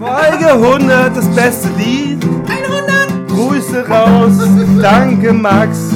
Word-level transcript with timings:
Folge 0.00 0.46
100, 0.46 1.14
das 1.14 1.28
beste 1.34 1.68
Lied. 1.76 2.24
100! 2.48 3.28
Grüße 3.28 3.86
raus, 3.86 4.32
danke 4.80 5.30
Max. 5.30 5.92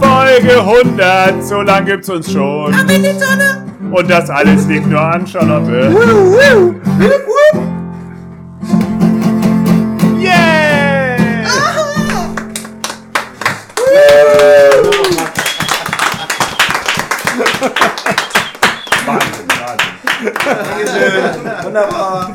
Folge 0.00 0.58
100, 0.58 1.44
so 1.44 1.60
lange 1.60 1.84
gibt's 1.84 2.08
uns 2.08 2.32
schon. 2.32 2.72
Ab 2.72 2.90
in 2.90 3.02
die 3.02 3.10
Sonne! 3.10 3.66
Und 3.90 4.08
das 4.08 4.30
alles 4.30 4.66
liegt 4.68 4.86
nur 4.86 5.02
an 5.02 5.26
Charlotte. 5.26 5.70
Yeah! 5.70 7.71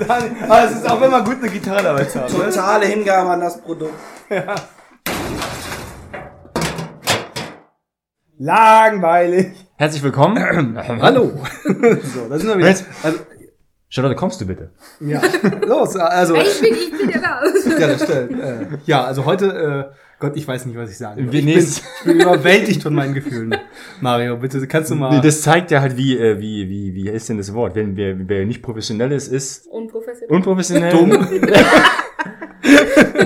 Aber 0.09 0.63
es 0.65 0.71
ist 0.71 0.89
auch 0.89 1.01
immer 1.01 1.23
gut, 1.23 1.37
eine 1.41 1.49
Gitarre 1.49 1.83
dabei 1.83 2.05
zu 2.05 2.21
haben. 2.21 2.33
ne? 2.37 2.45
Totale 2.45 2.85
Hingabe 2.85 3.29
an 3.29 3.41
das 3.41 3.61
Produkt. 3.61 3.93
Langweilig. 8.37 9.47
Herzlich 9.75 10.03
willkommen. 10.03 10.77
Hallo. 11.01 11.31
so, 11.63 12.29
da 12.29 12.37
sind 12.37 12.47
wir 12.49 12.57
wieder. 12.57 12.67
Also, 13.03 13.19
Charlotte, 13.89 14.15
kommst 14.15 14.41
du 14.41 14.45
bitte? 14.45 14.71
ja. 14.99 15.21
Los, 15.65 15.95
also. 15.95 16.35
Ich 16.35 16.61
bin, 16.61 16.73
ich 16.73 16.91
bin 16.97 17.09
ja 17.09 17.39
raus. 17.39 17.65
Ja, 17.79 17.87
das 17.87 18.03
stimmt. 18.03 18.41
Ja, 18.85 19.03
also 19.05 19.25
heute, 19.25 19.91
äh, 19.91 19.95
Gott, 20.19 20.35
ich 20.35 20.47
weiß 20.47 20.65
nicht, 20.65 20.75
was 20.75 20.89
ich 20.89 20.97
sagen 20.97 21.25
soll. 21.25 21.31
Wir 21.31 21.39
Ich 21.39 21.45
bin, 21.45 21.57
ich 21.59 22.03
bin 22.03 22.19
überwältigt 22.21 22.81
von 22.81 22.93
meinen 22.95 23.13
Gefühlen. 23.13 23.55
Mario, 24.01 24.37
bitte, 24.37 24.65
kannst 24.65 24.89
du 24.89 24.95
mal. 24.95 25.15
Nee, 25.15 25.21
das 25.21 25.43
zeigt 25.43 25.69
ja 25.69 25.79
halt, 25.79 25.95
wie, 25.95 26.17
äh, 26.17 26.39
wie, 26.39 26.67
wie, 26.67 26.95
wie 26.95 27.09
ist 27.09 27.29
denn 27.29 27.37
das 27.37 27.53
Wort? 27.53 27.75
Wenn 27.75 27.95
wer, 27.95 28.15
wer 28.27 28.43
nicht 28.45 28.63
professionell 28.63 29.11
ist, 29.11 29.27
ist 29.27 29.67
Unprofessionell. 29.67 30.35
unprofessionell. 30.35 30.91
Dumm. 30.91 31.11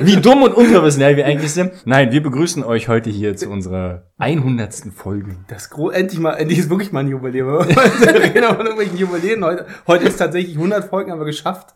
wie 0.01 0.17
dumm 0.17 0.43
und 0.43 0.53
unprofessionell 0.53 1.15
wir 1.15 1.25
eigentlich 1.25 1.53
sind. 1.53 1.71
Nein, 1.85 2.11
wir 2.11 2.21
begrüßen 2.21 2.61
euch 2.63 2.89
heute 2.89 3.09
hier 3.09 3.37
zu 3.37 3.49
unserer 3.49 4.11
100. 4.17 4.73
Folge. 4.93 5.37
Das 5.47 5.69
gro 5.69 5.91
endlich 5.91 6.19
mal, 6.19 6.33
endlich 6.33 6.59
ist 6.59 6.69
wirklich 6.69 6.91
mal 6.91 6.99
ein 7.01 7.07
Jubiläum. 7.07 7.67
Wir 7.69 8.21
reden 8.21 8.43
von 8.43 8.65
irgendwelchen 8.65 8.97
Jubiläen. 8.97 9.45
Heute, 9.45 9.65
heute 9.87 10.05
ist 10.05 10.17
tatsächlich 10.17 10.55
100 10.57 10.89
Folgen 10.89 11.11
haben 11.11 11.19
wir 11.19 11.25
geschafft. 11.25 11.73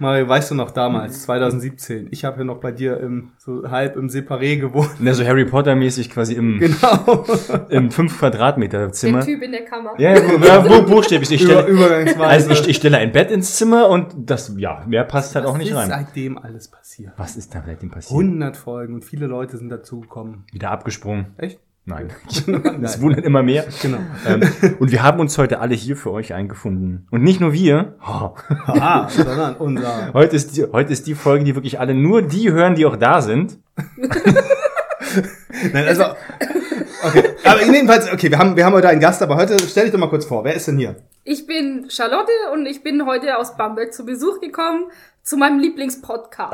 Mario, 0.00 0.28
weißt 0.28 0.50
du 0.50 0.54
noch 0.54 0.70
damals, 0.70 1.22
2017? 1.24 2.08
Ich 2.10 2.24
habe 2.24 2.38
ja 2.38 2.44
noch 2.44 2.58
bei 2.58 2.70
dir 2.72 2.98
im, 3.00 3.32
so 3.38 3.68
halb 3.70 3.96
im 3.96 4.08
Separé 4.08 4.56
gewohnt. 4.58 4.90
Na, 5.00 5.12
so 5.14 5.24
Harry 5.24 5.44
Potter 5.44 5.74
mäßig 5.74 6.10
quasi 6.10 6.34
im, 6.34 6.58
Genau. 6.58 7.24
im 7.68 7.90
5 7.90 8.18
Quadratmeter 8.18 8.78
Der 8.78 8.92
Zimmer. 8.92 9.20
Typ 9.24 9.42
in 9.42 9.52
der 9.52 9.64
Kammer. 9.64 9.92
Ja, 9.98 10.14
ja, 10.14 10.20
bu- 10.20 10.44
ja, 10.44 10.60
bu- 10.60 10.82
buchstäblich. 10.82 11.30
Ich 11.32 11.42
stelle, 11.42 12.16
also 12.20 12.50
ich, 12.50 12.68
ich 12.68 12.76
stelle 12.76 12.98
ein 12.98 13.12
Bett 13.12 13.30
ins 13.30 13.56
Zimmer 13.56 13.88
und 13.88 14.08
das, 14.16 14.52
ja, 14.56 14.84
mehr 14.86 15.04
passt 15.04 15.34
halt 15.34 15.44
auch 15.46 15.52
Was 15.54 15.58
nicht 15.58 15.70
ist 15.70 15.76
rein. 15.76 15.88
seitdem 15.88 16.38
alles 16.38 16.68
passiert? 16.68 17.12
Was 17.16 17.36
ist 17.36 17.54
da 17.54 17.62
seitdem 17.66 17.90
passiert? 17.90 18.12
100 18.18 18.56
Folgen 18.56 18.94
und 18.94 19.04
viele 19.04 19.26
Leute 19.26 19.56
sind 19.56 19.68
dazugekommen. 19.68 20.44
Wieder 20.52 20.70
abgesprungen. 20.70 21.26
Echt? 21.38 21.58
Nein. 22.46 22.82
Es 22.82 23.00
wundert 23.00 23.24
immer 23.24 23.42
mehr. 23.42 23.64
Genau. 23.82 23.98
Ähm, 24.26 24.42
und 24.78 24.92
wir 24.92 25.02
haben 25.02 25.20
uns 25.20 25.36
heute 25.38 25.60
alle 25.60 25.74
hier 25.74 25.96
für 25.96 26.10
euch 26.12 26.34
eingefunden. 26.34 27.06
Und 27.10 27.22
nicht 27.22 27.40
nur 27.40 27.52
wir. 27.52 27.94
Oh, 28.06 28.30
Ah, 28.66 29.08
sondern 29.08 29.56
unser. 29.56 30.12
heute, 30.12 30.36
ist 30.36 30.56
die, 30.56 30.64
heute 30.70 30.92
ist 30.92 31.06
die 31.06 31.14
Folge, 31.14 31.44
die 31.44 31.54
wirklich 31.54 31.80
alle 31.80 31.94
nur 31.94 32.22
die 32.22 32.52
hören, 32.52 32.74
die 32.74 32.84
auch 32.86 32.96
da 32.96 33.22
sind. 33.22 33.58
Nein, 35.72 35.86
also. 35.86 36.04
Okay. 37.02 37.22
Aber 37.44 37.64
jedenfalls, 37.64 38.12
okay, 38.12 38.30
wir 38.30 38.38
haben, 38.38 38.56
wir 38.56 38.64
haben 38.66 38.74
heute 38.74 38.88
einen 38.88 39.00
Gast, 39.00 39.22
aber 39.22 39.36
heute 39.36 39.56
stell 39.60 39.84
dich 39.84 39.92
doch 39.92 40.00
mal 40.00 40.08
kurz 40.08 40.24
vor. 40.24 40.44
Wer 40.44 40.54
ist 40.54 40.66
denn 40.68 40.76
hier? 40.76 40.96
Ich 41.24 41.46
bin 41.46 41.86
Charlotte 41.88 42.32
und 42.52 42.66
ich 42.66 42.82
bin 42.82 43.06
heute 43.06 43.38
aus 43.38 43.56
Bamberg 43.56 43.94
zu 43.94 44.04
Besuch 44.04 44.40
gekommen 44.40 44.86
zu 45.22 45.36
meinem 45.36 45.58
Lieblingspodcast. 45.60 46.52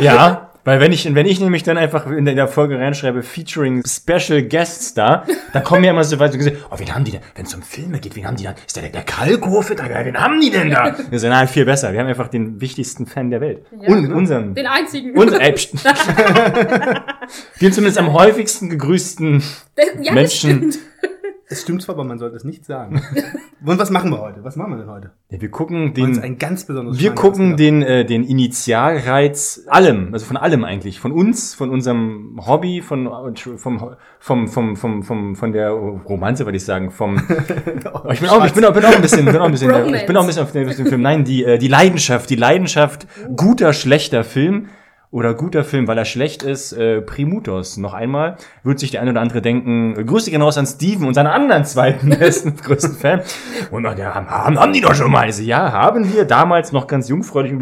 Ja. 0.00 0.51
Weil 0.64 0.78
wenn 0.80 0.92
ich, 0.92 1.12
wenn 1.12 1.26
ich 1.26 1.40
nämlich 1.40 1.64
dann 1.64 1.76
einfach 1.76 2.06
in 2.06 2.24
der 2.24 2.46
Folge 2.46 2.78
reinschreibe, 2.78 3.22
featuring 3.22 3.82
Special 3.84 4.42
Guests 4.42 4.94
da, 4.94 5.24
dann 5.52 5.64
kommen 5.64 5.82
ja 5.84 5.90
immer 5.90 6.04
so 6.04 6.18
weit, 6.20 6.32
so 6.32 6.38
gesagt, 6.38 6.56
oh, 6.70 6.78
wen 6.78 6.94
haben 6.94 7.04
die 7.04 7.10
denn? 7.10 7.20
Wenn 7.34 7.46
es 7.46 7.54
um 7.54 7.62
Filme 7.62 7.98
geht, 7.98 8.14
wen 8.14 8.26
haben 8.26 8.36
die 8.36 8.44
da? 8.44 8.54
Ist 8.64 8.76
der, 8.76 8.88
der 8.88 9.02
Kalkofe 9.02 9.74
da? 9.74 9.84
Wen 9.88 10.16
haben 10.16 10.40
die 10.40 10.50
denn 10.50 10.70
da? 10.70 10.96
Wir 11.10 11.18
sagen, 11.18 11.32
nein, 11.32 11.48
viel 11.48 11.64
besser. 11.64 11.92
Wir 11.92 12.00
haben 12.00 12.06
einfach 12.06 12.28
den 12.28 12.60
wichtigsten 12.60 13.06
Fan 13.06 13.30
der 13.30 13.40
Welt. 13.40 13.66
Ja. 13.80 13.88
Und 13.88 14.12
unseren. 14.12 14.54
Den 14.54 14.66
einzigen. 14.66 15.18
Und, 15.18 15.32
äh, 15.32 15.52
den 17.60 17.72
zumindest 17.72 17.98
am 17.98 18.12
häufigsten 18.12 18.70
gegrüßten 18.70 19.42
ja, 20.00 20.12
Menschen. 20.12 20.70
Das. 20.70 20.78
Es 21.52 21.60
stimmt 21.60 21.82
zwar, 21.82 21.96
aber 21.96 22.04
man 22.04 22.18
sollte 22.18 22.36
es 22.36 22.44
nicht 22.44 22.64
sagen. 22.64 23.02
Und 23.64 23.78
was 23.78 23.90
machen 23.90 24.10
wir 24.10 24.20
heute? 24.20 24.42
Was 24.42 24.56
machen 24.56 24.72
wir 24.72 24.78
denn 24.78 24.88
heute? 24.88 25.10
Ja, 25.28 25.40
wir 25.40 25.50
gucken 25.50 25.92
den, 25.92 26.18
ein 26.18 26.38
ganz 26.38 26.64
besonderes 26.64 26.98
wir 26.98 27.10
Schwein 27.10 27.14
gucken 27.14 27.56
den, 27.58 27.82
äh, 27.82 28.06
den 28.06 28.24
Initialreiz 28.24 29.66
allem, 29.68 30.14
also 30.14 30.24
von 30.24 30.38
allem 30.38 30.64
eigentlich, 30.64 30.98
von 30.98 31.12
uns, 31.12 31.54
von 31.54 31.68
unserem 31.68 32.40
Hobby, 32.44 32.80
von, 32.80 33.08
vom, 33.58 33.78
vom, 34.18 34.48
vom, 34.48 34.76
vom, 34.76 35.02
vom, 35.02 35.36
von 35.36 35.52
der 35.52 35.70
Romanze, 35.70 36.46
würde 36.46 36.56
ich 36.56 36.64
sagen, 36.64 36.90
vom, 36.90 37.16
ich 38.10 38.20
bin 38.20 38.30
auch, 38.30 38.44
ich 38.44 38.52
bin 38.52 38.64
auch, 38.64 38.72
bin 38.72 38.84
auch 38.84 38.94
ein 38.94 39.02
bisschen, 39.02 39.24
bin 39.26 39.36
auch 39.36 39.44
ein 39.44 39.52
bisschen, 39.52 39.94
ich 39.94 40.06
bin 40.06 40.16
auch 40.16 40.22
ein 40.22 40.26
bisschen 40.26 40.42
auf 40.42 40.52
den 40.52 40.86
Film, 40.86 41.02
nein, 41.02 41.24
die, 41.24 41.44
äh, 41.44 41.58
die 41.58 41.68
Leidenschaft, 41.68 42.30
die 42.30 42.36
Leidenschaft, 42.36 43.06
guter, 43.36 43.74
schlechter 43.74 44.24
Film, 44.24 44.68
oder 45.12 45.34
guter 45.34 45.62
Film, 45.62 45.86
weil 45.86 45.98
er 45.98 46.06
schlecht 46.06 46.42
ist, 46.42 46.72
äh, 46.72 47.02
Primutos. 47.02 47.76
Noch 47.76 47.92
einmal 47.92 48.38
wird 48.64 48.80
sich 48.80 48.92
der 48.92 49.02
eine 49.02 49.10
oder 49.10 49.20
andere 49.20 49.42
denken, 49.42 49.94
äh, 49.94 50.04
Grüße 50.04 50.30
gehen 50.30 50.40
raus 50.40 50.56
an 50.56 50.66
Steven 50.66 51.06
und 51.06 51.12
seinen 51.12 51.26
anderen 51.26 51.66
zweiten 51.66 52.08
besten, 52.18 52.56
größten 52.56 52.96
Fan. 52.96 53.20
Und 53.70 53.82
man, 53.82 53.98
ja, 53.98 54.14
haben, 54.14 54.28
haben, 54.28 54.58
haben 54.58 54.72
die 54.72 54.80
doch 54.80 54.94
schon 54.94 55.10
mal. 55.10 55.28
Ich 55.28 55.36
so, 55.36 55.42
ja, 55.42 55.70
haben 55.70 56.10
wir 56.14 56.24
damals 56.24 56.72
noch 56.72 56.86
ganz 56.86 57.10
jungfräulich. 57.10 57.52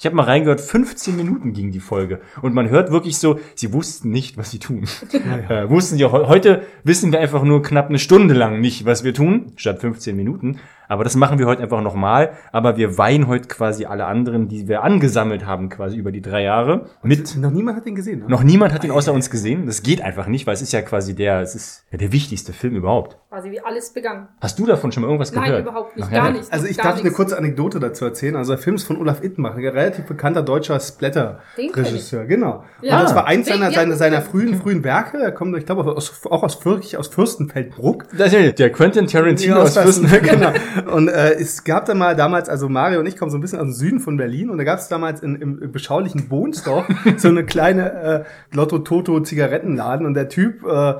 Ich 0.00 0.06
habe 0.06 0.16
mal 0.16 0.24
reingehört, 0.24 0.60
15 0.60 1.16
Minuten 1.16 1.52
ging 1.52 1.70
die 1.70 1.78
Folge. 1.78 2.20
Und 2.42 2.52
man 2.52 2.68
hört 2.68 2.90
wirklich 2.90 3.18
so, 3.18 3.38
sie 3.54 3.72
wussten 3.72 4.10
nicht, 4.10 4.36
was 4.36 4.50
sie 4.50 4.58
tun. 4.58 4.84
Äh, 5.48 5.68
wussten 5.68 5.96
sie 5.96 6.04
auch, 6.04 6.12
heute 6.12 6.62
wissen 6.84 7.12
wir 7.12 7.20
einfach 7.20 7.42
nur 7.42 7.62
knapp 7.62 7.88
eine 7.88 7.98
Stunde 7.98 8.34
lang 8.34 8.60
nicht, 8.60 8.84
was 8.84 9.04
wir 9.04 9.14
tun, 9.14 9.52
statt 9.56 9.80
15 9.80 10.16
Minuten. 10.16 10.58
Aber 10.88 11.04
das 11.04 11.14
machen 11.14 11.38
wir 11.38 11.46
heute 11.46 11.62
einfach 11.62 11.82
nochmal. 11.82 12.32
Aber 12.50 12.76
wir 12.76 12.98
weihen 12.98 13.28
heute 13.28 13.46
quasi 13.48 13.84
alle 13.84 14.06
anderen, 14.06 14.48
die 14.48 14.66
wir 14.68 14.82
angesammelt 14.82 15.46
haben, 15.46 15.68
quasi 15.68 15.96
über 15.96 16.10
die 16.10 16.22
drei 16.22 16.42
Jahre. 16.42 16.86
Mit 17.02 17.36
Noch 17.36 17.50
niemand 17.50 17.76
hat 17.76 17.86
den 17.86 17.94
gesehen. 17.94 18.20
Ne? 18.20 18.26
noch 18.28 18.42
niemand 18.42 18.72
hat 18.72 18.84
ihn 18.84 18.90
außer 18.90 19.12
uns 19.12 19.30
gesehen. 19.30 19.66
Das 19.66 19.82
geht 19.82 20.00
einfach 20.00 20.26
nicht, 20.26 20.46
weil 20.46 20.54
es 20.54 20.62
ist 20.62 20.72
ja 20.72 20.82
quasi 20.82 21.14
der, 21.14 21.40
es 21.40 21.54
ist 21.54 21.84
ja 21.90 21.98
der 21.98 22.12
wichtigste 22.12 22.52
Film 22.52 22.74
überhaupt. 22.74 23.18
Quasi 23.30 23.50
wie 23.50 23.60
alles 23.60 23.92
begangen. 23.92 24.28
Hast 24.40 24.58
du 24.58 24.64
davon 24.64 24.90
schon 24.90 25.02
mal 25.02 25.08
irgendwas 25.08 25.32
Nein, 25.32 25.44
gehört? 25.44 25.62
überhaupt 25.66 25.94
nicht. 25.96 26.06
Ach, 26.06 26.10
gar 26.10 26.26
ja. 26.28 26.30
nichts. 26.30 26.50
Also 26.50 26.64
ich 26.66 26.78
darf 26.78 26.94
eine 26.94 27.02
nichts. 27.02 27.14
kurze 27.14 27.36
Anekdote 27.36 27.78
dazu 27.78 28.06
erzählen. 28.06 28.36
Also 28.36 28.52
der 28.54 28.58
Film 28.58 28.76
ist 28.76 28.84
von 28.84 28.96
Olaf 28.96 29.22
Ittenbach, 29.22 29.54
ein 29.54 29.66
relativ 29.66 30.06
bekannter 30.06 30.42
deutscher 30.42 30.80
Splatter-Regisseur. 30.80 32.24
Genau. 32.24 32.64
Ja. 32.80 32.96
Und 32.96 33.02
das 33.04 33.14
war 33.14 33.26
eins 33.26 33.46
seiner, 33.46 33.70
seiner, 33.70 33.96
seiner 33.96 34.22
frühen, 34.22 34.58
frühen 34.58 34.82
Werke. 34.82 35.18
Er 35.18 35.32
kommt, 35.32 35.54
ich 35.58 35.66
glaube, 35.66 35.84
aus, 35.84 36.24
auch 36.24 36.42
aus, 36.42 36.54
Fürch, 36.54 36.96
aus 36.96 37.08
Fürstenfeldbruck. 37.08 38.06
Das 38.16 38.32
ist 38.32 38.58
der 38.58 38.72
Quentin 38.72 39.06
Tarantino 39.06 39.56
Ja, 39.56 39.62
aus 39.62 39.76
aus 39.76 39.98
Fürstenberg. 39.98 40.22
genau. 40.22 40.94
Und 40.96 41.08
äh, 41.08 41.34
es 41.34 41.64
gab 41.64 41.84
dann 41.84 41.98
mal 41.98 42.16
damals, 42.16 42.48
also 42.48 42.70
Mario 42.70 43.00
und 43.00 43.04
ich 43.06 43.18
kommen 43.18 43.30
so 43.30 43.36
ein 43.36 43.42
bisschen 43.42 43.58
aus 43.58 43.66
dem 43.66 43.74
Süden 43.74 44.00
von 44.00 44.16
Berlin 44.16 44.48
und 44.48 44.56
da 44.56 44.64
gab 44.64 44.78
es 44.78 44.88
damals 44.88 45.20
in, 45.20 45.36
im, 45.36 45.60
im 45.60 45.70
beschaulichen 45.70 46.30
Bohnsdorf 46.30 46.86
so 47.18 47.28
eine 47.28 47.44
kleine 47.44 47.92
äh, 47.92 48.56
Lotto-Toto-Zigarettenladen 48.56 50.06
und 50.06 50.14
der 50.14 50.30
Typ 50.30 50.64
äh, 50.64 50.94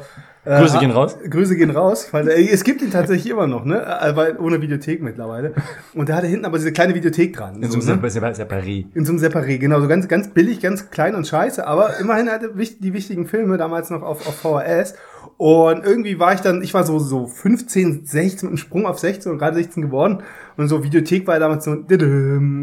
Grüße 0.49 0.79
gehen 0.79 0.91
raus. 0.91 1.17
Grüße 1.29 1.57
gehen 1.57 1.71
raus, 1.71 2.09
weil 2.13 2.29
äh, 2.29 2.49
es 2.49 2.65
gibt 2.65 2.81
ihn 2.83 2.91
tatsächlich 2.91 3.31
immer 3.31 3.47
noch, 3.47 3.65
ne? 3.65 3.87
Aber 4.01 4.41
ohne 4.41 4.63
Videothek 4.63 5.03
mittlerweile. 5.03 5.53
Und 5.95 6.09
der 6.09 6.17
hatte 6.17 6.27
hinten 6.27 6.47
aber 6.47 6.59
diese 6.59 6.73
kleine 6.73 6.95
Videothek 6.95 7.37
dran. 7.37 7.63
In 7.63 7.71
so 7.71 7.81
so, 7.81 7.93
einem 7.93 8.01
ne? 8.01 8.09
Separ- 8.09 8.35
Separé. 8.35 8.87
In 8.95 9.05
so 9.05 9.13
einem 9.13 9.21
Separé, 9.21 9.59
genau, 9.59 9.81
so 9.81 9.89
ganz, 9.89 10.09
ganz 10.09 10.29
billig, 10.29 10.61
ganz 10.61 10.91
klein 10.91 11.15
und 11.15 11.27
scheiße, 11.27 11.67
aber 11.67 11.99
immerhin 12.01 12.31
hatte 12.31 12.53
die 12.57 12.93
wichtigen 12.95 13.27
Filme 13.27 13.57
damals 13.59 13.91
noch 13.91 14.03
auf, 14.03 14.27
auf 14.27 14.37
VHS. 14.37 14.95
Und 15.37 15.85
irgendwie 15.85 16.19
war 16.19 16.35
ich 16.35 16.41
dann, 16.41 16.63
ich 16.63 16.75
war 16.75 16.85
so, 16.85 16.99
so 16.99 17.27
15, 17.27 18.07
16, 18.07 18.47
mit 18.49 18.51
einem 18.51 18.57
Sprung 18.57 18.87
auf 18.87 18.99
16 18.99 19.31
und 19.31 19.39
gerade 19.39 19.55
16 19.57 19.83
geworden. 19.85 20.23
Und 20.57 20.67
so 20.67 20.83
Videothek 20.83 21.27
war 21.29 21.35
ja 21.35 21.41
damals 21.41 21.65
so, 21.65 21.77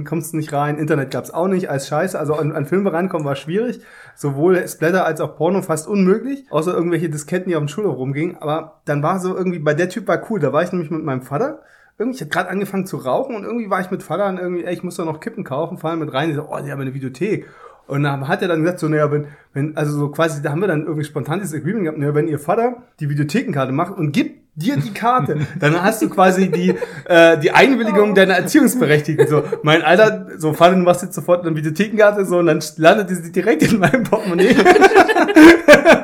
kommst 0.04 0.34
du 0.34 0.38
nicht 0.38 0.52
rein, 0.52 0.78
Internet 0.78 1.12
gab's 1.12 1.32
auch 1.32 1.48
nicht, 1.48 1.70
als 1.70 1.88
scheiße. 1.88 2.20
Also 2.20 2.34
an, 2.34 2.52
an 2.52 2.66
Filme 2.66 2.92
rankommen 2.92 3.26
war 3.26 3.38
schwierig. 3.38 3.80
Sowohl 4.16 4.68
Splatter 4.68 5.06
als 5.06 5.22
auch 5.22 5.36
Porno 5.36 5.62
fast 5.62 5.88
unmöglich. 5.88 6.46
Außer 6.50 6.74
irgendwelche 6.74 7.10
Disketten, 7.10 7.50
die 7.50 7.56
auf 7.56 7.64
dem 7.64 7.68
Schulhof 7.68 7.98
rumgingen. 7.98 8.38
Aber 8.38 8.82
dann 8.86 9.04
war 9.04 9.20
so 9.20 9.36
irgendwie, 9.36 9.60
bei 9.60 9.74
der 9.74 9.90
Typ 9.90 10.08
war 10.08 10.22
cool, 10.30 10.40
da 10.40 10.54
war 10.54 10.64
ich 10.64 10.72
nämlich 10.72 10.92
mit 10.92 11.04
meinem 11.04 11.22
Vater 11.22 11.60
irgendwie, 11.98 12.18
ich 12.18 12.22
hab 12.22 12.32
gerade 12.32 12.50
angefangen 12.50 12.86
zu 12.86 12.98
rauchen 12.98 13.36
und 13.36 13.44
irgendwie 13.44 13.70
war 13.70 13.80
ich 13.80 13.92
mit 13.92 14.04
Vater 14.04 14.28
und 14.28 14.38
irgendwie, 14.38 14.66
ey, 14.66 14.74
ich 14.74 14.84
muss 14.84 14.98
doch 14.98 15.06
noch 15.06 15.20
Kippen 15.20 15.44
kaufen, 15.44 15.78
fallen 15.78 16.00
mit 16.00 16.14
rein, 16.14 16.30
die 16.30 16.36
so, 16.36 16.48
oh, 16.50 16.60
die 16.64 16.72
haben 16.72 16.82
eine 16.82 16.94
Videothek. 16.94 17.48
Und 17.88 18.04
dann 18.04 18.28
hat 18.28 18.42
er 18.42 18.48
dann 18.48 18.62
gesagt, 18.62 18.80
so, 18.80 18.90
naja, 18.90 19.12
wenn, 19.12 19.28
wenn, 19.54 19.78
also 19.78 19.98
so 19.98 20.10
quasi, 20.10 20.42
da 20.42 20.52
haben 20.52 20.60
wir 20.60 20.68
dann 20.68 20.84
irgendwie 20.84 21.04
spontan 21.04 21.40
dieses 21.40 21.54
Agreement 21.54 21.84
gehabt, 21.84 22.00
naja, 22.00 22.16
wenn 22.16 22.28
ihr 22.28 22.40
Vater 22.40 22.84
die 23.00 23.10
Videothekenkarte 23.10 23.72
macht 23.72 23.96
und 23.98 24.12
gibt 24.12 24.45
dir 24.56 24.78
die 24.78 24.94
Karte, 24.94 25.40
dann 25.60 25.82
hast 25.82 26.02
du 26.02 26.10
quasi 26.10 26.50
die, 26.50 26.74
äh, 27.06 27.38
die 27.38 27.52
Einwilligung 27.52 28.16
deiner 28.16 28.36
Erziehungsberechtigten. 28.36 29.28
So, 29.28 29.44
mein 29.64 29.82
Alter, 29.82 30.28
so, 30.38 30.54
Vater, 30.54 30.76
du 30.76 30.82
machst 30.82 31.04
jetzt 31.04 31.16
sofort 31.16 31.46
eine 31.46 31.56
Videothekenkarte, 31.56 32.26
so, 32.26 32.40
und 32.40 32.48
dann 32.48 32.64
landet 32.78 33.10
die 33.10 33.32
direkt 33.32 33.64
in 33.64 33.80
meinem 33.80 34.04
Portemonnaie. 34.04 34.56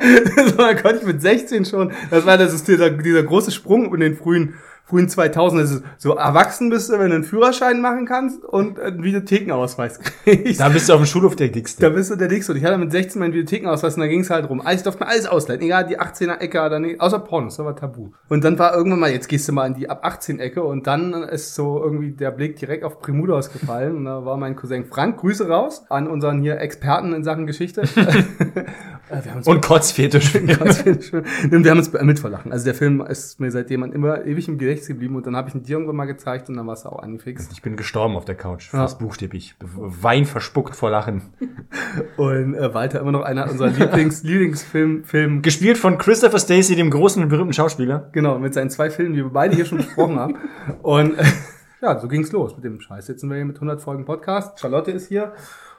so, 0.48 0.58
dann 0.58 0.78
konnte 0.82 1.00
ich 1.00 1.06
mit 1.06 1.22
16 1.22 1.66
schon, 1.66 1.92
das 2.10 2.26
war 2.26 2.38
das 2.38 2.54
ist 2.54 2.68
dieser, 2.68 2.90
dieser 2.90 3.24
große 3.24 3.52
Sprung 3.52 3.94
in 3.94 4.00
den 4.02 4.16
frühen 4.18 4.56
frühen 4.92 5.08
2000 5.08 5.62
ist 5.64 5.72
es 5.72 5.84
so 5.98 6.16
erwachsen 6.16 6.70
bist 6.70 6.90
du, 6.90 7.00
wenn 7.00 7.10
du 7.10 7.16
einen 7.16 7.24
Führerschein 7.24 7.80
machen 7.80 8.06
kannst 8.06 8.44
und 8.44 8.78
einen 8.78 9.02
Videothekenausweis 9.02 10.00
kriegst. 10.00 10.60
Da 10.60 10.68
bist 10.68 10.90
du 10.90 10.94
auf 10.94 11.00
dem 11.00 11.06
Schulhof 11.06 11.38
der 11.38 11.48
Dickste. 11.48 11.82
Da 11.82 11.90
bist 11.90 12.12
du 12.12 12.18
der 12.18 12.28
Dickste. 12.28 12.52
Und 12.52 12.58
ich 12.58 12.66
hatte 12.66 12.78
mit 12.78 12.92
16 12.92 13.18
meinen 13.18 13.32
Videothekenausweis 13.32 13.96
und 13.96 14.02
da 14.02 14.08
ging 14.08 14.20
es 14.20 14.30
halt 14.30 14.50
rum. 14.50 14.62
Ich 14.70 14.84
durfte 14.84 15.04
mir 15.04 15.10
alles 15.10 15.28
ausleihen. 15.28 15.62
Egal, 15.62 15.88
die 15.88 15.98
18er 15.98 16.40
Ecke 16.40 16.62
oder 16.62 16.80
nicht. 16.80 17.00
Außer 17.00 17.20
Pornos, 17.20 17.56
das 17.56 17.66
war 17.66 17.76
tabu. 17.76 18.12
Und 18.28 18.44
dann 18.44 18.60
war 18.60 18.76
irgendwann 18.76 19.00
mal, 19.00 19.12
jetzt 19.12 19.30
gehst 19.30 19.48
du 19.48 19.54
mal 19.54 19.66
in 19.66 19.76
die 19.76 19.90
ab 19.90 20.02
18 20.04 20.40
Ecke 20.40 20.62
und 20.62 20.88
dann 20.88 21.14
ist 21.14 21.56
so 21.56 21.82
irgendwie 21.82 22.12
der 22.12 22.32
Blick 22.32 22.58
direkt 22.58 22.84
auf 22.84 23.00
Primudos 23.00 23.54
gefallen. 23.54 23.96
Und 23.96 24.06
da 24.06 24.26
war 24.26 24.36
mein 24.36 24.58
Cousin 24.58 24.84
Frank, 24.84 25.22
Grüße 25.22 25.48
raus 25.48 25.86
an 25.90 26.08
unseren 26.08 26.42
hier 26.42 26.60
Experten 26.60 27.14
in 27.14 27.24
Sachen 27.24 27.48
Geschichte. 27.48 27.84
Äh, 29.12 29.50
Und 29.50 29.62
Kotzfetisch. 29.66 30.36
Und 30.36 30.48
wir 30.48 31.72
haben 31.72 31.78
uns 31.78 31.90
beömmelt 31.90 32.20
vor 32.20 32.30
Lachen. 32.30 32.52
Also 32.52 32.66
der 32.66 32.76
Film 32.76 33.02
ist 33.02 33.40
mir 33.40 33.52
seitdem 33.52 33.84
immer 33.84 34.26
ewig 34.26 34.48
im 34.48 34.58
Gedächtnis 34.58 34.81
geblieben 34.88 35.16
und 35.16 35.26
dann 35.26 35.36
habe 35.36 35.50
ich 35.50 35.56
ihn 35.56 35.64
dir 35.64 35.74
irgendwann 35.74 35.96
mal 35.96 36.06
gezeigt 36.06 36.50
und 36.50 36.58
dann 36.58 36.68
war 36.68 36.74
es 36.74 36.86
auch 36.86 37.00
angefixt. 37.00 37.52
Ich 37.52 37.62
bin 37.62 37.76
gestorben 37.76 38.16
auf 38.16 38.26
der 38.26 38.36
Couch, 38.36 38.70
fast 38.70 39.00
buchstäblich. 39.00 39.56
Wein 39.60 40.26
verspuckt 40.26 40.76
vor 40.76 40.90
Lachen. 40.90 41.24
Und 42.18 42.56
äh, 42.56 42.74
Walter 42.74 43.00
immer 43.00 43.12
noch 43.12 43.22
einer 43.22 43.50
unserer 43.50 43.70
Lieblings 43.70 44.24
Lieblingsfilm 44.24 45.04
Film 45.04 45.42
Gespielt 45.42 45.78
von 45.78 45.98
Christopher 45.98 46.40
Stacey, 46.40 46.76
dem 46.76 46.90
großen 46.90 47.22
und 47.24 47.30
berühmten 47.30 47.54
Schauspieler. 47.54 48.10
genau 48.12 48.40
mit 48.40 48.54
seinen 48.54 48.70
zwei 48.70 48.90
Filmen, 48.90 49.14
die 49.14 49.24
wir 49.24 49.30
beide 49.30 49.56
hier 49.56 49.66
schon 49.66 49.80
besprochen 49.80 50.20
haben. 50.20 50.36
Und 50.82 51.18
äh, 51.18 51.24
ja, 51.82 52.00
so 52.00 52.08
ging's 52.08 52.32
los 52.32 52.56
mit 52.56 52.64
dem 52.64 52.80
Scheiß. 52.80 53.08
Jetzt 53.08 53.22
sind 53.22 53.30
wir 53.30 53.38
hier 53.38 53.46
mit 53.46 53.58
100 53.58 53.82
Folgen 53.82 54.06
Podcast. 54.06 54.60
Charlotte 54.60 54.92
ist 54.92 55.08
hier. 55.08 55.34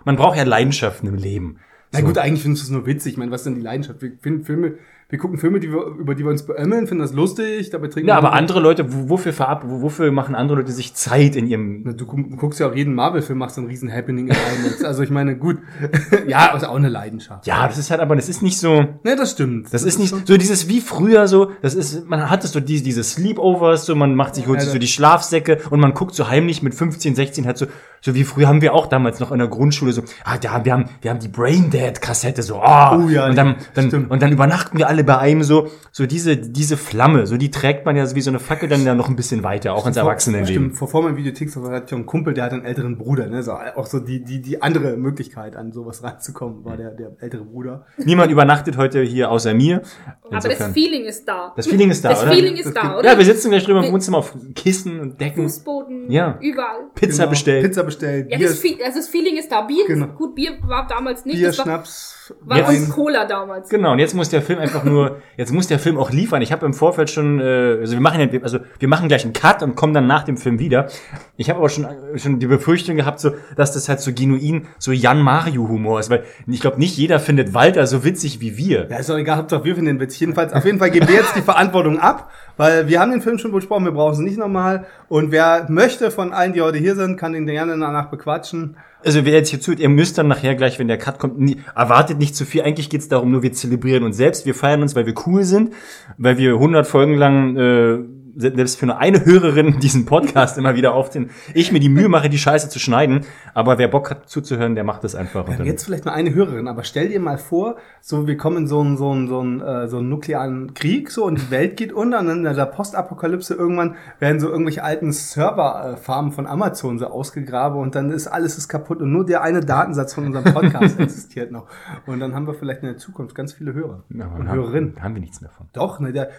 Man 0.05 0.17
braucht 0.17 0.37
ja 0.37 0.45
Leidenschaften 0.45 1.09
im 1.09 1.15
Leben. 1.15 1.59
Na 1.93 2.01
gut, 2.01 2.17
eigentlich 2.17 2.43
findest 2.43 2.65
du 2.65 2.67
es 2.67 2.71
nur 2.71 2.87
witzig. 2.87 3.13
Ich 3.13 3.19
meine, 3.19 3.31
was 3.31 3.43
ist 3.43 3.45
denn 3.45 3.55
die 3.55 3.61
Leidenschaft? 3.61 4.01
Wir 4.01 4.13
finden 4.19 4.45
Filme, 4.45 4.79
wir 5.13 5.19
gucken 5.19 5.37
Filme, 5.37 5.61
die 5.61 5.71
wir, 5.71 5.85
über 5.99 6.15
die 6.15 6.25
wir 6.25 6.31
uns 6.31 6.43
beömmeln, 6.45 6.87
finden 6.87 7.03
das 7.03 7.13
lustig, 7.13 7.69
dabei 7.69 7.89
trinken 7.89 8.09
Ja, 8.09 8.15
wir- 8.15 8.19
aber 8.19 8.33
andere 8.33 8.61
Leute, 8.61 8.91
wo- 8.93 9.11
wofür 9.11 9.35
verab, 9.35 9.63
wo- 9.67 9.83
wofür 9.83 10.11
machen 10.11 10.35
andere 10.35 10.57
Leute 10.61 10.73
sich 10.73 10.95
Zeit 10.95 11.37
in 11.37 11.47
ihrem 11.47 11.83
Na, 11.85 11.93
Du 11.93 12.07
gu- 12.07 12.35
guckst 12.37 12.59
ja 12.61 12.69
auch 12.71 12.75
jeden 12.75 12.95
Marvel-Film, 12.95 13.39
machst 13.39 13.57
so 13.57 13.61
ein 13.61 13.67
riesen 13.67 13.93
Happening 13.93 14.29
in 14.29 14.35
IMAX. 14.35 14.83
Also 14.83 15.03
ich 15.03 15.11
meine, 15.11 15.37
gut. 15.37 15.59
ja, 16.27 16.47
ist 16.57 16.65
auch 16.65 16.77
eine 16.77 16.89
Leidenschaft. 16.89 17.47
Ja, 17.47 17.67
das 17.69 17.77
ist 17.77 17.91
halt, 17.91 18.01
aber 18.01 18.17
das 18.17 18.31
ist 18.31 18.43
nicht 18.43 18.59
so, 18.59 18.81
Ne, 19.05 19.15
das 19.17 19.33
stimmt. 19.33 19.73
das 19.75 19.83
ist 19.83 19.99
nicht 19.99 20.15
so 20.27 20.37
dieses 20.39 20.67
wie 20.69 20.81
früher 20.81 21.29
so, 21.29 21.51
das 21.61 21.75
ist, 21.75 22.09
man 22.09 22.31
hat 22.31 22.43
es 22.45 22.53
so 22.53 22.61
diese, 22.61 22.83
diese 22.83 23.05
Sleepovers, 23.05 23.85
so 23.85 23.95
man 23.95 24.15
macht 24.15 24.35
sich, 24.35 24.47
holt 24.47 24.63
sich 24.63 24.71
so 24.71 24.79
die 24.79 24.87
Schlafsäcke 24.89 25.59
und 25.69 25.79
man 25.79 25.93
guckt 25.93 26.15
so 26.15 26.29
heimlich 26.31 26.63
mit 26.63 26.75
15, 26.75 27.15
16 27.15 27.45
halt 27.45 27.59
so, 27.59 27.67
so 28.05 28.15
wie 28.15 28.25
früher 28.25 28.49
haben 28.49 28.61
wir 28.61 28.75
auch 28.75 28.87
damals 28.89 29.21
noch 29.21 29.33
in 29.33 29.39
der 29.39 29.49
Grundschule 29.49 29.93
so, 29.93 30.03
ah, 30.25 30.37
da, 30.37 30.65
wir 30.65 30.73
haben, 30.73 30.85
wir 31.01 31.11
haben 31.11 31.21
die 31.21 31.29
Braindead 31.29 32.01
Kassette 32.03 32.43
so, 32.43 32.57
ah, 32.57 32.97
Oh 32.99 33.09
ja, 33.09 33.27
und 33.27 33.37
dann, 33.39 33.57
dann, 33.75 33.87
stimmt. 33.89 34.11
und 34.11 34.21
dann 34.21 34.33
übernachten 34.33 34.77
wir 34.77 34.89
alle 34.89 35.05
bei 35.05 35.17
einem 35.19 35.43
so, 35.45 35.69
so 35.93 36.05
diese, 36.07 36.37
diese 36.37 36.77
Flamme, 36.77 37.27
so 37.27 37.37
die 37.37 37.51
trägt 37.51 37.87
man 37.87 37.97
ja 37.97 38.05
so 38.05 38.15
wie 38.17 38.21
so 38.21 38.31
eine 38.31 38.41
Fackel 38.41 38.69
dann 38.69 38.85
ja 38.85 38.95
noch 38.95 39.09
ein 39.09 39.17
bisschen 39.17 39.43
weiter, 39.43 39.73
auch 39.75 39.87
ins 39.87 39.97
Erwachsenenleben. 39.97 40.65
Stimmt, 40.65 40.77
vor, 40.77 40.89
vor 40.89 41.03
meinem 41.03 41.17
Videothek 41.17 41.49
hatte 41.55 41.85
ich 41.87 41.93
einen 41.95 42.07
Kumpel, 42.07 42.35
der 42.35 42.45
hat 42.45 42.53
einen 42.53 42.65
älteren 42.65 42.99
Bruder, 42.99 43.29
ne? 43.29 43.43
So, 43.43 43.53
auch 43.53 43.87
so 43.87 44.01
die, 44.01 44.23
die, 44.25 44.43
die 44.43 44.61
andere 44.61 44.97
Möglichkeit, 44.97 45.55
an 45.57 45.71
sowas 45.73 46.03
reinzukommen, 46.03 46.65
war 46.65 46.77
der, 46.77 46.91
der 46.91 47.13
ältere 47.21 47.45
Bruder. 47.45 47.87
Niemand 47.99 48.33
übernachtet 48.33 48.77
heute 48.77 49.01
hier 49.03 49.31
außer 49.31 49.55
mir. 49.55 49.83
Aber 50.25 50.35
das 50.37 50.45
Insofern- 50.47 50.73
Feeling 50.73 51.05
ist 51.05 51.29
da. 51.29 51.53
Das 51.57 51.67
Feeling 51.69 51.91
ist 51.91 52.05
da, 52.05 52.09
Das 52.11 52.23
oder? 52.25 52.33
Feeling 52.33 52.57
ist 52.57 52.65
Das 52.67 52.75
da, 52.75 52.99
oder? 52.99 53.13
Ja, 53.13 53.17
wir 53.19 53.25
sitzen 53.25 53.51
gleich 53.51 53.65
drüber 53.65 53.85
im 53.87 53.93
Wohnzimmer 53.93 54.19
auf 54.19 54.35
Kissen 54.57 54.99
und 54.99 55.21
Decken. 55.21 55.45
Fußboden, 55.45 56.11
Ja. 56.11 56.37
überall. 56.41 56.89
Pizza 56.95 57.19
Genau. 57.25 57.31
bestellt. 57.31 57.63
Pizza 57.65 57.83
bestellt, 57.85 57.92
Ja, 58.01 58.39
Bier, 58.39 58.49
das, 58.49 58.63
also 58.85 58.99
das 58.99 59.09
Feeling 59.09 59.37
ist 59.37 59.51
da. 59.51 59.63
Bier, 59.63 59.85
Genau. 59.87 60.07
gut, 60.07 60.35
Bier 60.35 60.53
war 60.63 60.87
damals 60.87 61.25
nicht. 61.25 61.37
Bier 61.37 61.49
war, 61.49 61.53
Schnaps, 61.53 62.33
war 62.41 62.59
Jetzt- 62.59 62.89
und 62.89 62.91
Cola 62.91 63.25
damals. 63.27 63.69
Genau, 63.69 63.93
und 63.93 63.99
jetzt 63.99 64.15
muss 64.15 64.29
der 64.31 64.43
Film 64.43 64.59
einfach 64.59 64.85
nur, 64.85 65.19
jetzt 65.37 65.53
muss 65.53 65.67
der 65.67 65.79
Film 65.79 65.99
auch 65.99 66.11
liefern. 66.11 66.41
Ich 66.43 66.53
habe 66.53 66.65
im 66.67 66.73
Vorfeld 66.75 67.11
schon, 67.11 67.41
äh, 67.41 67.79
also 67.81 67.93
wir 67.95 68.01
machen 68.01 68.41
also 68.43 68.59
wir 68.79 68.89
machen 68.89 69.09
gleich 69.09 69.25
einen 69.25 69.33
Cut 69.33 69.63
und 69.63 69.75
kommen 69.75 69.93
dann 69.93 70.07
nach 70.07 70.23
dem 70.23 70.37
Film 70.37 70.59
wieder. 70.59 70.89
Ich 71.37 71.51
habe 71.51 71.59
aber 71.59 71.69
schon 71.69 71.87
schon 72.17 72.39
die 72.39 72.47
Befürchtung 72.47 72.97
gehabt, 72.97 73.21
so, 73.21 73.33
dass 73.57 73.73
das 73.73 73.89
halt 73.89 74.01
so 74.01 74.13
genuin 74.13 74.67
so 74.79 74.93
Jan 74.93 75.21
Mario 75.21 75.69
Humor 75.69 76.01
ist, 76.01 76.11
weil 76.11 76.25
ich 76.47 76.61
glaube 76.61 76.79
nicht 76.79 76.97
jeder 76.97 77.19
findet 77.19 77.55
Walter 77.55 77.87
so 77.87 78.05
witzig 78.05 78.41
wie 78.41 78.57
wir. 78.57 78.89
Ja, 78.91 78.99
ist 78.99 79.09
doch 79.09 79.17
egal, 79.19 79.39
Hauptsache 79.39 79.65
wir 79.65 79.75
finden 79.75 79.97
den 79.97 80.01
Witzig. 80.01 80.21
Jedenfalls, 80.21 80.53
auf 80.53 80.65
jeden 80.65 80.79
Fall 80.79 80.91
geben 80.91 81.09
wir 81.09 81.17
jetzt 81.17 81.35
die 81.37 81.43
Verantwortung 81.43 81.99
ab, 81.99 82.31
weil 82.57 82.89
wir 82.89 83.01
haben 83.01 83.11
den 83.11 83.23
Film 83.23 83.39
schon 83.39 83.53
besprochen, 83.53 83.85
wir 83.85 83.93
brauchen 83.93 84.13
es 84.15 84.19
nicht 84.21 84.39
nochmal. 84.39 84.87
Und 85.09 85.31
wer 85.33 85.67
möchte 85.69 86.11
von 86.11 86.33
allen, 86.33 86.53
die 86.53 86.61
heute 86.63 86.79
hier 86.79 86.95
sind, 86.95 87.17
kann 87.17 87.33
den 87.33 87.47
gerne 87.47 87.77
danach 87.83 88.11
bequatschen. 88.11 88.77
Also 89.05 89.25
wer 89.25 89.33
jetzt 89.33 89.51
hier 89.51 89.61
zuhört, 89.61 89.81
ihr 89.81 89.89
müsst 89.89 90.17
dann 90.19 90.29
nachher 90.29 90.55
gleich, 90.55 90.79
wenn 90.79 90.89
der 90.89 90.99
Cut 90.99 91.19
kommt, 91.19 91.39
nie, 91.39 91.59
erwartet 91.75 92.19
nicht 92.19 92.35
zu 92.35 92.45
viel. 92.45 92.63
Eigentlich 92.63 92.89
geht's 92.89 93.09
darum, 93.09 93.31
nur 93.31 93.43
wir 93.43 93.53
zelebrieren 93.53 94.05
uns 94.05 94.17
selbst, 94.17 94.47
wir 94.47 94.55
feiern 94.55 94.83
uns, 94.83 94.97
weil 94.97 95.07
wir 95.07 95.15
cool 95.27 95.45
sind, 95.45 95.75
weil 96.19 96.39
wir 96.39 96.55
100 96.55 96.87
Folgen 96.87 97.17
lang 97.17 97.57
äh, 97.57 97.99
selbst 98.37 98.79
für 98.79 98.87
nur 98.87 98.99
eine 98.99 99.25
Hörerin 99.25 99.79
diesen 99.83 100.05
Podcast 100.07 100.59
immer 100.59 100.75
wieder 100.75 100.95
aufziehen. 100.95 101.31
Ich 101.55 101.73
mir 101.73 101.81
die 101.81 101.89
Mühe 101.89 102.09
mache, 102.09 102.29
die 102.29 102.39
Scheiße 102.39 102.69
zu 102.69 102.79
schneiden, 102.79 103.27
aber 103.55 103.79
wer 103.79 103.89
Bock 103.89 104.11
hat 104.11 104.29
zuzuhören, 104.29 104.75
der 104.75 104.85
macht 104.85 105.05
das 105.05 105.15
einfach. 105.15 105.45
Dann, 105.45 105.67
Jetzt 105.67 105.85
vielleicht 105.85 106.05
mal 106.05 106.13
eine 106.13 106.35
Hörerin, 106.35 106.69
aber 106.69 106.85
stell 106.85 107.09
dir 107.09 107.21
mal 107.21 107.39
vor, 107.39 107.77
so 108.01 108.27
wir 108.27 108.37
kommen 108.37 108.57
in 108.59 108.67
so 108.67 108.81
einen 108.81 108.97
so 108.97 109.11
einen 109.11 109.29
so 109.29 109.41
einen, 109.41 109.61
äh, 109.61 109.89
so 109.89 109.99
einen 109.99 110.09
nuklearen 110.09 110.75
Krieg 110.75 111.11
so 111.11 111.25
und 111.25 111.41
die 111.41 111.51
Welt 111.51 111.77
geht 111.77 111.93
unter 111.93 112.21
und 112.21 112.27
dann 112.27 112.45
in 112.47 112.55
der 112.57 112.67
Postapokalypse 112.67 113.55
irgendwann 113.55 113.97
werden 114.19 114.41
so 114.41 114.49
irgendwelche 114.49 114.83
alten 114.85 115.13
Serverfarmen 115.13 116.33
von 116.33 116.47
Amazon 116.47 116.99
so 116.99 117.07
ausgegraben 117.07 117.79
und 117.81 117.95
dann 117.95 118.11
ist 118.11 118.27
alles 118.27 118.59
ist 118.59 118.69
kaputt 118.69 119.01
und 119.01 119.13
nur 119.13 119.25
der 119.27 119.43
eine 119.43 119.61
Datensatz 119.61 120.15
von 120.15 120.27
unserem 120.27 120.53
Podcast 120.53 120.99
existiert 121.01 121.51
noch 121.53 121.67
und 122.07 122.21
dann 122.21 122.35
haben 122.35 122.47
wir 122.47 122.55
vielleicht 122.55 122.83
in 122.83 122.89
der 122.89 122.99
Zukunft 122.99 123.35
ganz 123.35 123.53
viele 123.53 123.73
Hörer 123.75 124.05
Ja, 124.11 124.27
und 124.27 124.49
haben, 124.49 124.57
Hörerinnen. 124.59 124.97
haben 125.01 125.15
wir 125.15 125.21
nichts 125.21 125.41
mehr 125.41 125.51
von. 125.51 125.67
Doch, 125.73 126.01
ne, 126.01 126.13
der 126.13 126.31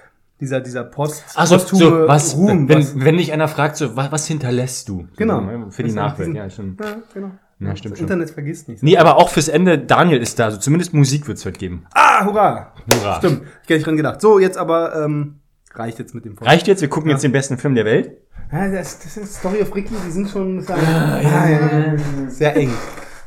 dieser 0.43 0.61
dieser 0.61 0.83
Post 0.83 1.23
Also 1.35 1.55
posthume 1.55 1.81
so, 1.83 2.07
was, 2.07 2.35
Ruhm, 2.35 2.67
wenn, 2.69 2.77
was, 2.79 2.99
wenn 2.99 3.17
dich 3.17 3.31
einer 3.33 3.47
fragt, 3.47 3.77
so, 3.77 3.95
was, 3.95 4.11
was 4.11 4.27
hinterlässt 4.27 4.87
du? 4.89 5.07
Genau. 5.17 5.41
So, 5.41 5.71
Für 5.71 5.83
die 5.83 5.91
Nachwelt, 5.91 6.27
diesen- 6.29 6.35
ja, 6.35 6.49
stimmt. 6.49 6.79
ja, 6.81 6.95
genau. 7.13 7.31
Ja, 7.59 7.75
stimmt 7.75 7.93
das 7.93 7.99
schon. 7.99 8.07
Internet 8.07 8.29
vergisst 8.31 8.67
nichts. 8.67 8.83
Nee, 8.83 8.97
aber 8.97 9.15
auch 9.17 9.29
fürs 9.29 9.47
Ende, 9.47 9.77
Daniel 9.79 10.21
ist 10.21 10.37
da, 10.37 10.45
also 10.45 10.57
zumindest 10.57 10.93
Musik 10.93 11.27
wird's 11.27 11.45
heute 11.45 11.57
geben. 11.59 11.85
Ah, 11.93 12.25
hurra! 12.25 12.73
Hurra. 12.91 13.17
Stimmt, 13.19 13.43
ich 13.43 13.47
hätte 13.69 13.73
nicht 13.75 13.87
dran 13.87 13.95
gedacht. 13.97 14.19
So, 14.21 14.37
jetzt 14.39 14.57
aber 14.57 14.95
ähm, 15.05 15.39
reicht 15.73 15.97
jetzt 15.99 16.13
mit 16.13 16.25
dem 16.25 16.35
Vortrag. 16.35 16.53
Reicht 16.53 16.67
jetzt, 16.67 16.81
wir 16.81 16.89
gucken 16.89 17.09
jetzt 17.09 17.23
den 17.23 17.31
besten 17.31 17.57
Film 17.57 17.73
der 17.75 17.85
Welt. 17.85 18.17
Ja, 18.51 18.69
das, 18.69 18.99
das 18.99 19.15
ist 19.17 19.35
Story 19.35 19.61
of 19.61 19.73
Ricky, 19.73 19.93
die 20.05 20.11
sind 20.11 20.29
schon 20.29 20.59
sehr, 20.61 20.75
ja, 20.77 21.21
ja, 21.21 21.49
ja, 21.93 21.95
sehr 22.29 22.55
eng. 22.57 22.71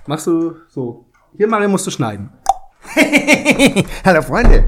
Machst 0.06 0.26
du 0.26 0.56
so. 0.68 1.06
Hier, 1.36 1.48
Mario, 1.48 1.68
musst 1.68 1.86
du 1.86 1.90
schneiden. 1.90 2.30
Hallo 4.04 4.22
Freunde. 4.22 4.64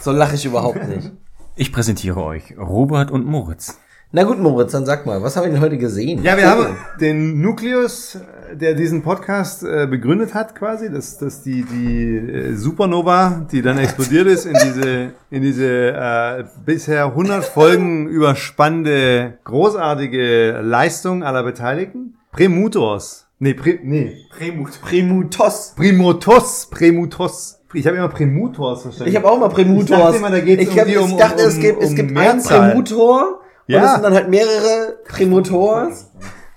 So 0.00 0.10
lache 0.12 0.34
ich 0.34 0.44
überhaupt 0.44 0.86
nicht. 0.88 1.12
Ich 1.54 1.70
präsentiere 1.70 2.22
euch 2.24 2.54
Robert 2.56 3.10
und 3.10 3.26
Moritz. 3.26 3.78
Na 4.10 4.24
gut, 4.24 4.38
Moritz, 4.38 4.72
dann 4.72 4.86
sag 4.86 5.04
mal, 5.04 5.22
was 5.22 5.36
haben 5.36 5.44
wir 5.44 5.52
denn 5.52 5.60
heute 5.60 5.76
gesehen? 5.76 6.22
Ja, 6.22 6.36
wir 6.38 6.48
haben 6.48 6.76
den 6.98 7.42
Nukleus, 7.42 8.18
der 8.52 8.72
diesen 8.72 9.02
Podcast 9.02 9.62
äh, 9.62 9.86
begründet 9.86 10.32
hat, 10.32 10.54
quasi, 10.54 10.90
dass, 10.90 11.18
dass 11.18 11.42
die, 11.42 11.62
die 11.64 12.16
äh, 12.16 12.54
Supernova, 12.54 13.46
die 13.52 13.60
dann 13.60 13.76
explodiert 13.76 14.28
ist, 14.28 14.46
in 14.46 14.54
diese, 14.54 15.12
in 15.30 15.42
diese 15.42 15.92
äh, 15.92 16.44
bisher 16.64 17.04
100 17.06 17.44
Folgen 17.44 18.06
überspannende, 18.08 19.38
großartige 19.44 20.60
Leistung 20.62 21.22
aller 21.22 21.42
Beteiligten. 21.42 22.16
Prämutors. 22.32 23.26
Nee, 23.38 23.54
Prä, 23.54 23.78
nee. 23.82 24.16
Prämut. 24.30 24.80
Primutos. 24.80 25.74
Primutos. 25.76 26.68
Prämutos. 26.70 27.61
Ich 27.74 27.86
habe 27.86 27.96
immer 27.96 28.08
Prämutors 28.08 28.82
verstanden. 28.82 29.10
Ich 29.10 29.16
habe 29.16 29.30
auch 29.30 29.38
mal 29.38 29.48
Prämutors. 29.48 29.90
Ich 29.90 30.04
dachte 30.04 30.16
immer, 30.18 30.30
da 30.30 30.40
geht's 30.40 30.62
ich 30.62 30.98
um- 30.98 31.16
dachte, 31.16 31.42
um- 31.42 31.48
es 31.48 31.58
gibt, 31.58 31.82
es 31.82 31.90
um 31.90 31.96
gibt 31.96 32.16
einen. 32.16 32.42
Prämutor. 32.42 33.40
Ja. 33.66 33.78
Und 33.78 33.84
es 33.86 33.92
sind 33.94 34.02
dann 34.04 34.14
halt 34.14 34.28
mehrere 34.28 34.96
Prämutors. 35.08 36.10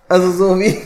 Also 0.10 0.31
so 0.31 0.60
wie 0.60 0.77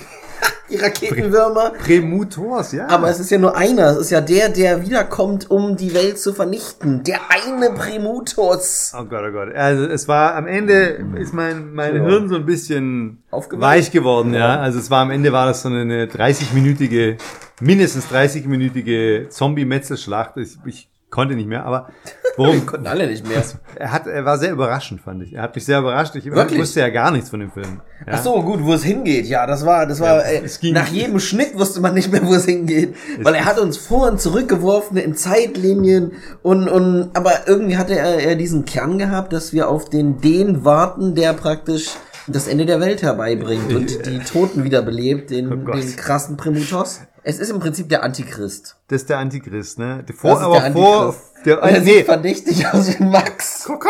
die 0.70 0.78
Raketenwürmer. 0.78 1.72
Prämutors, 1.72 2.72
ja. 2.72 2.88
Aber 2.88 3.10
es 3.10 3.20
ist 3.20 3.32
ja 3.32 3.38
nur 3.38 3.56
einer. 3.56 3.92
Es 3.92 3.98
ist 3.98 4.12
ja 4.12 4.22
der, 4.22 4.50
der 4.50 4.82
wiederkommt, 4.86 5.50
um 5.50 5.76
die 5.76 5.94
Welt 5.94 6.20
zu 6.20 6.34
vernichten. 6.34 7.04
Der 7.04 7.20
eine 7.30 7.72
Primutus. 7.72 8.94
Oh 8.98 9.04
Gott, 9.06 9.24
oh 9.28 9.32
Gott. 9.32 9.56
Also 9.56 9.86
es 9.86 10.08
war 10.08 10.36
am 10.36 10.48
Ende 10.48 11.00
ist 11.18 11.34
mein 11.34 11.74
mein 11.74 11.96
Ja. 11.96 12.04
Hirn 12.04 12.30
so 12.30 12.36
ein 12.36 12.46
bisschen 12.46 13.24
weich 13.52 13.92
geworden, 13.92 14.34
ja. 14.34 14.60
Also 14.60 14.80
es 14.80 14.90
war 14.90 15.02
am 15.02 15.12
Ende 15.12 15.32
war 15.32 15.46
das 15.46 15.62
so 15.64 15.70
eine 15.70 16.06
30-minütige, 16.06 17.18
mindestens 17.62 18.08
30-minütige 18.08 19.30
Zombie-Metzelschlacht. 19.30 20.38
Ich, 20.38 20.58
ich 20.66 20.90
konnte 21.10 21.36
nicht 21.36 21.48
mehr, 21.48 21.66
aber 21.66 21.90
worum? 22.38 22.66
Konnten 22.66 22.88
alle 22.88 23.08
nicht 23.08 23.28
mehr. 23.28 23.44
er 23.76 23.92
hat, 23.92 24.08
er 24.08 24.26
war 24.26 24.38
sehr 24.38 24.52
überraschend, 24.52 25.02
fand 25.02 25.24
ich. 25.24 25.34
Er 25.34 25.42
hat 25.42 25.56
mich 25.56 25.66
sehr 25.66 25.80
überrascht. 25.80 26.16
Ich 26.16 26.26
Wirklich? 26.26 26.60
wusste 26.60 26.80
ja 26.82 26.90
gar 26.90 27.12
nichts 27.12 27.30
von 27.30 27.40
dem 27.40 27.52
Film. 27.52 27.82
Ja? 28.06 28.14
Ach 28.14 28.24
so, 28.24 28.42
gut, 28.44 28.64
wo 28.64 28.74
es 28.74 28.84
hingeht. 28.84 29.26
Ja, 29.26 29.46
das 29.46 29.66
war, 29.66 29.86
das 29.86 30.00
war, 30.00 30.18
Ja, 30.18 30.22
äh, 30.22 30.42
es 30.44 30.62
nach 30.64 30.88
jedem 30.88 31.20
Schnitt 31.20 31.58
wusste 31.58 31.82
man 31.82 31.94
nicht 31.94 32.12
mehr, 32.12 32.26
wo 32.26 32.34
es 32.34 32.46
hingeht. 32.46 32.96
Weil 33.22 33.36
er 33.36 33.46
hat 33.46 33.60
uns 33.60 33.78
vor 33.78 34.10
und 34.10 34.22
zurückgeworfen 34.22 34.98
in 34.98 35.16
Zeitlinien 35.16 36.14
und, 36.42 36.68
und, 36.70 37.12
aber 37.14 37.48
irgendwie 37.48 37.78
hatte 37.78 37.98
er, 37.98 38.20
er 38.20 38.36
diesen 38.36 38.66
Kern 38.66 38.98
gehabt, 38.98 39.34
dass 39.34 39.54
wir 39.54 39.70
auf 39.70 39.90
den 39.90 40.22
den 40.22 40.66
warten, 40.66 41.16
der 41.16 41.34
praktisch 41.34 41.90
das 42.28 42.48
Ende 42.48 42.66
der 42.66 42.80
Welt 42.80 43.02
herbeibringt 43.02 43.74
und 43.74 44.06
die 44.06 44.20
Toten 44.20 44.64
wiederbelebt, 44.64 45.30
den, 45.32 45.52
Oh 45.52 45.72
den 45.72 45.96
krassen 45.96 46.38
Primutos. 46.38 47.02
Es 47.24 47.40
ist 47.40 47.50
im 47.50 47.60
Prinzip 47.60 47.90
der 47.90 48.04
Antichrist. 48.04 48.78
Das 48.88 49.02
ist 49.02 49.10
der 49.10 49.18
Antichrist, 49.18 49.78
ne? 49.80 50.04
Das 50.08 50.16
Vor, 50.16 50.34
ist 50.34 50.40
aber 50.44 50.60
der 50.62 50.72
vor, 50.72 51.16
der, 51.46 51.62
Und 51.64 51.70
er 51.70 51.80
nee, 51.82 51.94
sieht 51.98 52.06
verdächtig 52.06 52.68
aus 52.68 53.00
wie 53.00 53.04
Max, 53.04 53.68
warte 53.70 53.84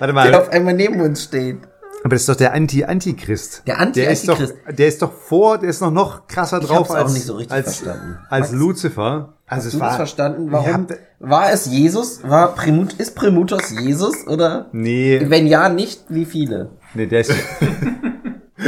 der 0.00 0.12
mal. 0.12 0.34
auf 0.34 0.48
einmal 0.50 0.74
neben 0.74 1.00
uns 1.00 1.24
steht. 1.24 1.58
Aber 2.04 2.10
das 2.14 2.22
ist 2.22 2.28
doch 2.28 2.36
der 2.36 2.54
Anti-Antichrist. 2.54 3.62
Der 3.66 3.80
Anti- 3.80 4.00
der 4.00 4.10
ist 4.12 4.28
doch, 4.28 4.38
Antichrist. 4.38 4.78
der 4.78 4.86
ist 4.88 5.02
doch 5.02 5.12
vor, 5.12 5.58
der 5.58 5.68
ist 5.70 5.80
noch 5.80 5.90
noch 5.90 6.26
krasser 6.28 6.60
Ich 6.60 6.68
drauf 6.68 6.90
als, 6.92 7.12
nicht 7.12 7.26
so 7.26 7.34
richtig 7.34 7.52
als, 7.52 7.78
verstanden. 7.78 8.18
als 8.30 8.52
Lucifer. 8.52 9.34
Also 9.46 9.66
Hast 9.66 9.74
du 9.74 9.78
das 9.80 9.96
verstanden? 9.96 10.52
Warum? 10.52 10.86
War 11.18 11.50
es 11.52 11.66
Jesus? 11.66 12.20
War 12.22 12.54
Primut, 12.54 12.92
ist 12.94 13.14
Primutos 13.16 13.70
Jesus? 13.70 14.26
Oder? 14.28 14.66
Nee, 14.72 15.20
Wenn 15.24 15.46
ja, 15.46 15.68
nicht, 15.68 16.04
wie 16.08 16.24
viele? 16.24 16.70
nee, 16.94 17.06
der 17.06 17.20
ist. 17.22 17.32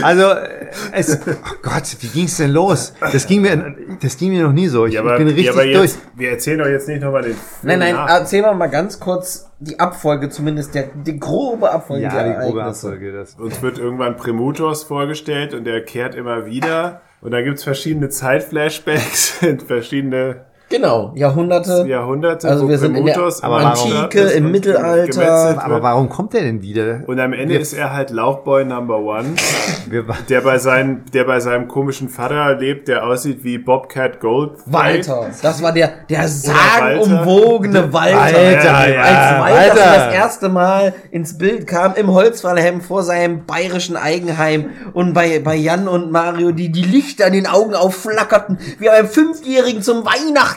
Also, 0.03 0.23
äh, 0.31 0.67
es, 0.93 1.19
oh 1.27 1.55
Gott, 1.63 1.97
wie 2.01 2.07
ging's 2.09 2.37
denn 2.37 2.51
los? 2.51 2.93
Das 3.01 3.27
ging 3.27 3.43
mir, 3.43 3.75
das 4.01 4.17
ging 4.17 4.33
mir 4.33 4.43
noch 4.45 4.53
nie 4.53 4.69
so. 4.69 4.87
Ich, 4.87 4.95
Ja, 4.95 5.01
aber, 5.01 5.13
ich 5.13 5.19
bin 5.19 5.27
richtig 5.29 5.47
ja, 5.47 5.53
aber 5.53 5.63
durch. 5.65 5.75
jetzt, 5.93 5.99
wir 6.17 6.31
erzählen 6.31 6.59
doch 6.59 6.67
jetzt 6.67 6.89
nicht 6.89 7.03
nochmal 7.03 7.23
den 7.23 7.33
Film 7.35 7.41
Nein, 7.63 7.79
nein, 7.81 7.95
nach. 7.95 8.09
erzähl 8.09 8.43
mal 8.43 8.55
mal 8.55 8.69
ganz 8.69 8.99
kurz 9.01 9.51
die 9.59 9.79
Abfolge, 9.79 10.31
zumindest 10.31 10.75
der, 10.75 10.85
die 10.95 11.19
grobe 11.19 11.71
Abfolge 11.71 12.05
Ja, 12.05 12.11
der 12.23 12.39
die 12.41 12.47
grobe. 12.47 12.65
Abfolge. 12.65 13.13
Das. 13.13 13.35
Uns 13.35 13.61
wird 13.63 13.79
irgendwann 13.79 14.17
Primutos 14.17 14.85
vorgestellt 14.85 15.53
und 15.55 15.65
der 15.65 15.85
kehrt 15.85 16.15
immer 16.15 16.47
wieder. 16.47 17.03
Und 17.21 17.33
da 17.33 17.43
gibt's 17.43 17.65
verschiedene 17.65 18.09
Zeitflashbacks 18.09 19.43
in 19.43 19.61
verschiedene 19.61 20.47
Genau, 20.71 21.13
Jahrhunderte. 21.17 21.85
Jahrhunderte, 21.89 22.49
Also 22.49 22.69
wir 22.69 22.79
sind 22.79 22.95
in 22.95 23.05
der 23.05 23.19
Antike, 23.43 24.21
im 24.21 24.53
Mittelalter. 24.53 25.61
Aber 25.65 25.83
warum 25.83 26.09
kommt 26.09 26.33
der 26.33 26.43
denn 26.43 26.63
wieder? 26.63 27.01
Und 27.09 27.19
am 27.19 27.33
Ende 27.33 27.57
ist 27.57 27.73
er 27.73 27.93
halt 27.93 28.11
Lauchboy 28.11 28.65
Number 28.65 28.99
One, 29.01 29.35
Wir, 29.91 30.05
der 30.29 30.43
bei, 30.43 30.59
seinen, 30.59 31.05
der 31.13 31.25
bei 31.25 31.41
seinem 31.41 31.67
komischen 31.67 32.09
Vater 32.09 32.55
lebt, 32.55 32.87
der 32.87 33.05
aussieht 33.05 33.43
wie 33.43 33.59
Bobcat 33.59 34.21
Gold. 34.21 34.53
Walter. 34.67 35.27
Das 35.43 35.61
war 35.61 35.73
der, 35.73 35.91
der 36.09 36.19
Walter. 36.21 36.29
sagenumwogene 36.29 37.93
Walter. 37.93 38.21
Alter, 38.21 38.89
ja, 38.95 39.01
Als 39.03 39.41
Walter 39.41 39.77
Walter. 39.77 39.95
das 40.07 40.15
erste 40.15 40.49
Mal 40.49 40.95
ins 41.11 41.37
Bild 41.37 41.67
kam, 41.67 41.95
im 41.97 42.13
Holzfällerhemd 42.13 42.85
vor 42.85 43.03
seinem 43.03 43.45
bayerischen 43.45 43.97
Eigenheim 43.97 44.71
und 44.93 45.15
bei, 45.15 45.41
bei 45.41 45.57
Jan 45.57 45.89
und 45.89 46.13
Mario, 46.13 46.53
die 46.53 46.71
die 46.71 46.85
Lichter 46.85 47.27
in 47.27 47.33
den 47.33 47.47
Augen 47.49 47.75
aufflackerten, 47.75 48.59
wie 48.79 48.87
beim 48.87 49.09
Fünfjährigen 49.09 49.83
zum 49.83 50.05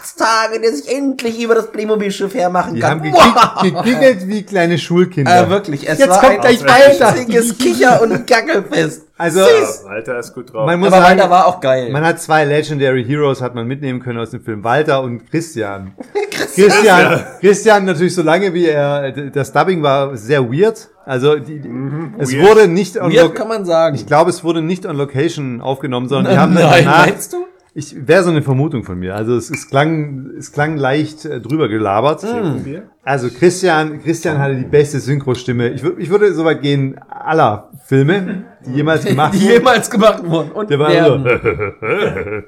Weihnachtstage, 0.04 0.60
der 0.60 0.72
sich 0.74 0.94
endlich 0.96 1.42
über 1.42 1.56
das 1.56 1.72
Playmobil-Schiff 1.72 2.34
hermachen 2.34 2.76
die 2.76 2.82
kann. 2.82 2.92
haben 2.92 3.04
gekickt, 3.04 3.62
gekickelt 3.84 4.28
wie 4.28 4.44
kleine 4.44 4.78
Schulkinder. 4.78 5.46
Äh, 5.46 5.50
wirklich, 5.50 5.88
es 5.88 6.00
Jetzt 6.00 6.10
war 6.10 6.20
kommt 6.20 6.34
ein 6.34 6.42
gleich 6.42 6.64
Walter. 6.66 7.08
einziges 7.10 7.58
Kicher- 7.58 8.02
und 8.02 8.28
Gackelfest. 8.28 9.04
Also, 9.18 9.40
Walter 9.40 10.20
ist 10.20 10.34
gut 10.34 10.52
drauf. 10.52 10.66
man 10.66 10.80
muss 10.80 10.88
Aber 10.92 10.98
sagen, 11.02 11.20
Walter 11.20 11.30
war 11.32 11.48
auch 11.48 11.60
geil. 11.62 11.90
man 11.92 12.04
hat 12.04 12.20
zwei 12.22 12.44
Legendary 12.46 13.06
Heroes 13.06 13.42
hat 13.42 13.56
man 13.56 13.68
mitnehmen 13.68 14.02
können 14.02 14.20
aus 14.20 14.32
dem 14.32 14.42
Film. 14.42 14.64
Walter 14.64 15.02
und 15.02 15.30
Christian. 15.30 15.94
Christian, 16.56 17.24
Christian 17.40 17.86
natürlich 17.86 18.14
so 18.16 18.22
lange 18.22 18.54
wie 18.54 18.68
er, 18.68 19.12
das 19.12 19.52
Dubbing 19.54 19.82
war 19.82 20.18
sehr 20.18 20.52
weird. 20.52 20.90
Also, 21.06 21.36
die, 21.36 21.62
es 22.18 22.34
weird. 22.34 22.46
wurde 22.48 22.68
nicht 22.68 22.98
on 23.00 23.12
Weird 23.14 23.36
kann 23.36 23.48
man 23.48 23.66
sagen. 23.66 23.96
ich 23.96 24.06
glaube, 24.06 24.30
es 24.30 24.44
wurde 24.44 24.62
nicht 24.62 24.86
on 24.86 24.96
Location 24.98 25.62
aufgenommen, 25.62 26.10
sondern 26.10 26.34
die 26.34 26.40
haben 26.40 26.56
dann 26.56 26.70
Nein, 26.70 26.86
danach, 26.86 27.06
meinst 27.08 27.34
du? 27.34 27.46
Ich 27.76 28.08
wäre 28.08 28.24
so 28.24 28.30
eine 28.30 28.44
Vermutung 28.44 28.84
von 28.84 29.00
mir. 29.00 29.16
Also 29.16 29.36
es, 29.36 29.50
es 29.50 29.68
klang, 29.68 30.32
es 30.38 30.52
klang 30.52 30.78
leicht 30.78 31.26
äh, 31.26 31.42
drüber 31.42 31.68
gelabert. 31.68 32.24
Also 33.04 33.30
Christian, 33.30 34.02
Christian 34.04 34.38
hatte 34.38 34.56
die 34.56 34.66
beste 34.66 35.00
Synchrostimme. 35.00 35.70
Ich, 35.70 35.84
ich 35.84 36.10
würde 36.10 36.32
so 36.34 36.46
weit 36.46 36.62
gehen 36.62 37.00
aller 37.10 37.72
Filme, 37.86 38.46
die 38.66 38.72
jemals 38.76 39.06
gemacht 39.06 39.34
Die 39.34 39.40
jemals 39.40 39.90
gemacht 39.90 40.24
wurden. 40.24 40.52
Und 40.52 40.70
Der 40.70 40.78
war 40.78 40.92
werden. 40.92 41.26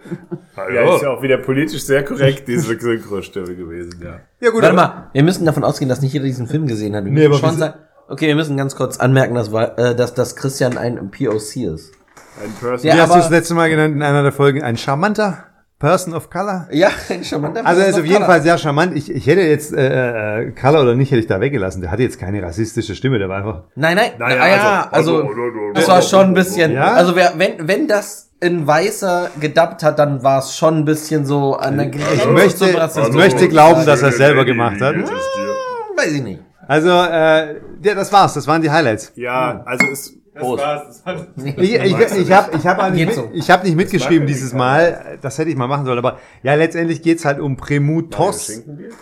ja, 0.74 0.96
ist 0.96 1.02
ja 1.02 1.10
auch 1.10 1.24
wieder 1.24 1.38
politisch 1.40 1.84
sehr 1.84 2.04
korrekt, 2.04 2.48
diese 2.48 2.80
Synchrostimme 2.80 3.56
gewesen, 3.56 4.00
ja. 4.04 4.20
Ja 4.40 4.52
gut, 4.52 4.62
Warte 4.62 4.76
mal, 4.76 5.10
wir 5.12 5.24
müssen 5.24 5.46
davon 5.46 5.64
ausgehen, 5.64 5.90
dass 5.90 6.02
nicht 6.02 6.14
jeder 6.14 6.26
diesen 6.26 6.46
Film 6.46 6.68
gesehen 6.68 6.96
hat. 6.96 7.04
Wir 7.04 7.12
Nee, 7.12 7.26
aber 7.26 7.40
schon 7.40 7.50
wir 7.50 7.58
sagen, 7.58 7.80
okay, 8.10 8.28
wir 8.28 8.36
müssen 8.36 8.58
ganz 8.58 8.76
kurz 8.76 8.98
anmerken, 8.98 9.34
dass, 9.34 9.52
äh, 9.52 9.96
dass, 9.96 10.14
dass 10.14 10.36
Christian 10.36 10.78
ein 10.78 11.10
POC 11.10 11.56
ist. 11.74 11.94
Ein 12.44 12.52
Person. 12.60 12.88
Ja, 12.88 12.96
Wie 12.96 13.02
hast 13.02 13.14
du 13.14 13.18
das 13.20 13.30
letzte 13.30 13.54
Mal 13.54 13.70
genannt 13.70 13.96
in 13.96 14.04
einer 14.04 14.24
der 14.24 14.32
Folgen? 14.32 14.62
Ein 14.64 14.78
charmanter 14.78 15.46
Person 15.80 16.14
of 16.14 16.30
Color? 16.30 16.68
Ja, 16.72 16.90
ein 17.10 17.24
charmanter 17.24 17.66
Also 17.66 17.82
er 17.82 17.88
ist 17.88 17.94
Person 17.96 18.02
auf 18.02 18.06
jeden 18.12 18.22
of 18.24 18.28
Fall 18.28 18.40
Color. 18.40 18.44
sehr 18.44 18.58
charmant. 18.58 18.96
Ich, 18.98 19.12
ich 19.12 19.28
hätte 19.28 19.42
jetzt 19.42 19.74
äh, 19.74 20.42
äh, 20.48 20.52
Color 20.52 20.82
oder 20.84 20.96
nicht, 20.96 21.12
hätte 21.12 21.20
ich 21.22 21.28
da 21.28 21.40
weggelassen. 21.40 21.82
Der 21.82 21.92
hatte 21.92 22.04
jetzt 22.04 22.20
keine 22.20 22.42
rassistische 22.42 22.96
Stimme, 22.96 23.20
der 23.20 23.30
war 23.30 23.38
einfach. 23.38 23.64
Nein, 23.76 23.96
nein, 23.98 24.12
Naja, 24.18 24.36
naja, 24.38 24.88
also, 24.92 25.18
also- 25.24 25.30
das 25.74 25.88
war 25.88 26.02
schon 26.02 26.28
ein 26.28 26.34
bisschen, 26.34 26.72
Ja? 26.74 26.94
also 26.94 27.16
wer, 27.16 27.34
wenn, 27.38 27.68
wenn 27.68 27.88
das 27.88 28.32
in 28.42 28.68
Weißer 28.68 29.30
gedubbt 29.40 29.82
hat, 29.84 29.98
dann 29.98 30.22
war 30.24 30.40
es 30.40 30.56
schon 30.58 30.80
ein 30.80 30.86
bisschen 30.86 31.26
so 31.26 31.56
an 31.56 31.78
der 31.78 31.88
Grenze 31.88 32.14
Ich 32.16 32.26
möchte, 32.28 32.66
ich 32.70 33.14
möchte 33.14 33.48
glauben, 33.48 33.86
dass 33.86 34.02
er 34.02 34.10
es 34.10 34.18
selber 34.18 34.44
gemacht 34.46 34.82
hat. 34.82 34.96
Weiß 35.98 36.12
ich 36.12 36.22
nicht. 36.22 36.42
Also, 36.68 36.90
äh, 36.90 37.56
ja, 37.84 37.96
das 37.96 38.12
war's. 38.12 38.34
Das 38.34 38.48
waren 38.48 38.62
die 38.62 38.70
Highlights. 38.72 39.12
Ja, 39.16 39.62
also 39.66 39.86
es, 39.92 40.14
Prost. 40.36 40.64
Ich, 41.38 41.58
ich, 41.58 41.84
ich 41.84 42.32
habe 42.32 42.56
ich 42.58 42.66
hab 42.68 42.92
nicht, 42.94 43.14
so. 43.14 43.30
ich 43.34 43.50
hab 43.50 43.64
nicht 43.64 43.76
mitgeschrieben 43.76 44.28
dieses 44.28 44.54
Mal. 44.54 45.18
Das 45.22 45.38
hätte 45.38 45.50
ich 45.50 45.56
mal 45.56 45.68
machen 45.68 45.86
sollen. 45.86 45.98
Aber 45.98 46.20
ja, 46.44 46.54
letztendlich 46.56 47.02
geht's 47.02 47.26
halt 47.26 47.40
um 47.40 47.58
Premutos. 47.58 48.62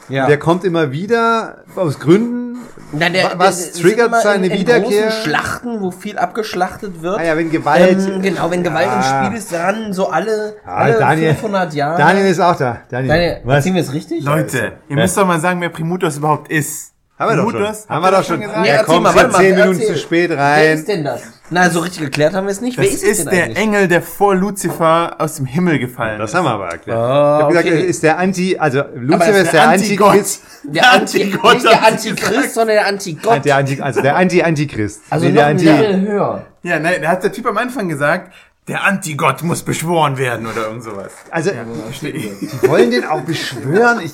Ja. 0.10 0.28
Der 0.28 0.38
kommt 0.38 0.64
immer 0.64 0.92
wieder 0.92 1.64
aus 1.76 2.00
Gründen. 2.00 2.58
Na, 2.92 3.10
der, 3.10 3.26
Wa- 3.26 3.34
was 3.38 3.72
der- 3.74 3.82
triggert 3.82 4.22
seine 4.22 4.46
in, 4.48 4.52
in 4.54 4.60
Wiederkehr? 4.60 5.04
großen 5.08 5.24
Schlachten, 5.24 5.82
wo 5.82 5.92
viel 5.92 6.18
abgeschlachtet 6.18 7.02
wird. 7.02 7.20
Ah 7.20 7.24
ja, 7.24 7.38
wenn 7.38 7.50
Gewalt. 7.52 7.98
Ähm, 8.08 8.22
genau, 8.22 8.52
wenn 8.52 8.64
Gewalt 8.64 8.88
Ja. 8.88 9.20
im 9.22 9.26
Spiel 9.26 9.38
ist, 9.40 9.52
dann 9.52 9.94
so 9.94 10.10
alle, 10.10 10.56
Ah, 10.66 10.76
alle 10.78 11.00
Daniel- 11.00 11.34
500 11.34 11.74
Jahre. 11.74 11.98
Daniel 11.98 12.28
ist 12.28 12.40
auch 12.40 12.56
da. 12.56 12.82
Daniel, 12.90 13.10
Daniel, 13.10 13.42
was? 13.44 13.56
erzählen 13.58 13.76
wir 13.76 13.82
es 13.82 13.94
richtig? 13.94 14.24
Leute, 14.24 14.74
ihr 14.90 14.96
müsst 14.96 15.18
doch 15.18 15.26
mal 15.26 15.40
sagen, 15.40 15.60
wer 15.62 15.70
Primutos 15.70 16.18
überhaupt 16.18 16.52
ist. 16.52 16.93
Haben 17.20 17.38
wir 17.38 17.44
doch 17.44 17.52
schon. 17.52 17.64
Haben 17.90 18.04
wir 18.04 18.12
doch 18.12 18.18
das 18.18 18.28
schon. 18.28 18.42
Er 18.42 18.48
gesagt? 18.48 18.66
Ja, 18.66 18.74
erzähl 18.74 18.86
kommt 18.86 19.04
mal, 19.04 19.14
mal, 19.14 19.32
zehn 19.32 19.56
Minuten 19.56 19.80
erzähl. 19.80 19.96
zu 19.96 19.98
spät 20.02 20.30
Wer 20.32 20.38
rein. 20.40 20.78
ist 20.78 20.88
denn 20.88 21.04
das? 21.04 21.22
Na, 21.52 21.70
so 21.70 21.80
richtig 21.82 22.02
geklärt 22.02 22.34
haben 22.34 22.48
wir 22.48 22.52
es 22.52 22.60
nicht. 22.62 22.78
Das 22.78 22.86
Wer 22.86 22.92
ist, 22.92 23.04
es 23.04 23.10
ist 23.10 23.26
denn 23.26 23.34
der 23.36 23.44
eigentlich? 23.46 23.58
Engel, 23.60 23.88
der 23.88 24.02
vor 24.02 24.34
Lucifer 24.36 25.16
aus 25.20 25.36
dem 25.36 25.46
Himmel 25.46 25.78
gefallen 25.78 26.20
Das 26.20 26.32
ist. 26.32 26.36
haben 26.36 26.46
wir 26.46 26.52
aber 26.52 26.70
erklärt. 26.70 26.98
Ah, 26.98 27.38
ich 27.38 27.44
habe 27.44 27.50
gesagt, 27.54 27.68
okay. 27.68 27.80
er 27.82 27.86
ist 27.86 28.04
der 28.04 28.18
Anti, 28.18 28.58
also 28.58 28.78
er 28.80 28.90
Lucifer 28.96 29.30
ist 29.30 29.38
ist 29.44 29.54
der. 29.54 29.70
Antichrist. 29.70 30.42
Der 30.66 30.92
Anti, 30.94 31.22
Antigott, 31.24 31.54
nicht 31.56 31.66
der 31.66 31.86
Antichrist, 31.86 32.54
sondern 32.54 32.76
der 32.78 32.88
Antigott. 32.88 33.46
Der 33.46 33.56
Anti, 33.58 33.82
also 33.82 34.02
der 34.02 34.16
Anti-Antichrist. 34.16 35.02
Also 35.10 35.26
Nee, 35.26 35.32
noch 35.32 35.36
der 35.36 35.48
Anti, 35.48 35.66
höher. 36.08 36.46
Ja, 36.64 36.80
nein, 36.80 37.02
da 37.02 37.10
hat 37.10 37.24
der 37.24 37.32
Typ 37.34 37.46
am 37.48 37.58
Anfang 37.58 37.90
gesagt, 37.90 38.34
der 38.70 38.84
Antigott 38.86 39.44
muss 39.44 39.62
beschworen 39.64 40.18
werden 40.18 40.48
oder 40.48 40.68
irgend 40.68 40.84
sowas. 40.84 41.12
also, 41.32 41.52
die 42.02 42.32
wollen 42.70 42.92
den 42.92 43.04
auch 43.06 43.22
beschwören. 43.22 44.00
Ich, 44.00 44.14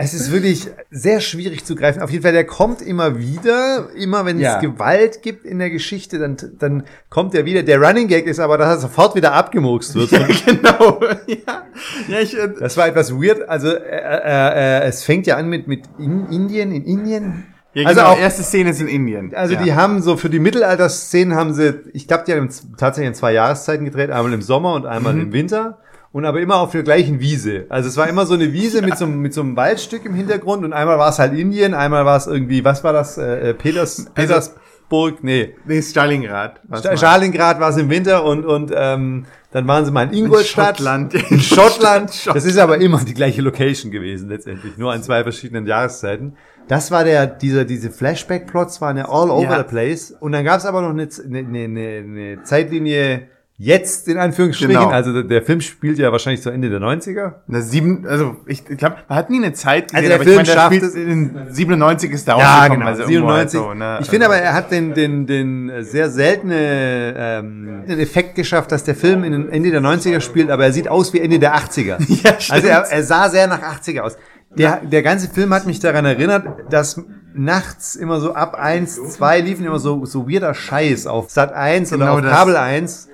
es 0.00 0.14
ist 0.14 0.30
wirklich 0.30 0.68
sehr 0.92 1.20
schwierig 1.20 1.64
zu 1.64 1.74
greifen. 1.74 2.00
Auf 2.02 2.10
jeden 2.10 2.22
Fall, 2.22 2.32
der 2.32 2.44
kommt 2.46 2.80
immer 2.80 3.18
wieder. 3.18 3.88
Immer 3.96 4.24
wenn 4.24 4.38
Ja. 4.38 4.54
es 4.56 4.62
Gewalt 4.62 5.22
gibt 5.22 5.44
in 5.44 5.58
der 5.58 5.70
Geschichte, 5.70 6.20
dann, 6.20 6.36
dann 6.60 6.84
kommt 7.10 7.34
er 7.34 7.44
wieder. 7.44 7.64
Der 7.64 7.80
Running 7.80 8.06
Gag 8.06 8.26
ist 8.26 8.38
aber, 8.38 8.58
dass 8.58 8.68
er 8.68 8.78
sofort 8.78 9.16
wieder 9.16 9.32
abgemurkst 9.32 9.96
wird. 9.96 10.10
genau. 10.46 11.00
Ja, 11.26 11.62
ja 12.06 12.20
ich, 12.20 12.38
äh, 12.38 12.48
Das 12.60 12.76
war 12.76 12.86
etwas 12.86 13.12
weird. 13.12 13.48
Also, 13.48 13.68
äh, 13.74 13.80
äh, 13.80 14.78
äh, 14.78 14.88
es 14.88 15.02
fängt 15.02 15.26
ja 15.26 15.36
an 15.36 15.48
mit, 15.48 15.66
mit 15.66 15.82
in 15.98 16.26
Indien, 16.30 16.70
in 16.72 16.84
Indien. 16.84 17.46
ja 17.74 17.88
also 17.88 18.00
genau, 18.00 18.12
auch 18.12 18.18
erste 18.20 18.44
Szene 18.44 18.70
ist 18.70 18.80
in 18.80 18.86
Indien. 18.86 19.34
Also 19.34 19.54
ja. 19.54 19.62
die 19.64 19.74
haben 19.74 20.00
so 20.00 20.16
für 20.16 20.30
die 20.30 20.38
Mittelalterszenen 20.38 21.34
haben 21.36 21.54
sie, 21.54 21.74
ich 21.92 22.06
glaube, 22.06 22.22
die 22.24 22.34
haben 22.34 22.48
tatsächlich 22.76 23.08
in 23.08 23.14
zwei 23.14 23.32
Jahreszeiten 23.32 23.84
gedreht, 23.84 24.10
einmal 24.10 24.32
im 24.32 24.42
Sommer 24.42 24.74
und 24.74 24.86
einmal 24.86 25.14
Mhm. 25.14 25.20
im 25.22 25.32
Winter. 25.32 25.78
Und 26.10 26.24
aber 26.24 26.40
immer 26.40 26.56
auf 26.56 26.70
der 26.72 26.82
gleichen 26.82 27.20
Wiese. 27.20 27.66
Also 27.68 27.88
es 27.88 27.96
war 27.96 28.08
immer 28.08 28.24
so 28.26 28.34
eine 28.34 28.52
Wiese 28.52 28.80
mit, 28.86 28.96
so, 28.96 29.04
einem- 29.04 29.20
mit 29.20 29.34
so 29.34 29.42
einem 29.42 29.56
Waldstück 29.56 30.04
im 30.06 30.14
Hintergrund 30.14 30.64
und 30.64 30.72
einmal 30.72 30.98
war 30.98 31.10
es 31.10 31.18
halt 31.18 31.34
Indien, 31.34 31.74
einmal 31.74 32.04
war 32.06 32.16
es 32.16 32.26
irgendwie, 32.26 32.64
was 32.64 32.82
war 32.84 32.92
das? 32.92 33.18
Äh, 33.18 33.50
äh, 33.50 33.54
Peters, 33.54 34.06
Petersburg? 34.14 35.22
Nee. 35.22 35.54
Nee, 35.66 35.82
Stalingrad. 35.82 36.60
Sta-. 36.78 36.96
Stalingrad 36.96 37.60
war 37.60 37.70
es 37.70 37.76
im 37.76 37.90
Winter 37.90 38.24
und, 38.24 38.46
und 38.46 38.72
ähm, 38.74 39.26
dann 39.50 39.66
waren 39.68 39.84
sie 39.84 39.90
mal 39.90 40.04
in 40.04 40.24
Ingolstadt. 40.24 40.76
Schottland. 40.78 41.14
In 41.14 41.40
Schottland. 41.40 42.26
Das 42.34 42.44
ist 42.44 42.58
aber 42.58 42.78
immer 42.78 43.02
die 43.04 43.14
gleiche 43.14 43.42
Location 43.42 43.90
gewesen 43.92 44.28
letztendlich, 44.30 44.76
nur 44.78 44.92
an 44.92 45.02
zwei 45.02 45.22
verschiedenen 45.22 45.66
Jahreszeiten. 45.66 46.36
Das 46.68 46.90
war 46.90 47.04
der, 47.04 47.26
dieser, 47.26 47.64
diese 47.64 47.90
Flashback-Plots 47.90 48.80
waren 48.82 48.96
ja 48.98 49.08
all 49.08 49.30
over 49.30 49.42
Ja. 49.42 49.58
the 49.58 49.64
place. 49.64 50.10
Und 50.20 50.32
dann 50.32 50.44
gab 50.44 50.58
es 50.58 50.66
aber 50.66 50.82
noch 50.82 50.90
eine, 50.90 51.08
eine, 51.24 51.38
eine, 51.38 51.98
eine 51.98 52.42
Zeitlinie 52.44 53.28
jetzt 53.60 54.06
in 54.06 54.18
Anführungsstrichen. 54.18 54.72
Genau. 54.74 54.88
Also 54.88 55.22
der, 55.22 55.42
Film 55.42 55.60
spielt 55.60 55.98
ja 55.98 56.12
wahrscheinlich 56.12 56.42
zu 56.42 56.50
Ende 56.50 56.70
der 56.70 56.78
90er. 56.80 57.34
Na, 57.48 57.60
sieben, 57.60 58.06
also 58.06 58.36
ich, 58.46 58.62
ich 58.70 58.78
glaube, 58.78 58.96
man 59.08 59.18
hat 59.18 59.30
nie 59.30 59.38
eine 59.38 59.52
Zeit 59.52 59.90
gesehen, 59.92 59.96
Also 59.96 60.08
der 60.08 60.14
aber 60.16 60.24
Film 60.24 60.40
ich 60.42 60.54
meine, 60.56 60.76
es- 60.76 60.92
spielt 60.92 61.08
in 61.08 61.36
97 61.50 62.10
ist 62.12 62.28
da 62.28 62.38
Ja, 62.38 62.44
rausgekommen, 62.54 62.78
genau, 62.80 62.90
also 62.90 63.02
irgendwo 63.12 63.32
halt 63.32 63.50
97. 63.50 63.60
so, 63.60 63.74
ne? 63.74 63.98
ich 64.00 64.08
finde 64.10 64.26
Also- 64.26 64.36
aber, 64.38 64.44
er 64.44 64.54
hat 64.54 64.70
den, 64.70 64.94
den, 64.94 65.26
den 65.26 65.72
sehr 65.80 66.08
seltene 66.08 67.14
ähm, 67.16 67.82
den 67.88 67.98
Effekt 67.98 68.34
geschafft, 68.36 68.70
dass 68.72 68.84
der 68.84 68.94
Film 68.94 69.24
in 69.24 69.48
Ende 69.50 69.70
der 69.72 69.80
90er 69.80 70.20
spielt, 70.20 70.50
aber 70.50 70.64
er 70.64 70.72
sieht 70.72 70.88
aus 70.88 71.12
wie 71.12 71.20
Ende 71.20 71.38
der 71.38 71.56
80er. 71.56 71.96
Ja, 72.22 72.38
stimmt. 72.40 72.52
also 72.52 72.68
er, 72.68 72.80
er 72.90 73.02
sah 73.02 73.28
sehr 73.28 73.46
nach 73.48 73.60
80er 73.62 74.00
aus. 74.00 74.16
Der, 74.56 74.80
der 74.84 75.02
ganze 75.02 75.28
Film 75.28 75.52
hat 75.52 75.66
mich 75.66 75.78
daran 75.80 76.04
erinnert, 76.04 76.46
dass 76.70 77.00
nachts 77.34 77.94
immer 77.96 78.18
so 78.20 78.34
ab 78.34 78.54
1, 78.54 79.14
2 79.14 79.40
liefen 79.40 79.66
immer 79.66 79.78
so, 79.78 80.04
so 80.06 80.28
weirder 80.28 80.54
Scheiß 80.54 81.06
auf 81.06 81.30
Sat 81.30 81.52
1 81.52 81.92
oder 81.92 82.06
Genau 82.06 82.14
auf 82.16 82.22
das. 82.22 82.30
Kabel 82.32 82.56
1. 82.56 83.08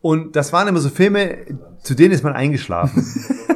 Und 0.00 0.36
das 0.36 0.52
waren 0.52 0.68
immer 0.68 0.80
so 0.80 0.88
Filme, 0.88 1.38
zu 1.82 1.94
denen 1.94 2.12
ist 2.12 2.24
man 2.24 2.34
eingeschlafen. 2.34 3.04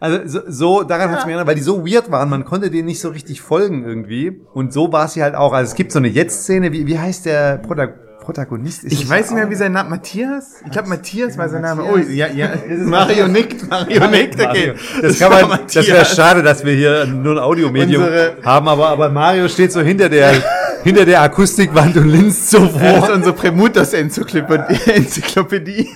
Also 0.00 0.20
so, 0.26 0.40
so 0.46 0.82
daran 0.84 1.10
hat's 1.10 1.24
mich 1.24 1.32
erinnert, 1.34 1.48
weil 1.48 1.56
die 1.56 1.60
so 1.60 1.84
weird 1.84 2.08
waren, 2.10 2.28
man 2.28 2.44
konnte 2.44 2.70
denen 2.70 2.86
nicht 2.86 3.00
so 3.00 3.08
richtig 3.08 3.40
folgen 3.40 3.84
irgendwie. 3.84 4.40
Und 4.54 4.72
so 4.72 4.92
war 4.92 5.08
sie 5.08 5.24
halt 5.24 5.34
auch. 5.34 5.52
Also 5.52 5.70
es 5.70 5.74
gibt 5.74 5.90
so 5.90 5.98
eine 5.98 6.06
Jetzt-Szene, 6.06 6.70
wie, 6.70 6.86
wie 6.86 6.98
heißt 6.98 7.26
der 7.26 7.58
Prota 7.58 7.88
Protagonist 8.28 8.84
ist. 8.84 8.92
Ich 8.92 9.08
weiß 9.08 9.30
nicht 9.30 9.36
mehr, 9.36 9.48
wie 9.48 9.54
sein 9.54 9.72
Name, 9.72 9.88
Matthias? 9.88 10.56
Ich 10.66 10.70
glaube, 10.70 10.90
Matthias 10.90 11.38
war 11.38 11.48
sein 11.48 11.62
Name. 11.62 11.82
Oh, 11.82 11.96
ja, 11.96 12.26
ja. 12.26 12.50
Mario 12.84 13.26
nickt, 13.26 13.66
Mario 13.70 14.06
nickt, 14.06 14.38
okay. 14.38 14.74
Das 15.00 15.18
kann 15.18 15.32
man, 15.32 15.60
das 15.72 15.86
wäre 15.88 16.04
schade, 16.04 16.42
dass 16.42 16.62
wir 16.62 16.74
hier 16.74 17.06
nur 17.06 17.32
ein 17.36 17.38
Audiomedium 17.38 18.02
Unsere- 18.02 18.36
haben, 18.44 18.68
aber, 18.68 18.88
aber 18.90 19.08
Mario 19.08 19.48
steht 19.48 19.72
so 19.72 19.80
hinter 19.80 20.10
der, 20.10 20.32
hinter 20.84 21.04
der 21.04 21.22
Akustikwand 21.22 21.96
und 21.96 22.08
linst 22.08 22.50
so 22.50 22.60
Das 22.60 22.72
ist 22.74 22.78
vor. 22.80 23.12
unsere 23.12 23.34
Premutos-Enzyklopädie. 23.34 24.90
Enzyklopädie. 24.90 25.88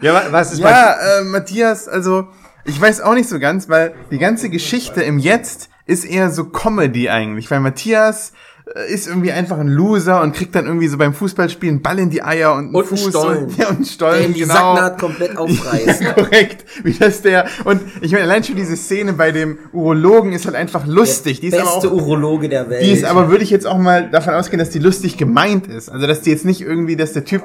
Ja, 0.00 0.14
wa- 0.14 0.22
was 0.30 0.52
ist 0.52 0.58
Ja, 0.60 0.92
äh, 1.20 1.24
Matthias, 1.24 1.88
also 1.88 2.28
ich 2.64 2.80
weiß 2.80 3.00
auch 3.00 3.14
nicht 3.14 3.28
so 3.28 3.38
ganz, 3.38 3.68
weil 3.68 3.94
die 4.10 4.18
ganze 4.18 4.48
Geschichte 4.50 5.02
im 5.02 5.18
Jetzt 5.18 5.70
ist 5.86 6.04
eher 6.04 6.30
so 6.30 6.44
Comedy 6.44 7.08
eigentlich, 7.08 7.50
weil 7.50 7.60
Matthias 7.60 8.32
ist 8.88 9.06
irgendwie 9.08 9.32
einfach 9.32 9.58
ein 9.58 9.68
Loser 9.68 10.22
und 10.22 10.34
kriegt 10.34 10.54
dann 10.54 10.66
irgendwie 10.66 10.88
so 10.88 10.98
beim 10.98 11.14
Fußballspielen 11.14 11.76
einen 11.76 11.82
Ball 11.82 11.98
in 11.98 12.10
die 12.10 12.22
Eier 12.22 12.52
und 12.54 12.66
einen 12.66 12.74
Und 12.74 12.88
einen 12.88 12.98
Fuß 12.98 13.08
Stollen. 13.08 13.44
und, 13.44 13.56
ja, 13.58 13.68
und 13.68 13.76
einen 13.76 13.84
Der 13.84 13.90
Stollen, 13.90 14.24
ihm 14.26 14.34
die 14.34 14.40
genau. 14.40 14.54
Sacknaht 14.54 14.98
komplett 14.98 15.36
aufreißt. 15.36 16.00
Ja, 16.02 16.12
korrekt, 16.12 16.64
wie 16.84 16.92
das 16.92 17.22
der 17.22 17.46
und 17.64 17.80
ich 18.00 18.12
meine 18.12 18.24
allein 18.24 18.44
schon 18.44 18.56
diese 18.56 18.76
Szene 18.76 19.12
bei 19.14 19.32
dem 19.32 19.58
Urologen 19.72 20.32
ist 20.32 20.46
halt 20.46 20.56
einfach 20.56 20.86
lustig, 20.86 21.40
die 21.40 21.48
ist 21.48 21.54
aber 21.58 21.72
Beste 21.72 21.88
auch 21.88 21.92
Urologe 21.94 22.48
der 22.48 22.68
Welt. 22.70 22.82
die 22.82 22.90
ist 22.92 23.04
aber, 23.04 23.30
würde 23.30 23.44
ich 23.44 23.50
jetzt 23.50 23.66
auch 23.66 23.78
mal 23.78 24.10
davon 24.10 24.34
ausgehen, 24.34 24.58
dass 24.58 24.70
die 24.70 24.78
lustig 24.78 25.16
gemeint 25.16 25.66
ist. 25.66 25.88
Also, 25.88 26.06
dass 26.06 26.20
die 26.20 26.30
jetzt 26.30 26.44
nicht 26.44 26.60
irgendwie, 26.60 26.96
dass 26.96 27.12
der 27.12 27.24
Typ 27.24 27.42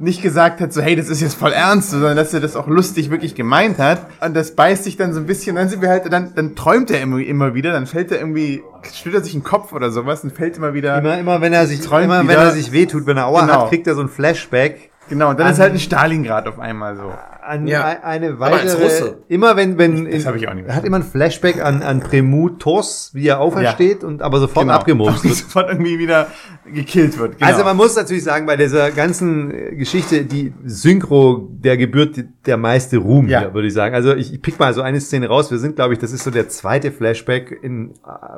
nicht 0.00 0.22
gesagt 0.22 0.60
hat, 0.60 0.72
so, 0.72 0.80
hey, 0.80 0.96
das 0.96 1.08
ist 1.08 1.20
jetzt 1.20 1.34
voll 1.34 1.52
ernst, 1.52 1.90
sondern 1.90 2.16
dass 2.16 2.32
er 2.32 2.40
das 2.40 2.56
auch 2.56 2.66
lustig 2.66 3.10
wirklich 3.10 3.34
gemeint 3.34 3.78
hat. 3.78 4.06
Und 4.20 4.34
das 4.34 4.52
beißt 4.54 4.84
sich 4.84 4.96
dann 4.96 5.12
so 5.12 5.20
ein 5.20 5.26
bisschen, 5.26 5.56
dann 5.56 5.68
sind 5.68 5.82
wir 5.82 5.90
halt, 5.90 6.10
dann, 6.12 6.34
dann 6.34 6.56
träumt 6.56 6.90
er 6.90 7.02
immer, 7.02 7.18
immer 7.18 7.54
wieder, 7.54 7.72
dann 7.72 7.86
fällt 7.86 8.10
er 8.10 8.18
irgendwie, 8.18 8.62
stützt 8.92 9.14
er 9.14 9.22
sich 9.22 9.32
den 9.32 9.44
Kopf 9.44 9.72
oder 9.72 9.90
sowas 9.90 10.24
und 10.24 10.32
fällt 10.32 10.56
immer 10.56 10.72
wieder. 10.74 10.98
Immer, 10.98 11.18
immer 11.18 11.40
wenn 11.40 11.52
er 11.52 11.66
sich, 11.66 11.80
Träumt 11.80 12.04
immer 12.04 12.26
wenn 12.26 12.36
er 12.36 12.50
sich 12.52 12.72
wehtut, 12.72 13.06
wenn 13.06 13.18
er 13.18 13.26
Aua 13.26 13.42
Genau. 13.42 13.52
hat, 13.62 13.68
kriegt 13.68 13.86
er 13.86 13.94
so 13.94 14.00
ein 14.00 14.08
Flashback 14.08 14.89
Genau, 15.10 15.30
und 15.30 15.38
dann 15.38 15.52
ist 15.52 15.58
halt 15.60 15.72
ein 15.74 15.78
Stalingrad 15.78 16.46
auf 16.48 16.58
einmal 16.58 16.96
so. 16.96 17.12
an 17.42 17.66
Ja. 17.66 17.84
ein- 17.84 18.02
eine 18.04 18.26
als 18.28 18.38
weitere. 18.38 18.82
Russe. 18.84 19.18
Immer 19.28 19.56
wenn, 19.56 19.76
wenn, 19.76 20.08
Das 20.10 20.24
habe 20.26 20.36
ich 20.38 20.46
auch 20.48 20.54
nicht 20.54 20.68
er 20.68 20.76
hat 20.76 20.84
immer 20.84 20.98
ein 20.98 21.02
Flashback 21.02 21.60
an, 21.62 21.82
an 21.82 22.00
Premutos, 22.00 23.10
wie 23.14 23.26
er 23.26 23.40
aufersteht 23.40 24.04
und 24.04 24.22
aber 24.22 24.38
sofort 24.40 24.66
Genau. 24.66 24.76
abgemobst 24.78 25.24
wird. 25.24 25.34
Sofort 25.34 25.68
irgendwie 25.68 25.98
wieder 25.98 26.28
gekillt 26.72 27.18
wird. 27.18 27.38
Genau. 27.38 27.50
Also 27.50 27.64
man 27.64 27.76
muss 27.76 27.96
natürlich 27.96 28.22
sagen, 28.24 28.46
bei 28.46 28.56
dieser 28.56 28.90
ganzen 28.90 29.50
äh, 29.52 29.74
Geschichte, 29.74 30.24
die 30.24 30.52
Synchro, 30.64 31.48
der 31.50 31.76
gebührt 31.76 32.16
der 32.46 32.56
meiste 32.56 32.98
Ruhm, 32.98 33.28
Ja. 33.28 33.40
hier, 33.40 33.54
würde 33.54 33.68
ich 33.68 33.74
sagen. 33.74 33.94
Also 33.94 34.14
ich, 34.14 34.32
ich 34.32 34.40
pick 34.42 34.58
mal 34.58 34.72
so 34.74 34.82
eine 34.82 35.00
Szene 35.00 35.26
raus. 35.28 35.50
Wir 35.50 35.58
sind, 35.58 35.76
glaube 35.76 35.94
ich, 35.94 35.98
das 35.98 36.12
ist 36.12 36.22
so 36.24 36.30
der 36.30 36.48
zweite 36.48 36.92
Flashback 36.92 37.58
in, 37.62 37.90
äh, 37.90 37.94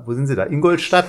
wo 0.07 0.15
sind 0.15 0.27
sie 0.27 0.37
da? 0.37 0.45
Ingolstadt? 0.47 1.07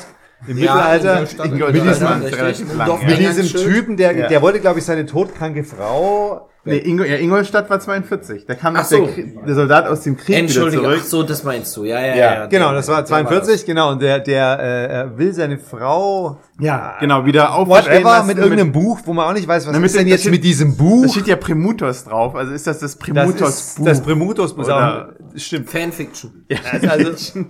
Im 0.47 0.55
Mittelalter. 0.55 1.13
Ingolstadt, 1.13 1.45
Ingolstadt, 1.45 2.21
mit 2.21 2.37
diesem, 2.37 2.77
ja, 2.77 2.87
ja. 2.87 2.97
mit 3.07 3.19
diesem. 3.19 3.61
Typen, 3.61 3.97
der, 3.97 4.15
Ja. 4.17 4.27
der 4.27 4.41
wollte, 4.41 4.59
glaube 4.59 4.79
ich, 4.79 4.85
seine 4.85 5.05
todkranke 5.05 5.63
Frau. 5.63 6.49
Nee, 6.65 6.77
Ingo, 6.77 7.03
ja, 7.03 7.17
Ingolstadt 7.17 7.69
war 7.69 7.79
42. 7.79 8.45
Da 8.45 8.55
kam 8.55 8.75
Ach 8.77 8.87
der, 8.87 8.97
so. 8.99 9.03
Krie- 9.05 9.45
der 9.45 9.53
Soldat 9.55 9.85
aus 9.87 10.01
dem 10.01 10.15
Krieg 10.15 10.49
wieder 10.49 10.71
zurück. 10.71 10.97
ach 11.01 11.03
so, 11.03 11.21
das 11.23 11.43
meinst 11.43 11.75
du. 11.75 11.83
Ja, 11.83 11.99
ja, 11.99 12.05
ja. 12.07 12.15
Ja, 12.15 12.33
ja 12.35 12.45
Genau, 12.45 12.67
der- 12.67 12.75
das 12.75 12.87
war 12.87 12.97
der 12.97 13.05
42, 13.05 13.65
genau. 13.65 13.91
Und 13.91 14.01
der, 14.01 14.19
der 14.19 14.59
äh, 14.59 14.85
er 14.93 15.17
will 15.17 15.33
seine 15.33 15.57
Frau 15.57 16.39
Ja, 16.59 16.95
genau, 17.01 17.25
wieder 17.25 17.53
auferstehen 17.53 17.95
whatever 18.03 18.09
lassen 18.11 18.27
mit 18.27 18.37
irgendeinem 18.37 18.71
Buch, 18.71 18.99
wo 19.05 19.11
man 19.11 19.27
auch 19.29 19.33
nicht 19.33 19.47
weiß, 19.47 19.65
was 19.67 19.73
Na, 19.73 19.79
mit 19.79 19.87
ist 19.87 19.97
denn 19.97 20.07
jetzt 20.07 20.19
da 20.19 20.29
steht- 20.29 20.31
mit 20.31 20.43
diesem 20.45 20.77
Da 20.77 20.83
Buch. 20.83 21.11
steht 21.11 21.27
ja 21.27 21.35
Premutos 21.35 22.05
drauf. 22.05 22.33
Also 22.35 22.53
ist 22.53 22.65
das 22.65 22.79
das 22.79 22.91
Das 22.97 22.99
Premutos 22.99 23.49
ist 23.49 23.77
Buch? 23.79 23.85
das 23.85 24.01
Premutos 24.01 24.55
Buch. 24.55 24.63
Oder- 24.63 25.13
Stimmt. 25.35 25.67
Fanfiction. 25.69 26.45
Also, 26.71 26.87
also 26.89 27.45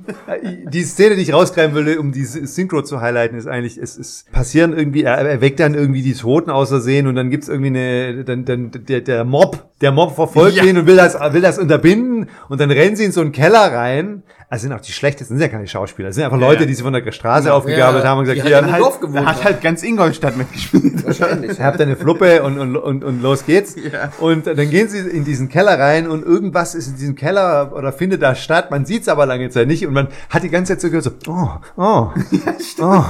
die 0.71 0.83
Szene, 0.83 1.15
die 1.17 1.21
ich 1.23 1.33
rausgreifen 1.33 1.75
will, 1.75 1.97
um 1.97 2.13
die 2.13 2.23
Synchro 2.23 2.81
zu 2.81 3.01
highlighten, 3.01 3.37
ist 3.37 3.45
eigentlich, 3.47 3.77
es 3.77 3.97
ist 3.97 4.31
passieren 4.31 4.71
irgendwie, 4.71 5.03
er, 5.03 5.17
er 5.17 5.41
weckt 5.41 5.59
dann 5.59 5.73
irgendwie 5.73 6.01
die 6.01 6.13
Toten 6.13 6.49
aus 6.49 6.69
Versehen 6.69 7.07
und 7.07 7.15
dann 7.15 7.29
gibt's 7.29 7.49
irgendwie 7.49 7.67
eine, 7.67 8.23
dann, 8.23 8.45
dann 8.45 8.71
der, 8.71 9.01
der 9.07 9.23
Mob, 9.25 9.71
der 9.81 9.91
Mob 9.91 10.15
verfolgt 10.15 10.55
Ja. 10.57 10.63
ihn 10.63 10.77
und 10.77 10.85
will 10.87 10.95
das, 10.97 11.13
will 11.33 11.41
das 11.41 11.59
unterbinden 11.59 12.29
und 12.49 12.59
dann 12.61 12.71
rennen 12.71 12.95
sie 12.95 13.05
in 13.05 13.11
so 13.11 13.21
einen 13.21 13.31
Keller 13.31 13.71
rein. 13.73 14.23
Also 14.53 14.67
sind 14.67 14.73
auch 14.73 14.81
die 14.81 14.91
schlechtesten, 14.91 15.35
sind 15.35 15.41
ja 15.41 15.47
keine 15.47 15.65
Schauspieler, 15.65 16.09
das 16.09 16.15
sind 16.15 16.25
einfach 16.25 16.37
Leute, 16.37 16.61
ja. 16.61 16.67
die 16.67 16.75
sie 16.75 16.83
von 16.83 16.93
der 16.93 17.11
Straße 17.11 17.51
aufgegabelt 17.51 18.03
Ja, 18.03 18.09
haben 18.11 18.19
und 18.19 18.25
gesagt, 18.25 18.47
hier, 18.47 18.55
halt 18.57 18.67
im 18.67 18.71
halt, 18.71 19.01
gewohnt 19.01 19.15
da 19.15 19.25
hat 19.25 19.43
halt 19.43 19.61
ganz 19.61 19.81
Ingolstadt 19.81 20.37
mitgespielt. 20.37 21.03
Wahrscheinlich. 21.03 21.57
Ihr 21.59 21.65
habt 21.65 21.81
eine 21.81 21.95
Fluppe 21.95 22.43
und, 22.43 22.59
und, 22.59 22.75
und, 22.75 23.03
und 23.03 23.23
los 23.23 23.47
geht's. 23.47 23.75
Ja. 23.83 24.11
Und 24.19 24.47
dann 24.47 24.69
gehen 24.69 24.87
sie 24.87 24.99
in 24.99 25.25
diesen 25.25 25.49
Keller 25.49 25.77
rein 25.77 26.07
und 26.07 26.23
irgendwas 26.23 26.73
ist 26.73 26.87
in 26.87 26.95
diesem 26.95 27.15
Keller 27.15 27.73
oder 27.75 27.91
findet 27.91 28.21
da 28.21 28.33
statt. 28.33 28.71
Man 28.71 28.85
sieht's 28.85 29.07
aber 29.07 29.25
lange 29.25 29.49
Zeit 29.49 29.67
nicht 29.67 29.85
und 29.85 29.93
man 29.93 30.07
hat 30.29 30.43
die 30.43 30.49
ganze 30.49 30.73
Zeit 30.73 30.81
so 30.81 30.87
gehört 30.87 31.03
so, 31.03 31.11
oh, 31.27 31.49
oh, 31.75 32.11
oh, 32.81 33.03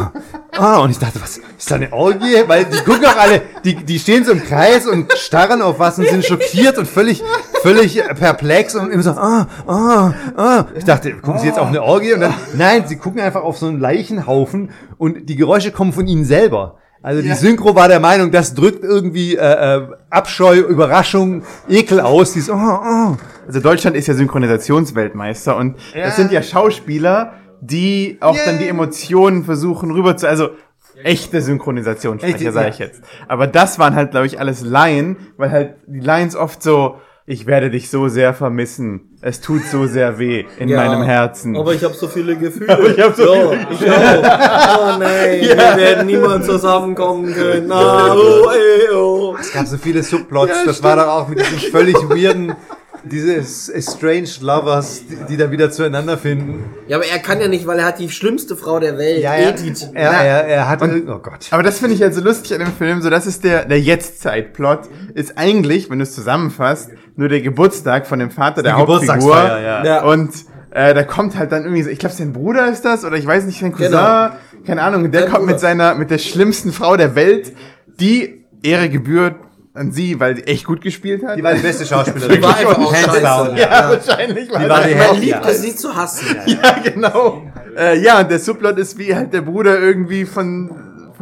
oh. 0.60 0.82
Und 0.82 0.89
ich 0.89 0.97
dachte, 0.97 1.21
was, 1.21 1.38
ist 1.38 1.71
da 1.71 1.75
eine 1.75 1.93
Orgie? 1.93 2.43
Weil 2.47 2.65
die 2.65 2.77
gucken 2.77 3.06
auch 3.06 3.17
alle, 3.17 3.41
die, 3.63 3.75
die 3.75 3.99
stehen 3.99 4.25
so 4.25 4.32
im 4.32 4.43
Kreis 4.43 4.88
und 4.88 5.12
starren 5.13 5.62
auf 5.62 5.77
was 5.79 5.99
und 5.99 6.08
sind 6.08 6.25
schockiert 6.25 6.77
und 6.77 6.88
völlig, 6.88 7.21
völlig 7.62 8.01
perplex 8.15 8.75
und 8.75 8.91
immer 8.91 9.03
so, 9.03 9.12
ah, 9.12 9.47
ah, 9.67 10.13
ah. 10.36 10.65
Ich 10.75 10.86
dachte, 10.86 11.15
gucken 11.33 11.39
sie 11.41 11.47
jetzt 11.47 11.59
auf 11.59 11.67
eine 11.67 11.83
Orgie? 11.83 12.13
Und 12.13 12.21
dann, 12.21 12.33
nein, 12.55 12.87
sie 12.87 12.97
gucken 12.97 13.21
einfach 13.21 13.43
auf 13.43 13.57
so 13.57 13.67
einen 13.67 13.79
Leichenhaufen 13.79 14.71
und 14.97 15.29
die 15.29 15.35
Geräusche 15.35 15.71
kommen 15.71 15.93
von 15.93 16.07
ihnen 16.07 16.25
selber. 16.25 16.77
Also 17.01 17.21
die 17.21 17.33
Synchro 17.33 17.75
war 17.75 17.89
der 17.89 17.99
Meinung, 17.99 18.31
das 18.31 18.53
drückt 18.53 18.81
irgendwie 18.81 19.35
äh, 19.35 19.41
äh, 19.41 19.87
Abscheu, 20.09 20.59
Überraschung, 20.59 21.43
Ekel 21.67 21.99
aus. 21.99 22.31
Dieses, 22.31 22.49
oh, 22.49 22.55
oh. 22.55 23.17
Also 23.45 23.59
Deutschland 23.59 23.97
ist 23.97 24.07
ja 24.07 24.13
Synchronisationsweltmeister 24.13 25.57
und 25.57 25.75
das 25.93 26.15
sind 26.15 26.31
ja 26.31 26.41
Schauspieler, 26.41 27.33
die 27.59 28.17
auch 28.21 28.37
dann 28.45 28.57
die 28.57 28.69
Emotionen 28.69 29.43
versuchen 29.43 29.91
rüber 29.91 30.15
zu, 30.15 30.29
also 30.29 30.51
echte 31.03 31.41
Synchronisationssprecher, 31.41 32.35
Echte, 32.35 32.51
sage 32.53 32.67
ja. 32.67 32.71
ich 32.71 32.79
jetzt. 32.79 33.01
Aber 33.27 33.47
das 33.47 33.79
waren 33.79 33.95
halt, 33.95 34.11
glaube 34.11 34.27
ich, 34.27 34.39
alles 34.39 34.61
Laien, 34.61 35.17
weil 35.35 35.51
halt 35.51 35.75
die 35.87 35.99
Lines 35.99 36.37
oft 36.37 36.63
so, 36.63 36.99
ich 37.25 37.45
werde 37.45 37.69
dich 37.69 37.89
so 37.89 38.09
sehr 38.09 38.33
vermissen. 38.33 39.17
Es 39.21 39.39
tut 39.39 39.63
so 39.65 39.88
sehr 39.88 40.19
weh 40.19 40.43
in 40.59 40.67
Ja, 40.67 40.83
meinem 40.83 41.03
Herzen. 41.03 41.55
Aber 41.55 41.73
ich 41.73 41.83
habe 41.83 41.93
so 41.93 42.07
viele 42.09 42.36
Gefühle. 42.36 42.77
ich 42.95 43.01
hab 43.01 43.15
so 43.15 43.33
ja, 43.33 43.53
ich 43.71 43.89
auch. 43.89 44.95
Oh 44.95 44.99
nein, 44.99 45.41
wir 45.41 45.57
werden 45.77 46.05
niemals 46.07 46.45
zusammenkommen 46.45 47.33
können. 47.33 47.71
Ah, 47.71 48.13
oh, 48.13 48.49
ey, 48.49 48.93
oh. 48.93 49.36
Es 49.39 49.53
gab 49.53 49.65
so 49.67 49.77
viele 49.77 50.03
Subplots. 50.03 50.65
das 50.65 50.83
war 50.83 50.97
doch 50.97 51.07
auch 51.07 51.27
mit 51.29 51.39
diesen 51.39 51.59
völlig 51.71 51.95
weirden, 52.09 52.53
diese 53.05 53.36
estranged 53.36 54.41
Lovers, 54.41 55.03
die, 55.09 55.17
die 55.29 55.38
da 55.38 55.51
wieder 55.51 55.71
zueinander 55.71 56.17
finden. 56.17 56.63
Ja, 56.88 56.97
aber 56.97 57.05
er 57.05 57.19
kann 57.19 57.41
ja 57.41 57.47
nicht, 57.47 57.67
weil 57.67 57.79
er 57.79 57.86
hat 57.86 57.99
die 57.99 58.09
schlimmste 58.09 58.55
Frau 58.55 58.79
der 58.79 58.97
Welt, 58.97 59.23
Edith. 59.23 59.89
Er, 59.93 60.12
er, 60.12 60.47
er 60.47 60.69
hat, 60.69 60.81
irgend- 60.81 61.09
oh 61.09 61.19
Gott. 61.19 61.47
Aber 61.51 61.63
das 61.63 61.79
finde 61.79 61.95
ich 61.95 62.01
halt 62.01 62.13
so 62.13 62.21
lustig 62.21 62.53
an 62.53 62.59
dem 62.59 62.73
Film, 62.73 63.01
so 63.01 63.09
das 63.09 63.25
ist 63.27 63.43
der, 63.43 63.65
der 63.65 63.79
Jetztzeit-Plot, 63.79 64.89
ist 65.15 65.38
eigentlich, 65.38 65.89
wenn 65.89 65.99
du 65.99 66.03
es 66.03 66.13
zusammenfasst, 66.13 66.91
nur 67.15 67.30
der 67.30 67.41
Geburtstag 67.41 68.08
von 68.08 68.19
dem 68.19 68.32
Vater 68.32 68.63
der 68.63 68.76
Hauptfigur. 68.78 69.36
Ja. 69.36 69.84
Ja. 69.86 70.04
Und 70.04 70.32
äh, 70.71 70.93
da 70.93 71.04
kommt 71.04 71.38
halt 71.38 71.52
dann 71.52 71.63
irgendwie 71.63 71.84
so, 71.84 71.89
ich 71.89 71.99
glaube 71.99 72.15
sein 72.15 72.34
Bruder 72.34 72.67
ist 72.69 72.84
das, 72.86 73.06
oder 73.06 73.15
ich 73.17 73.26
weiß 73.28 73.45
nicht, 73.45 73.60
sein 73.60 73.71
Cousin, 73.71 73.91
Genau. 73.91 74.30
keine 74.65 74.82
Ahnung, 74.82 75.12
der 75.12 75.21
Sein 75.23 75.30
kommt 75.32 75.41
Bruder. 75.43 75.54
mit 75.54 75.60
seiner, 75.60 75.95
mit 75.95 76.10
der 76.12 76.17
schlimmsten 76.17 76.71
Frau 76.71 76.97
der 76.97 77.15
Welt, 77.15 77.54
die 77.99 78.45
Ehre 78.63 78.89
gebührt 78.89 79.36
an 79.76 79.91
sie, 79.91 80.19
weil 80.19 80.36
sie 80.36 80.43
echt 80.43 80.65
gut 80.65 80.82
gespielt 80.82 81.23
hat. 81.26 81.38
Die 81.38 81.43
war 81.43 81.54
die 81.56 81.62
beste 81.62 81.86
Schauspielerin. 81.86 82.36
Die 82.38 82.43
war 82.43 82.56
einfach 82.58 82.78
auch 82.78 82.93
Hands 82.93 83.06
scheiße. 83.06 83.21
down. 83.21 83.58
ja, 83.58 83.89
wahrscheinlich. 83.89 84.47
Die 84.47 84.54
war 84.54 84.60
die 84.62 84.67
Man 84.95 84.99
Hälfte. 84.99 85.19
liebt 85.19 85.45
es, 85.47 85.62
sie 85.63 85.76
zu 85.76 85.95
hassen. 85.95 86.28
Ja, 86.45 86.76
genau. 86.84 87.41
Äh, 87.76 87.99
ja, 87.99 88.19
und 88.19 88.30
der 88.30 88.38
Subplot 88.39 88.78
ist, 88.78 88.99
wie 88.99 89.15
halt 89.15 89.34
der 89.34 89.41
Bruder 89.41 89.80
irgendwie 89.80 90.26
von, 90.26 90.69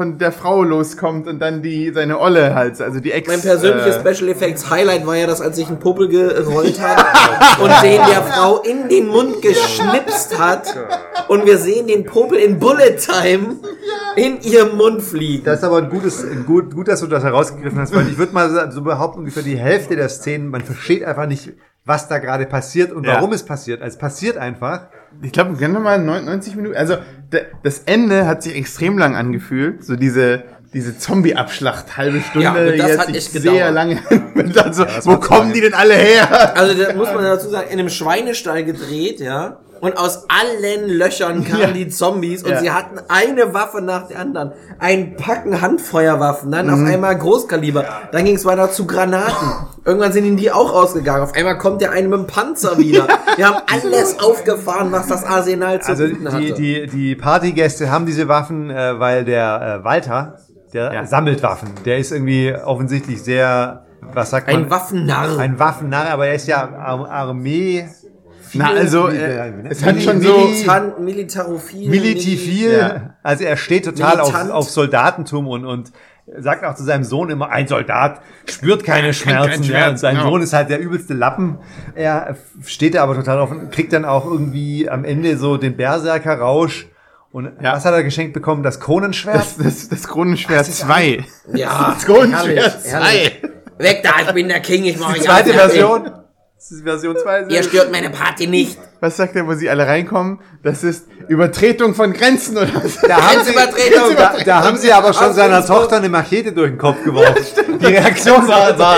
von 0.02 0.18
der 0.18 0.32
Frau 0.32 0.64
loskommt 0.64 1.28
und 1.28 1.38
dann 1.38 1.62
die, 1.62 1.92
seine 1.94 2.20
Olle 2.20 2.56
halt, 2.56 2.82
also 2.82 3.00
die 3.00 3.12
Ex. 3.12 3.28
Mein 3.28 3.40
persönliches 3.40 3.98
äh, 3.98 4.16
Special 4.16 4.32
Effects 4.32 4.68
Highlight 4.68 5.06
war 5.06 5.16
ja, 5.16 5.28
dass 5.28 5.42
als 5.42 5.58
sich 5.58 5.70
ein 5.70 5.78
Popel 5.78 6.08
gerollt 6.08 6.82
hat 6.82 7.60
und 7.62 7.70
den 7.84 7.98
der 7.98 8.24
Frau 8.24 8.64
in 8.64 8.90
den 8.90 9.10
Mund 9.10 9.44
geschnipst 9.44 10.40
hat 10.40 10.76
und 11.28 11.46
wir 11.46 11.60
sehen 11.60 11.86
den 11.86 12.04
Popel 12.04 12.40
in 12.40 12.58
Bullet 12.58 12.96
Time 12.96 13.58
in 14.16 14.42
ihrem 14.42 14.76
Mund 14.76 15.04
fliegen. 15.04 15.44
Das 15.44 15.60
ist 15.60 15.66
aber 15.66 15.78
ein 15.78 15.90
gutes, 15.92 16.24
ein 16.24 16.48
gut, 16.48 16.74
gut, 16.74 16.88
dass 16.88 17.02
du 17.02 17.06
das 17.06 17.24
herausgegriffen 17.24 17.78
hast, 17.78 17.96
weil 17.96 18.08
ich 18.08 18.18
würde 18.18 18.34
mal 18.34 18.72
so 18.72 18.82
behaupten, 18.82 19.20
ungefähr 19.20 19.44
die 19.44 19.56
Hälfte 19.56 19.96
der 19.96 20.10
Szenen, 20.10 20.48
man 20.50 20.62
versteht 20.62 21.04
einfach 21.04 21.28
nicht, 21.28 21.54
was 21.86 22.08
da 22.08 22.20
gerade 22.20 22.46
passiert 22.46 22.92
und 22.92 23.06
Ja. 23.06 23.16
warum 23.16 23.34
es 23.34 23.44
passiert. 23.44 23.82
Also 23.82 23.96
Es 23.96 24.00
passiert 24.00 24.38
einfach. 24.38 24.88
Ich 25.22 25.32
glaube, 25.32 25.54
gerne 25.56 25.80
mal 25.80 26.00
90 26.00 26.56
Minuten. 26.56 26.76
Also 26.76 26.98
das 27.64 27.80
Ende 27.80 28.28
hat 28.28 28.44
sich 28.44 28.56
extrem 28.56 28.98
lang 28.98 29.16
angefühlt. 29.16 29.84
So 29.84 29.96
diese 29.96 30.44
diese 30.74 30.98
Zombie-Abschlacht, 30.98 31.98
halbe 31.98 32.22
Stunde, 32.22 32.46
Ja, 32.46 32.54
das 32.54 32.76
jetzt 32.92 33.00
hat 33.00 33.08
sich 33.08 33.18
echt 33.18 33.32
sehr 33.34 33.42
gedauert. 33.42 33.74
lange. 33.74 34.00
also, 34.64 34.86
wo 35.04 35.18
kommen 35.18 35.52
die 35.52 35.60
denn 35.60 35.74
alle 35.74 35.96
her? 35.96 36.56
Also 36.58 36.82
da 36.82 36.94
muss 36.94 37.14
man 37.14 37.26
dazu 37.26 37.50
sagen, 37.50 37.68
in 37.70 37.78
einem 37.80 37.90
Schweinestall 37.90 38.64
gedreht, 38.64 39.20
ja. 39.20 39.60
Und 39.82 39.98
aus 39.98 40.26
allen 40.30 40.88
Löchern 40.90 41.44
kamen 41.44 41.62
Ja. 41.62 41.72
die 41.72 41.90
Zombies 41.90 42.44
und 42.44 42.52
Ja. 42.52 42.60
sie 42.60 42.72
hatten 42.72 43.00
eine 43.08 43.54
Waffe 43.54 43.82
nach 43.82 44.08
der 44.08 44.20
anderen. 44.20 44.52
Ein 44.80 45.16
Packen 45.18 45.60
Handfeuerwaffen, 45.62 46.52
dann 46.52 46.68
Mhm. 46.68 46.74
auf 46.86 46.94
einmal 46.94 47.18
Großkaliber. 47.18 47.84
Dann 48.12 48.24
ging 48.26 48.36
es 48.36 48.46
weiter 48.46 48.72
zu 48.72 48.86
Granaten. 48.86 49.48
Irgendwann 49.84 50.12
sind 50.12 50.26
ihnen 50.26 50.38
die 50.38 50.52
auch 50.52 50.72
ausgegangen. 50.74 51.24
Auf 51.24 51.34
einmal 51.34 51.58
kommt 51.58 51.82
der 51.82 51.92
eine 51.92 52.08
mit 52.08 52.20
dem 52.20 52.28
Panzer 52.28 52.78
wieder. 52.78 53.08
Wir 53.36 53.48
haben 53.48 53.58
alles 53.74 54.20
aufgefahren, 54.20 54.92
was 54.92 55.08
das 55.08 55.24
Arsenal 55.26 55.82
zu 55.82 55.90
Also 55.90 56.04
bieten 56.06 56.22
die, 56.26 56.32
hatte. 56.52 56.54
die, 56.62 56.88
die 56.88 57.16
Partygäste 57.16 57.90
haben 57.92 58.06
diese 58.06 58.28
Waffen, 58.28 58.70
äh, 58.70 59.00
weil 59.00 59.26
der 59.26 59.80
äh, 59.82 59.84
Walter, 59.84 60.38
der 60.74 60.94
Ja. 60.94 61.06
sammelt 61.08 61.42
Waffen. 61.42 61.70
Der 61.86 61.98
ist 61.98 62.12
irgendwie 62.12 62.54
offensichtlich 62.56 63.24
sehr, 63.24 63.86
was 64.14 64.30
sagt 64.30 64.46
man? 64.48 64.58
Ein 64.66 64.70
Waffennarr. 64.70 65.40
Ein 65.40 65.58
Waffennarr, 65.58 66.12
aber 66.12 66.28
er 66.28 66.36
ist 66.36 66.48
ja 66.48 66.70
Ar 66.70 67.10
Armee. 67.10 67.90
Na, 68.54 68.70
also, 68.72 69.08
äh, 69.08 69.52
es 69.70 69.84
hat 69.86 70.02
schon 70.02 70.22
so- 70.22 70.38
Militant, 70.38 71.00
Militarophil. 71.00 71.90
Militifil. 71.90 72.72
Ja. 72.78 73.16
Also 73.24 73.44
er 73.46 73.58
steht 73.58 73.86
total 73.86 74.20
auf, 74.20 74.28
Militant. 74.32 74.52
auf 74.52 74.70
Soldatentum 74.70 75.48
und, 75.48 75.66
und 75.66 75.92
sagt 76.38 76.64
auch 76.64 76.76
zu 76.76 76.84
seinem 76.84 77.04
Sohn 77.04 77.30
immer, 77.30 77.50
ein 77.50 77.68
Soldat 77.68 78.22
spürt 78.46 78.84
keine 78.84 79.14
Schmerzen. 79.14 79.64
ja, 79.64 79.70
Schmerz, 79.70 79.90
und 79.92 79.98
sein 79.98 80.16
genau. 80.18 80.30
Sohn 80.30 80.42
ist 80.42 80.54
halt 80.54 80.70
der 80.70 80.80
übelste 80.80 81.14
Lappen. 81.14 81.58
Er 81.96 82.36
steht 82.66 82.96
da 82.96 83.04
aber 83.04 83.16
total 83.16 83.40
auf 83.40 83.52
und 83.52 83.72
kriegt 83.72 83.92
dann 83.94 84.06
auch 84.06 84.26
irgendwie 84.26 84.90
am 84.90 85.04
Ende 85.04 85.38
so 85.38 85.58
den 85.58 85.76
Berserker-Rausch. 85.78 86.88
Und 87.32 87.50
Ja. 87.62 87.74
was 87.74 87.86
hat 87.86 87.94
er 87.94 88.04
geschenkt 88.04 88.34
bekommen? 88.34 88.62
Das 88.64 88.80
Kronenschwert? 88.80 89.38
Das, 89.38 89.58
das, 89.58 89.90
das 89.90 90.08
Kronenschwert 90.08 90.66
2. 90.66 91.24
Ja, 91.54 91.96
Kronenschwert 92.04 92.80
herrlich, 92.86 92.92
herrlich. 92.92 93.42
Weg 93.78 94.04
da, 94.04 94.12
ich 94.28 94.32
bin 94.34 94.48
der 94.48 94.60
King, 94.60 94.84
ich 94.84 95.00
mache 95.00 95.14
Die 95.16 95.22
zweite 95.22 95.54
fertig. 95.54 95.82
Version? 96.80 97.14
Das 97.14 97.24
ist 97.24 97.28
Version 97.28 97.48
2. 97.50 97.54
Ihr 97.56 97.64
stört 97.64 97.92
meine 97.92 98.10
Party 98.10 98.48
nicht. 98.48 98.78
Was 99.00 99.18
sagt 99.18 99.36
er, 99.36 99.48
wo 99.48 99.54
sie 99.54 99.70
alle 99.70 99.88
reinkommen? 99.88 100.40
Das 100.64 100.84
ist 100.84 101.08
Übertretung 101.28 101.96
von 101.96 102.14
Grenzen 102.14 102.56
oder 102.58 102.70
was? 102.76 103.00
Da 103.02 103.16
haben, 103.18 103.44
sie, 103.44 103.52
Grenzübertretung. 103.54 104.16
da, 104.16 104.34
da 104.46 104.64
haben 104.64 104.78
sie 104.78 104.94
aber 104.94 105.14
schon 105.14 105.34
seiner. 105.34 105.66
Tochter 105.66 105.98
eine 105.98 106.10
Machete 106.10 106.52
durch 106.54 106.70
den 106.72 106.78
Kopf 106.78 107.04
geworfen. 107.04 107.36
Die 107.80 107.86
Reaktion 107.86 108.48
war, 108.48 108.78
war, 108.78 108.98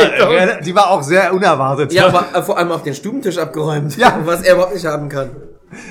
die 0.62 0.76
war 0.76 0.90
auch 0.92 1.04
sehr 1.04 1.34
unerwartet. 1.34 1.94
Ja, 1.94 2.08
aber 2.08 2.26
äh, 2.34 2.42
vor 2.42 2.58
allem 2.58 2.72
auf 2.72 2.84
den 2.84 2.94
Stubentisch 2.94 3.38
abgeräumt. 3.38 3.98
Ja. 3.98 4.20
Was 4.24 4.42
er 4.42 4.56
überhaupt 4.56 4.74
nicht 4.74 4.86
haben 4.86 5.10
kann. 5.10 5.30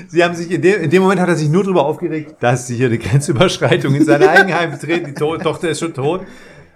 Sie 0.08 0.22
haben 0.22 0.34
sich 0.34 0.50
in 0.50 0.62
dem, 0.62 0.80
in 0.82 0.90
dem 0.90 1.02
Moment 1.02 1.20
hat 1.20 1.28
er 1.28 1.34
sich 1.36 1.48
nur 1.48 1.64
darüber 1.64 1.84
aufgeregt, 1.84 2.36
dass 2.40 2.66
sie 2.66 2.76
hier 2.76 2.86
eine 2.86 2.98
Grenzüberschreitung 2.98 3.94
in 3.94 4.04
sein 4.04 4.22
Eigenheim 4.28 4.70
betreten. 4.72 5.06
Die 5.06 5.14
to 5.14 5.36
Tochter 5.38 5.70
ist 5.70 5.80
schon 5.80 5.94
tot. 5.94 6.20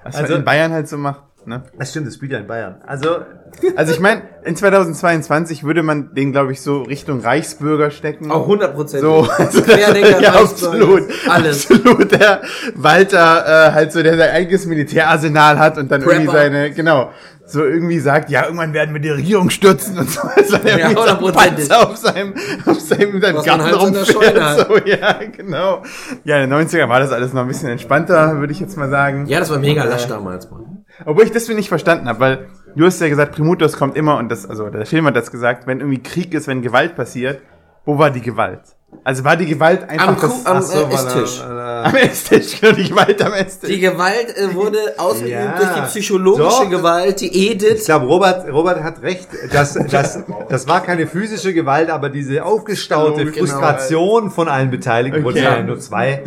Was 0.05 0.17
Also- 0.17 0.33
man 0.33 0.41
in 0.41 0.45
Bayern 0.45 0.73
halt 0.73 0.89
so 0.89 0.97
macht. 0.99 1.21
Ne? 1.47 1.63
Das 1.79 1.91
stimmt, 1.91 2.09
das 2.09 2.15
spielt 2.15 2.33
ja 2.33 2.39
in 2.39 2.47
Bayern. 2.47 2.83
Also, 2.87 3.19
Also 3.77 3.93
ich 3.93 4.01
meine, 4.01 4.23
in 4.45 4.57
2022 4.57 5.65
würde 5.65 5.83
man 5.83 6.15
den, 6.15 6.33
glaube 6.33 6.53
ich, 6.53 6.61
so 6.61 6.83
Richtung 6.83 7.21
Reichsbürger 7.21 7.91
stecken. 7.91 8.31
Auch 8.31 8.43
100 8.43 8.75
Prozent. 8.75 9.03
So, 9.03 9.27
also 9.37 9.63
Querdenker, 9.63 10.21
ja, 10.21 10.33
absolut. 10.35 11.05
alles. 11.29 11.71
Absolut, 11.71 12.13
der 12.13 12.43
Walter, 12.75 13.69
äh, 13.69 13.73
halt 13.73 13.93
so, 13.93 14.03
der 14.03 14.17
sein 14.17 14.31
eigenes 14.31 14.67
Militärarsenal 14.67 15.59
hat 15.59 15.79
und 15.79 15.91
dann 15.91 16.03
Prepper. 16.03 16.15
irgendwie 16.17 16.33
seine, 16.33 16.71
genau, 16.73 17.11
so 17.47 17.65
irgendwie 17.65 18.01
sagt, 18.01 18.29
ja, 18.29 18.45
irgendwann 18.45 18.73
werden 18.73 18.93
wir 18.93 19.01
die 19.01 19.11
Regierung 19.11 19.51
stürzen 19.51 19.97
und 19.99 20.11
so. 20.11 20.21
Also 20.23 20.57
er 20.65 20.79
Ja. 20.79 20.93
Panzer 20.95 21.89
auf 21.89 21.97
seinem, 21.97 22.35
auf 22.67 22.81
seinem, 22.81 23.21
seinem 23.21 23.37
Was 23.37 23.47
man 23.47 23.59
Garten 23.59 23.65
halt 23.65 23.81
rumfährt. 23.81 24.69
So, 24.69 24.79
ja, 24.85 25.21
genau. 25.37 25.83
Ja, 26.25 26.43
in 26.43 26.51
den 26.51 26.67
90er 26.69 26.89
war 26.89 26.99
das 26.99 27.13
alles 27.13 27.33
noch 27.33 27.43
ein 27.43 27.49
bisschen 27.49 27.69
entspannter, 27.69 28.39
würde 28.41 28.53
ich 28.53 28.59
jetzt 28.61 28.77
mal 28.77 28.91
sagen. 28.91 29.27
Ja, 29.27 29.39
das 29.39 29.51
war 29.51 29.59
mega 29.59 29.85
lasch 29.85 30.07
damals, 30.07 30.51
Mann. 30.51 30.76
Obwohl 31.05 31.25
ich 31.25 31.33
das 31.33 31.49
nicht 31.49 31.69
verstanden 31.69 32.09
habe, 32.09 32.21
weil 32.21 32.47
du 32.75 32.87
hast 32.87 33.01
ja 33.01 33.09
gesagt, 33.09 33.33
Primutos 33.35 33.77
kommt 33.77 33.97
immer 33.97 34.17
und 34.19 34.29
das, 34.31 34.49
also 34.49 34.69
der 34.71 34.87
Film 34.87 35.07
hat 35.07 35.17
das 35.17 35.31
gesagt, 35.31 35.67
wenn 35.67 35.81
irgendwie 35.81 36.03
Krieg 36.03 36.33
ist, 36.35 36.47
wenn 36.49 36.63
Gewalt 36.63 36.97
passiert, 36.97 37.41
wo 37.85 37.99
war 37.99 38.11
die 38.11 38.21
Gewalt? 38.23 38.61
Also 39.05 39.25
war 39.25 39.37
die 39.37 39.47
Gewalt 39.47 39.89
einfach 39.91 40.09
Am, 40.09 40.17
das, 40.21 40.47
am 40.47 40.63
so, 40.63 40.79
äh, 40.87 40.93
Esstisch. 40.95 41.43
am 41.43 41.95
Esstisch, 41.97 42.61
genau, 42.61 42.73
die 42.73 42.89
Gewalt 42.89 43.21
am 43.23 43.33
Esstisch. 43.35 43.69
Die 43.69 43.81
Gewalt 43.81 44.35
äh, 44.37 44.55
wurde 44.55 44.79
ausgeübt 44.97 45.31
Ja. 45.33 45.57
durch 45.57 45.73
die 45.75 45.81
psychologische 45.83 46.45
Doch. 46.65 46.71
Gewalt, 46.71 47.21
die 47.21 47.27
Ich 47.29 47.51
Edith. 47.53 47.85
glaube, 47.85 48.07
Robert, 48.07 48.51
Robert 48.51 48.83
hat 48.83 49.03
recht. 49.03 49.29
Das, 49.53 49.75
das, 49.91 50.21
das 50.49 50.67
war 50.69 50.83
keine 50.83 51.07
physische 51.07 51.53
Gewalt, 51.53 51.91
aber 51.91 52.09
diese 52.09 52.45
aufgestaute 52.45 53.25
Genau. 53.27 53.37
Frustration 53.39 54.31
von 54.31 54.49
allen 54.49 54.71
Beteiligten, 54.71 55.21
Okay. 55.27 55.41
okay. 55.41 55.43
ja 55.43 55.63
nur 55.63 55.79
zwei, 55.81 56.23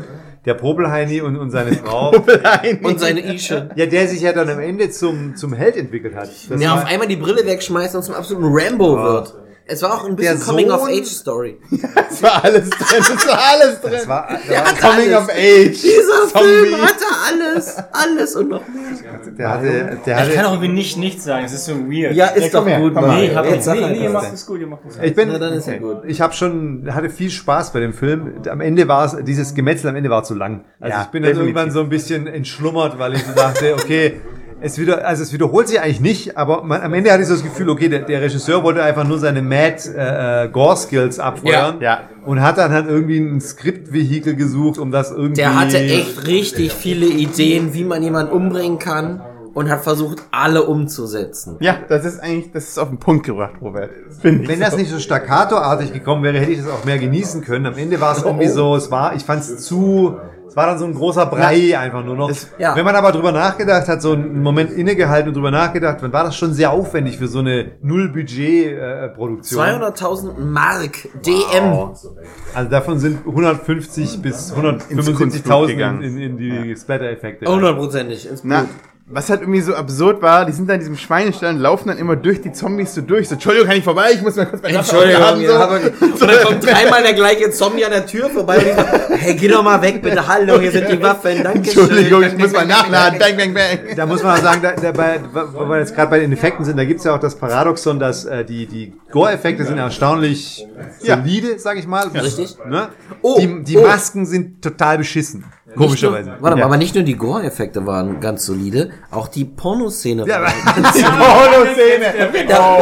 der 0.46 0.54
Popelheini 0.54 1.22
und, 1.22 1.36
und 1.38 1.52
seine 1.52 1.74
Frau. 1.84 2.12
Und 2.84 3.00
seine 3.00 3.34
Ische. 3.34 3.70
Ja, 3.76 3.86
der 3.86 4.08
sich 4.08 4.22
ja 4.22 4.34
dann 4.34 4.50
am 4.50 4.60
Ende 4.60 4.90
zum, 4.90 5.36
zum 5.36 5.54
Held 5.54 5.76
entwickelt 5.76 6.16
hat. 6.16 6.30
Das 6.50 6.60
war- 6.62 6.76
auf 6.76 6.86
einmal 6.86 7.08
die 7.08 7.16
Brille 7.18 7.46
wegschmeißt 7.46 7.96
und 7.96 8.04
zum 8.04 8.16
absoluten 8.16 8.48
Rambo 8.50 8.98
wird. 9.04 9.34
Es 9.72 9.82
war 9.84 9.94
auch 9.94 10.06
ein 10.06 10.16
bisschen 10.16 10.40
Coming-of-Age-Story. 10.40 11.60
Es 12.12 12.24
war 12.24 12.44
alles 12.44 12.70
drin, 12.72 12.98
es 13.00 13.28
war 13.28 13.40
alles 13.52 13.82
drin. 13.82 13.92
das 13.94 14.08
war, 14.08 14.28
Der 14.50 14.66
hatte 14.66 14.82
Coming 14.82 15.14
alles. 15.14 15.18
of 15.18 15.30
Age. 15.30 15.82
Dieser 15.82 16.28
Zombie. 16.34 16.48
Film 16.70 16.82
hatte 16.82 17.06
alles. 17.30 17.78
Alles 17.92 18.36
und 18.36 18.50
noch 18.50 18.62
mehr. 18.68 19.32
der 19.38 19.50
hatte, 19.50 19.98
der 20.06 20.18
Ich 20.28 20.30
kann 20.34 20.38
hatte, 20.38 20.48
auch 20.48 20.54
irgendwie 20.54 20.68
nicht 20.74 20.98
nichts 20.98 21.24
sagen. 21.24 21.46
Es 21.46 21.54
ist 21.54 21.66
so 21.66 21.74
weird. 21.88 22.16
Ja, 22.16 22.28
ist 22.28 22.52
doch 22.54 22.60
komm 22.62 22.68
her, 22.68 22.80
gut, 22.80 22.96
komm. 22.96 23.08
Nee, 23.16 23.34
hab 23.36 23.46
Jetzt 23.46 23.68
nee, 23.68 23.80
nee, 23.80 24.04
ihr 24.06 24.10
macht 24.10 24.34
es 24.34 24.46
gut, 24.46 24.60
ihr 24.60 24.68
macht 24.68 24.82
es 24.88 24.96
gut. 24.96 25.06
ich 25.06 25.14
bin, 25.16 25.30
Na, 25.32 25.38
dann 25.38 25.54
ist 25.54 25.68
ja 25.68 25.78
gut. 25.78 26.02
ich 26.08 26.20
habe 26.20 26.34
schon, 26.34 26.88
hatte 26.94 27.10
viel 27.12 27.30
Spaß 27.30 27.72
bei 27.72 27.80
dem 27.80 27.94
Film. 27.94 28.42
Am 28.50 28.60
Ende 28.62 28.88
war 28.88 29.06
es, 29.06 29.16
dieses 29.24 29.54
Gemetzel 29.54 29.90
am 29.90 29.96
Ende 29.96 30.10
war 30.10 30.24
zu 30.24 30.34
lang. 30.34 30.66
Also 30.80 30.96
Ja, 30.98 31.04
ich 31.04 31.08
bin 31.10 31.22
dann 31.24 31.38
irgendwann 31.38 31.70
so 31.72 31.82
ein 31.82 31.90
bisschen 31.90 32.26
entschlummert, 32.28 32.98
weil 32.98 33.14
ich 33.14 33.24
so 33.24 33.34
dachte, 33.36 33.76
okay, 33.76 34.20
es 34.62 34.78
wieder, 34.78 35.06
also 35.08 35.24
es 35.24 35.34
wiederholt 35.34 35.68
sich 35.68 35.80
eigentlich 35.80 36.02
nicht, 36.02 36.38
aber 36.38 36.64
man, 36.64 36.82
am 36.82 36.94
Ende 36.94 37.12
hatte 37.12 37.22
ich 37.22 37.28
so 37.28 37.34
das 37.34 37.44
Gefühl, 37.44 37.70
okay, 37.70 37.90
der, 37.90 38.02
der 38.02 38.22
Regisseur 38.22 38.64
wollte 38.64 38.84
einfach 38.84 39.08
nur 39.08 39.20
seine 39.20 39.42
Mad 39.42 39.78
äh, 39.96 40.46
äh, 40.46 40.50
Gore 40.50 40.78
Skills 40.78 41.20
abfeuern 41.20 41.80
Ja, 41.80 42.00
ja. 42.00 42.00
und 42.26 42.42
hat 42.42 42.58
dann 42.58 42.72
halt 42.72 42.88
irgendwie 42.88 43.20
ein 43.20 43.40
Skriptvehikel 43.42 44.36
gesucht, 44.36 44.78
um 44.78 44.92
das 44.92 45.12
irgendwie. 45.12 45.42
Der 45.42 45.60
hatte 45.60 45.80
echt 45.80 46.28
richtig 46.28 46.74
viele 46.74 47.06
Ideen, 47.06 47.74
wie 47.74 47.84
man 47.84 48.04
jemanden 48.04 48.32
umbringen 48.32 48.80
kann 48.80 49.22
und 49.54 49.70
hat 49.70 49.84
versucht, 49.84 50.24
alle 50.32 50.64
umzusetzen. 50.64 51.58
Ja, 51.60 51.78
das 51.88 52.06
ist 52.06 52.20
eigentlich, 52.20 52.52
das 52.52 52.70
ist 52.70 52.78
auf 52.78 52.90
den 52.90 53.00
Punkt 53.00 53.26
gebracht, 53.26 53.56
Robert. 53.62 53.90
Wenn 54.22 54.60
das 54.60 54.78
nicht 54.78 54.90
so 54.90 55.00
staccato-artig 55.00 55.94
gekommen 55.94 56.24
wäre, 56.24 56.40
hätte 56.40 56.52
ich 56.52 56.60
das 56.60 56.70
auch 56.70 56.86
mehr 56.86 56.98
genießen 56.98 57.42
können. 57.42 57.66
Am 57.66 57.78
Ende 57.78 58.00
war 58.00 58.16
es 58.16 58.24
irgendwie 58.24 58.48
so, 58.48 58.76
es 58.76 58.92
war, 58.92 59.16
ich 59.16 59.24
fand 59.24 59.42
es 59.42 59.58
zu, 59.60 60.18
es 60.50 60.56
war 60.56 60.66
dann 60.66 60.80
so 60.80 60.86
ein 60.86 60.94
großer 60.96 61.28
Brei 61.28 61.78
einfach 61.78 62.04
nur 62.04 62.16
noch. 62.16 62.32
ja. 62.58 62.76
Wenn 62.76 62.84
man 62.84 62.96
aber 62.96 63.12
drüber 63.12 63.32
nachgedacht 63.32 63.88
hat, 63.88 64.02
so 64.02 64.14
einen 64.14 64.42
Moment 64.42 64.72
innegehalten 64.72 65.30
und 65.30 65.36
drüber 65.36 65.52
nachgedacht, 65.52 66.02
dann 66.02 66.12
war 66.12 66.24
das 66.24 66.36
schon 66.36 66.54
sehr 66.54 66.72
aufwendig 66.72 67.18
für 67.20 67.28
so 67.28 67.40
eine 67.40 67.74
Null-Budget-Produktion. 67.82 69.60
200.000 69.64 70.40
Mark 70.40 71.08
DM. 71.26 71.92
also 72.54 72.70
davon 72.70 73.00
sind 73.00 73.20
150 73.28 74.22
bis 74.22 74.54
Kunstblut 74.54 74.82
175.000 74.92 75.68
gegangen. 75.68 76.02
in, 76.02 76.18
in, 76.18 76.38
in 76.38 76.38
die 76.38 76.76
Splatter-Effekte. 76.76 77.46
Hundertprozentig. 77.46 78.30
ins 78.30 78.44
Na, 78.44 78.62
Blut. 78.62 78.70
Was 79.12 79.30
halt 79.30 79.42
irgendwie 79.42 79.62
so 79.62 79.74
absurd 79.74 80.22
war, 80.22 80.46
die 80.46 80.52
sind 80.52 80.70
da 80.70 80.76
in 80.76 80.80
diesem 80.82 80.96
Schweinestall 80.96 81.56
und 81.56 81.60
laufen 81.60 81.88
dann 81.88 81.98
immer 81.98 82.16
durch 82.16 82.42
die 82.42 82.52
Zombies 82.52 82.94
so 82.94 83.02
durch. 83.02 83.28
So, 83.28 83.34
Entschuldigung, 83.34 83.68
kann 83.68 83.78
ich 83.78 83.84
vorbei? 83.84 84.12
Ich 84.14 84.22
muss 84.22 84.36
mal 84.36 84.46
kurz 84.46 84.62
Wasser 84.62 84.76
Entschuldigung, 84.76 85.22
aber, 85.22 85.80
so. 85.80 86.06
und 86.06 86.22
dann 86.22 86.44
kommt 86.44 86.64
dreimal 86.64 87.02
der 87.02 87.14
gleiche 87.14 87.50
Zombie 87.50 87.84
an 87.84 87.92
der 87.92 88.06
Tür 88.06 88.30
vorbei 88.30 88.58
und 88.58 88.68
ich 88.68 88.74
so, 88.74 89.16
hey, 89.16 89.36
geh 89.36 89.48
doch 89.48 89.64
mal 89.64 89.82
weg, 89.82 90.04
bitte, 90.04 90.28
hallo, 90.28 90.60
hier 90.60 90.72
sind 90.72 90.92
die 90.92 91.02
Waffen, 91.02 91.44
danke 91.44 91.58
Entschuldigung, 91.60 92.22
ich 92.22 92.38
muss 92.38 92.52
mal 92.52 92.68
nachladen. 92.68 93.18
Bang, 93.18 93.36
bang, 93.36 93.54
bang. 93.54 93.96
Da 93.96 94.06
muss 94.06 94.22
man 94.22 94.38
auch 94.38 94.44
sagen, 94.44 94.62
da, 94.62 94.74
da 94.74 94.92
bei, 94.92 95.20
wo 95.54 95.66
wir 95.66 95.80
jetzt 95.80 95.96
gerade 95.96 96.12
bei 96.12 96.20
den 96.20 96.32
Effekten 96.32 96.64
sind, 96.64 96.78
da 96.78 96.86
gibt's 96.86 97.04
ja 97.04 97.16
auch 97.16 97.20
das 97.20 97.36
Paradoxon, 97.36 98.00
dass 98.00 98.26
äh, 98.26 98.46
die, 98.46 98.68
die 98.68 98.94
Gore-Effekte 99.12 99.66
sind 99.66 99.80
erstaunlich 99.80 100.68
Ja. 101.02 101.18
solide, 101.18 101.58
sag 101.58 101.78
ich 101.78 101.88
mal. 101.88 102.08
Richtig. 102.10 102.58
Ne? 102.70 102.90
Oh, 103.22 103.38
die 103.40 103.64
die 103.64 103.78
oh. 103.78 103.82
Masken 103.82 104.26
sind 104.28 104.62
total 104.62 105.00
beschissen. 105.00 105.46
Komischerweise. 105.76 106.32
Warte 106.40 106.56
mal, 106.56 106.60
Ja. 106.60 106.66
aber 106.66 106.78
nicht 106.78 106.96
nur 106.96 107.04
die 107.04 107.16
Gore-Effekte 107.16 107.86
waren 107.86 108.20
ganz 108.20 108.46
solide, 108.46 108.90
auch 109.12 109.28
die 109.28 109.46
Pornoszene 109.46 110.26
Ja, 110.28 110.42
war 110.42 110.52
ganz 110.76 110.94
solide. 110.94 111.12
Pornoszene. 111.18 112.46
Da, 112.48 112.78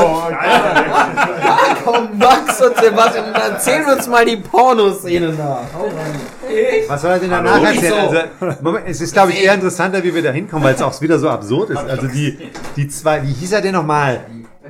komm, 1.83 2.17
Max 2.17 2.61
und 2.61 2.77
Sebastian, 2.77 3.25
erzählen 3.33 3.85
wir 3.85 3.93
uns 3.97 4.07
mal 4.07 4.25
die 4.25 4.37
Pornoszene 4.37 5.29
nach. 5.33 5.59
Was 6.87 7.01
soll 7.01 7.11
er 7.11 7.19
denn 7.19 7.29
danach 7.29 7.61
erzählen? 7.61 8.09
so. 8.39 8.45
Also, 8.45 8.57
Moment, 8.61 8.85
es 8.87 9.01
ist, 9.01 9.13
glaube 9.13 9.31
ich, 9.31 9.43
eher 9.43 9.53
interessanter, 9.53 10.03
wie 10.03 10.13
wir 10.13 10.21
da 10.23 10.31
hinkommen, 10.31 10.63
weil 10.63 10.75
es 10.75 10.81
auch 10.81 10.99
wieder 11.01 11.19
so 11.19 11.29
absurd 11.29 11.71
ist. 11.71 11.77
Also 11.77 12.07
die, 12.07 12.37
die 12.75 12.87
zwei, 12.87 13.21
wie 13.23 13.33
hieß 13.33 13.51
er 13.53 13.61
denn 13.61 13.73
nochmal? 13.73 14.21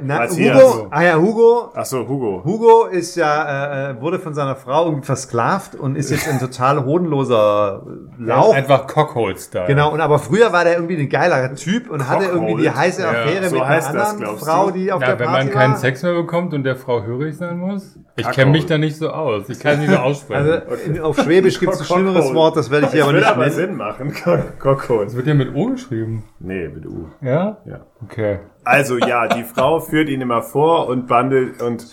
Na. 0.03 0.27
Hugo? 0.29 0.87
Ah 0.91 1.01
ja, 1.03 1.15
Hugo. 1.17 1.71
Ach 1.75 1.85
so, 1.85 2.07
Hugo. 2.07 2.41
Hugo 2.43 2.85
ist 2.85 3.15
ja, 3.15 3.91
äh, 3.91 4.01
wurde 4.01 4.19
von 4.19 4.33
seiner 4.33 4.55
Frau 4.55 4.85
irgendwie 4.85 5.05
versklavt 5.05 5.75
und 5.75 5.95
ist 5.95 6.09
jetzt 6.11 6.27
ein 6.27 6.39
total 6.39 6.83
hodenloser 6.85 7.83
Lauch. 8.19 8.53
Einfach 8.53 8.87
Cockhold-Style. 8.87 9.67
Genau, 9.67 9.91
und 9.93 10.01
aber 10.01 10.19
früher 10.19 10.51
war 10.53 10.63
der 10.63 10.75
irgendwie 10.75 10.97
ein 10.97 11.09
geiler 11.09 11.53
Typ 11.55 11.89
und 11.89 12.07
hatte 12.09 12.25
irgendwie 12.25 12.61
die 12.61 12.69
heiße 12.69 13.01
Ja, 13.01 13.09
Affäre 13.09 13.49
so 13.49 13.55
mit 13.55 13.63
einer 13.63 13.75
das, 13.77 13.87
anderen 13.87 14.17
glaubst 14.19 14.45
Frau, 14.45 14.65
du? 14.67 14.71
die 14.73 14.91
auf 14.91 15.01
Ja, 15.01 15.07
der 15.07 15.19
wenn 15.19 15.27
Party 15.27 15.45
man 15.45 15.53
keinen 15.53 15.71
war. 15.73 15.79
Sex 15.79 16.03
mehr 16.03 16.13
bekommt 16.13 16.53
und 16.53 16.63
der 16.63 16.75
Frau 16.75 17.03
hörig 17.03 17.37
sein 17.37 17.57
muss. 17.57 17.97
Ich 18.15 18.29
kenne 18.31 18.51
mich 18.51 18.65
da 18.65 18.77
nicht 18.77 18.97
so 18.97 19.09
aus. 19.09 19.49
Ich 19.49 19.59
kann 19.59 19.73
es 19.73 19.79
nicht 19.79 19.91
so 19.91 19.97
aussprechen. 19.97 20.49
Also 20.49 20.75
in, 20.85 20.99
auf 21.01 21.17
Schwäbisch 21.19 21.59
gibt 21.59 21.73
es 21.73 21.79
ein 21.81 21.85
schlimmeres. 21.85 22.33
Wort, 22.33 22.57
das 22.57 22.71
werde 22.71 22.87
ich 22.87 22.91
hier 22.93 23.03
aber 23.03 23.13
Würde 23.13 23.19
nicht 23.25 23.31
aber 23.31 23.43
nennen. 23.45 23.55
Sinn 23.55 23.75
machen. 23.75 24.13
Cockhold. 24.59 25.07
das 25.07 25.15
wird 25.15 25.27
ja 25.27 25.33
mit 25.33 25.53
O 25.55 25.67
geschrieben. 25.67 26.23
Nee, 26.39 26.67
mit 26.67 26.85
U. 26.85 27.07
Ja? 27.21 27.57
Ja. 27.65 27.79
Okay. 28.03 28.39
Also 28.63 28.97
ja, 28.97 29.27
die 29.27 29.43
Frau 29.43 29.79
führt 29.79 30.07
ihn 30.09 30.21
immer 30.21 30.41
vor 30.43 30.87
und 30.87 31.07
bandelt 31.07 31.61
und 31.61 31.87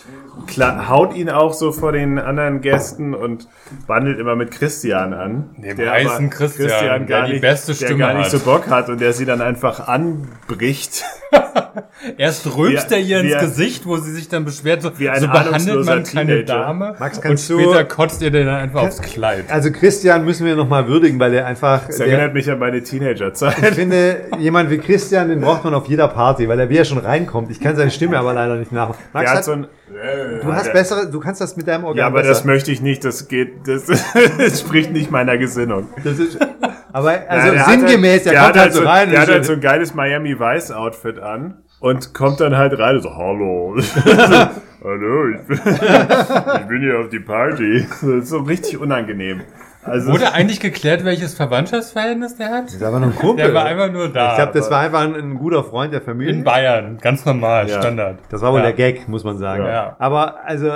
haut 0.89 1.15
ihn 1.15 1.29
auch 1.29 1.53
so 1.53 1.71
vor 1.71 1.91
den 1.93 2.19
anderen 2.19 2.61
Gästen 2.61 3.13
und 3.15 3.47
bandelt 3.87 4.19
immer 4.19 4.35
mit 4.35 4.51
Christian 4.51 5.13
an. 5.13 5.55
Dem 5.57 5.77
der 5.77 5.89
weißen 5.91 6.25
aber 6.27 6.35
Christian, 6.35 6.69
der 6.69 7.17
gar 7.17 7.25
die 7.27 7.33
nicht, 7.33 7.41
beste 7.41 7.67
der 7.73 7.85
Stimme 7.85 7.99
gar 7.99 8.13
nicht 8.13 8.25
hat. 8.25 8.31
so 8.31 8.39
Bock 8.39 8.67
hat 8.69 8.89
und 8.89 8.99
der 9.01 9.13
sie 9.13 9.25
dann 9.25 9.41
einfach 9.41 9.87
anbricht. 9.87 11.03
Erst 12.17 12.55
rülpst 12.55 12.91
Wie- 12.91 12.95
er 12.95 12.99
ihr 12.99 13.23
wie 13.23 13.27
ins 13.27 13.35
ein- 13.35 13.45
Gesicht, 13.45 13.85
wo 13.85 13.97
sie 13.97 14.11
sich 14.11 14.27
dann 14.29 14.45
beschwert, 14.45 14.81
so, 14.81 14.91
Wie 14.99 15.09
ein 15.09 15.21
so 15.21 15.27
behandelt 15.27 15.85
man 15.85 16.03
keine 16.03 16.43
Teenager. 16.43 16.43
Dame. 16.43 16.95
Max, 16.99 17.17
und 17.17 17.23
kannst 17.23 17.49
du- 17.49 17.59
später 17.59 17.83
kotzt 17.85 18.21
ihr 18.21 18.31
den 18.31 18.45
dann 18.45 18.55
einfach 18.57 18.83
aufs 18.83 19.01
Kleid. 19.01 19.45
Also 19.49 19.71
Christian 19.71 20.25
müssen 20.25 20.45
wir 20.45 20.55
nochmal 20.55 20.87
würdigen, 20.87 21.19
weil 21.19 21.31
der 21.31 21.45
einfach, 21.47 21.87
Das 21.87 21.97
der, 21.97 22.07
erinnert 22.07 22.33
mich 22.33 22.49
an 22.51 22.59
meine 22.59 22.83
Teenagerzeit. 22.83 23.55
ich 23.59 23.75
finde, 23.75 24.17
jemand 24.39 24.69
wie 24.69 24.77
Christian, 24.77 25.29
den 25.29 25.41
braucht 25.41 25.63
man 25.63 25.73
auf 25.73 25.87
jeder 25.87 26.07
Party, 26.07 26.47
weil 26.47 26.59
er 26.59 26.69
wie 26.69 26.77
er 26.77 26.85
schon 26.85 26.97
reinkommt. 26.97 27.51
Ich 27.51 27.59
kann 27.59 27.75
seine 27.75 27.91
Stimme 27.91 28.17
aber 28.17 28.33
leider 28.33 28.55
nicht 28.55 28.71
nachmachen. 28.71 28.99
Max, 29.13 29.29
hat 29.29 29.37
hat, 29.37 29.43
so 29.45 29.51
ein, 29.53 29.67
du 30.41 30.53
hast 30.53 30.71
bessere, 30.73 31.09
du 31.09 31.19
kannst 31.19 31.41
das 31.41 31.55
mit 31.57 31.67
deinem 31.67 31.83
Organ 31.83 31.97
ja, 31.97 32.07
aber 32.07 32.19
besser. 32.19 32.29
das 32.29 32.45
möchte 32.45 32.71
ich 32.71 32.81
nicht. 32.81 33.03
Das 33.05 33.27
geht, 33.27 33.67
das, 33.67 33.85
das 34.37 34.59
spricht 34.59 34.91
nicht 34.91 35.11
meiner 35.11 35.37
Gesinnung. 35.37 35.87
Das 36.03 36.19
ist, 36.19 36.37
aber 36.91 37.19
also 37.27 37.53
Ja, 37.53 37.65
sinngemäß, 37.65 38.23
der, 38.23 38.33
der 38.33 38.41
kommt 38.41 38.55
hat 38.55 38.61
halt 38.61 38.73
so 38.73 38.83
rein. 38.83 39.11
Der 39.11 39.21
hat 39.21 39.29
halt 39.29 39.45
so 39.45 39.53
so- 39.53 39.57
ein 39.57 39.61
geiles 39.61 39.93
Miami 39.93 40.39
Vice 40.39 40.71
Outfit 40.71 41.19
an 41.19 41.63
und 41.79 42.13
kommt 42.13 42.39
dann 42.39 42.55
halt 42.55 42.77
rein 42.79 42.95
und 42.95 43.01
so, 43.01 43.15
hallo. 43.15 43.75
hallo, 44.83 45.29
ich 45.29 45.47
bin, 45.47 45.59
ich 45.65 46.67
bin 46.67 46.81
hier 46.81 46.99
auf 46.99 47.09
die 47.09 47.19
Party. 47.19 47.85
Das 47.89 48.03
ist 48.03 48.29
so 48.29 48.39
richtig 48.39 48.77
unangenehm. 48.77 49.41
Also, 49.85 50.11
Wurde 50.11 50.33
eigentlich 50.33 50.59
geklärt, 50.59 51.05
welches 51.05 51.35
Verwandtschaftsverhältnis 51.35 52.35
der 52.37 52.49
hat? 52.49 52.65
das 52.65 52.81
war 52.81 52.99
nur 52.99 53.09
ein 53.09 53.15
Kumpel. 53.15 53.45
Der 53.45 53.53
war 53.53 53.65
einfach 53.65 53.91
nur 53.91 54.09
da. 54.09 54.31
ich 54.31 54.35
glaube, 54.37 54.51
das 54.53 54.69
war 54.71 54.79
einfach 54.79 55.01
ein, 55.01 55.13
ein 55.15 55.35
guter 55.37 55.63
Freund 55.63 55.93
der 55.93 56.01
Familie. 56.01 56.33
in 56.33 56.43
Bayern, 56.43 56.97
ganz 56.99 57.23
normal, 57.25 57.69
Ja. 57.69 57.79
Standard. 57.81 58.17
Das 58.29 58.41
war 58.41 58.51
wohl 58.51 58.59
Ja. 58.59 58.65
der 58.65 58.73
Gag, 58.73 59.07
muss 59.07 59.23
man 59.23 59.37
sagen. 59.37 59.63
Ja. 59.65 59.95
Aber 59.99 60.43
also 60.45 60.71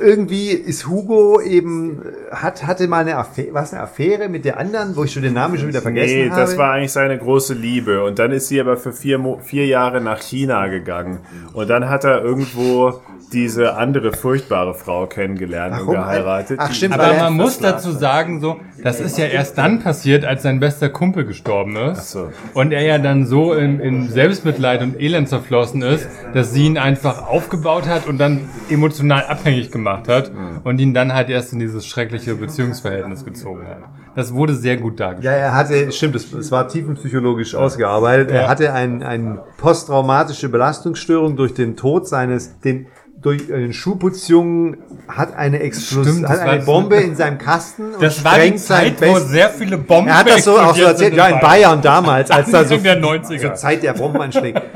irgendwie 0.00 0.50
ist 0.50 0.86
Hugo 0.86 1.40
eben 1.40 2.02
hat 2.30 2.66
hatte 2.66 2.88
mal 2.88 3.00
eine 3.00 3.16
Affäre, 3.16 3.48
was 3.52 3.72
eine 3.72 3.82
Affäre 3.82 4.28
mit 4.28 4.44
der 4.44 4.58
anderen, 4.58 4.96
wo 4.96 5.04
ich 5.04 5.12
schon 5.12 5.22
den 5.22 5.34
Namen 5.34 5.58
schon 5.58 5.68
wieder 5.68 5.82
vergessen 5.82 6.16
nee, 6.16 6.30
habe. 6.30 6.40
das 6.40 6.56
war 6.56 6.72
eigentlich 6.72 6.92
seine 6.92 7.18
große 7.18 7.54
Liebe. 7.54 8.04
Und 8.04 8.18
dann 8.18 8.32
ist 8.32 8.48
sie 8.48 8.60
aber 8.60 8.76
für 8.76 8.92
vier, 8.92 9.18
Mo 9.18 9.40
vier 9.42 9.66
Jahre 9.66 10.00
nach 10.00 10.20
China 10.20 10.66
gegangen. 10.68 11.18
Und 11.52 11.68
dann 11.68 11.88
hat 11.88 12.04
er 12.04 12.22
irgendwo 12.22 13.00
diese 13.32 13.76
andere 13.76 14.12
furchtbare 14.12 14.74
Frau 14.74 15.06
kennengelernt 15.06 15.74
und 15.74 15.86
Warum? 15.86 15.94
geheiratet. 15.94 16.58
Ach, 16.60 16.72
stimmt, 16.72 16.94
Aber 16.94 17.04
er- 17.04 17.24
man 17.24 17.34
muss 17.34 17.58
dazu 17.60 17.92
sagen, 17.92 18.40
so, 18.40 18.56
das 18.82 18.98
ist 18.98 19.18
ja 19.18 19.26
erst 19.26 19.56
dann 19.56 19.80
passiert, 19.80 20.24
als 20.24 20.42
sein 20.42 20.58
bester 20.58 20.88
Kumpel 20.88 21.24
gestorben 21.24 21.76
ist. 21.76 22.10
so. 22.10 22.30
Und 22.54 22.72
er 22.72 22.82
ja 22.82 22.98
dann 22.98 23.26
so 23.26 23.52
in, 23.52 23.78
in 23.78 24.08
Selbstmitleid 24.08 24.82
und 24.82 25.00
Elend 25.00 25.28
zerflossen 25.28 25.82
ist, 25.82 26.08
dass 26.34 26.52
sie 26.52 26.66
ihn 26.66 26.78
einfach 26.78 27.28
aufgebaut 27.28 27.86
hat 27.86 28.06
und 28.08 28.18
dann 28.18 28.48
emotional 28.68 29.24
abhängig 29.26 29.70
gemacht 29.70 29.89
hat 30.08 30.30
und 30.64 30.78
ihn 30.80 30.94
dann 30.94 31.12
halt 31.14 31.28
erst 31.30 31.52
in 31.52 31.58
dieses 31.58 31.86
schreckliche 31.86 32.34
Beziehungsverhältnis 32.34 33.24
gezogen 33.24 33.66
hat. 33.66 33.78
Das 34.16 34.34
wurde 34.34 34.54
sehr 34.54 34.76
gut 34.76 34.98
dargestellt. 34.98 35.34
Ja, 35.36 35.40
er 35.40 35.54
hatte, 35.54 35.92
stimmt, 35.92 36.16
es, 36.16 36.32
es 36.32 36.50
war 36.50 36.66
tiefenpsychologisch 36.68 37.54
ausgearbeitet. 37.54 38.30
Er 38.30 38.48
hatte 38.48 38.72
ein, 38.72 39.02
ein 39.02 39.38
posttraumatische 39.58 40.48
Belastungsstörung 40.48 41.36
durch 41.36 41.54
den 41.54 41.76
Tod 41.76 42.08
seines, 42.08 42.58
den, 42.60 42.86
durch 43.22 43.46
den 43.46 43.72
Schuhputzjungen 43.72 44.78
hat 45.06 45.36
eine 45.36 45.60
Explosion, 45.60 46.14
Stimmt, 46.14 46.28
hat 46.28 46.38
war 46.40 46.46
eine 46.48 46.60
so- 46.62 46.72
Bombe 46.72 46.96
in 46.96 47.14
seinem 47.14 47.38
Kasten 47.38 47.94
und 47.94 48.02
Das 48.02 48.24
war 48.24 48.32
die 48.34 48.40
sprengt 48.40 48.60
sein 48.60 48.96
Zeit, 48.96 49.08
wo 49.08 49.14
Best- 49.14 49.28
sehr 49.28 49.50
viele 49.50 49.78
Bomben 49.78 50.08
Er 50.08 50.18
hat 50.18 50.28
das 50.28 50.44
so 50.44 50.58
auch 50.58 50.74
so 50.74 50.82
erzählt, 50.82 51.14
ja, 51.14 51.26
in 51.28 51.38
Bayern 51.40 51.80
damals, 51.82 52.30
als 52.30 52.50
da 52.50 52.64
so 52.64 52.74
Anfang 52.76 52.82
der 52.82 53.00
90er. 53.02 53.38
zur 53.40 53.54
Zeit 53.54 53.82
der 53.82 53.92
Bombenanschläge. 53.92 54.62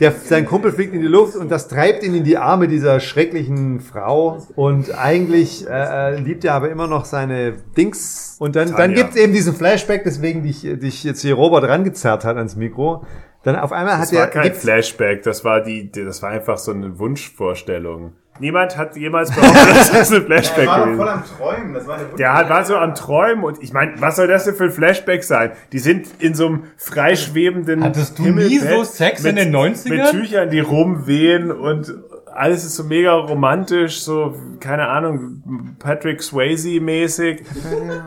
Der, 0.00 0.12
sein 0.12 0.44
Kumpel 0.46 0.72
fliegt 0.72 0.92
in 0.94 1.00
die 1.00 1.06
Luft 1.06 1.36
und 1.36 1.50
das 1.50 1.68
treibt 1.68 2.02
ihn 2.02 2.14
in 2.14 2.24
die 2.24 2.36
Arme 2.38 2.68
dieser 2.68 3.00
schrecklichen 3.00 3.80
Frau. 3.80 4.46
Und 4.56 4.96
eigentlich 4.96 5.66
äh, 5.68 6.14
äh, 6.14 6.20
liebt 6.20 6.44
er 6.44 6.54
aber 6.54 6.70
immer 6.70 6.86
noch 6.86 7.04
seine 7.04 7.54
Dings. 7.76 8.36
Und 8.38 8.56
dann, 8.56 8.68
dann 8.68 8.76
Tanja. 8.76 8.96
gibt 8.96 9.10
es 9.10 9.16
eben 9.16 9.32
diesen 9.32 9.54
Flashback, 9.54 10.02
deswegen 10.04 10.42
dich, 10.42 10.60
dich 10.62 11.04
jetzt 11.04 11.22
hier 11.22 11.34
Robert 11.34 11.64
rangezerrt 11.64 12.24
hat 12.24 12.36
ans 12.36 12.56
Mikro. 12.56 13.04
Dann 13.42 13.56
auf 13.56 13.72
einmal 13.72 13.94
hat 13.98 14.02
Das 14.04 14.12
war 14.12 14.20
er. 14.22 14.26
kein 14.26 14.42
gibt's- 14.42 14.60
Flashback, 14.62 15.22
das 15.22 15.44
war 15.44 15.62
die- 15.62 15.90
das 15.90 16.20
war 16.22 16.30
einfach 16.30 16.58
so 16.58 16.72
eine 16.72 16.98
Wunschvorstellung. 16.98 18.12
Niemand 18.38 18.76
hat 18.76 18.96
jemals 18.96 19.30
behauptet, 19.34 19.76
dass 19.76 19.90
das 19.92 20.12
ein 20.12 20.22
Flashback 20.26 20.66
war 20.66 20.78
doch 20.78 20.84
gewesen 20.86 20.96
voll 20.98 21.06
ist. 21.06 21.12
am 21.12 21.24
Träumen. 21.24 21.74
Das 21.74 21.86
war 21.86 21.98
Der 22.18 22.34
hat, 22.34 22.48
war 22.50 22.64
so 22.64 22.76
am 22.76 22.94
Träumen 22.94 23.44
und 23.44 23.62
ich 23.62 23.72
meine, 23.72 23.94
was 24.00 24.16
soll 24.16 24.26
das 24.28 24.44
denn 24.44 24.54
für 24.54 24.64
ein 24.64 24.70
Flashback 24.72 25.24
sein? 25.24 25.52
Die 25.72 25.78
sind 25.78 26.08
in 26.18 26.34
so 26.34 26.46
einem 26.46 26.64
freischwebenden 26.76 27.82
Hattest 27.84 28.18
du 28.18 28.22
nie 28.24 28.58
so 28.58 28.84
Sex 28.84 29.24
in 29.24 29.36
den 29.36 29.54
90ern? 29.54 29.88
Mit 29.88 30.10
Tüchern, 30.10 30.50
die 30.50 30.60
rumwehen 30.60 31.50
und 31.50 31.92
alles 32.36 32.64
ist 32.64 32.76
so 32.76 32.84
mega 32.84 33.12
romantisch, 33.14 34.00
so, 34.00 34.34
keine 34.60 34.88
Ahnung, 34.88 35.74
Patrick 35.78 36.20
Swayze-mäßig. 36.22 37.40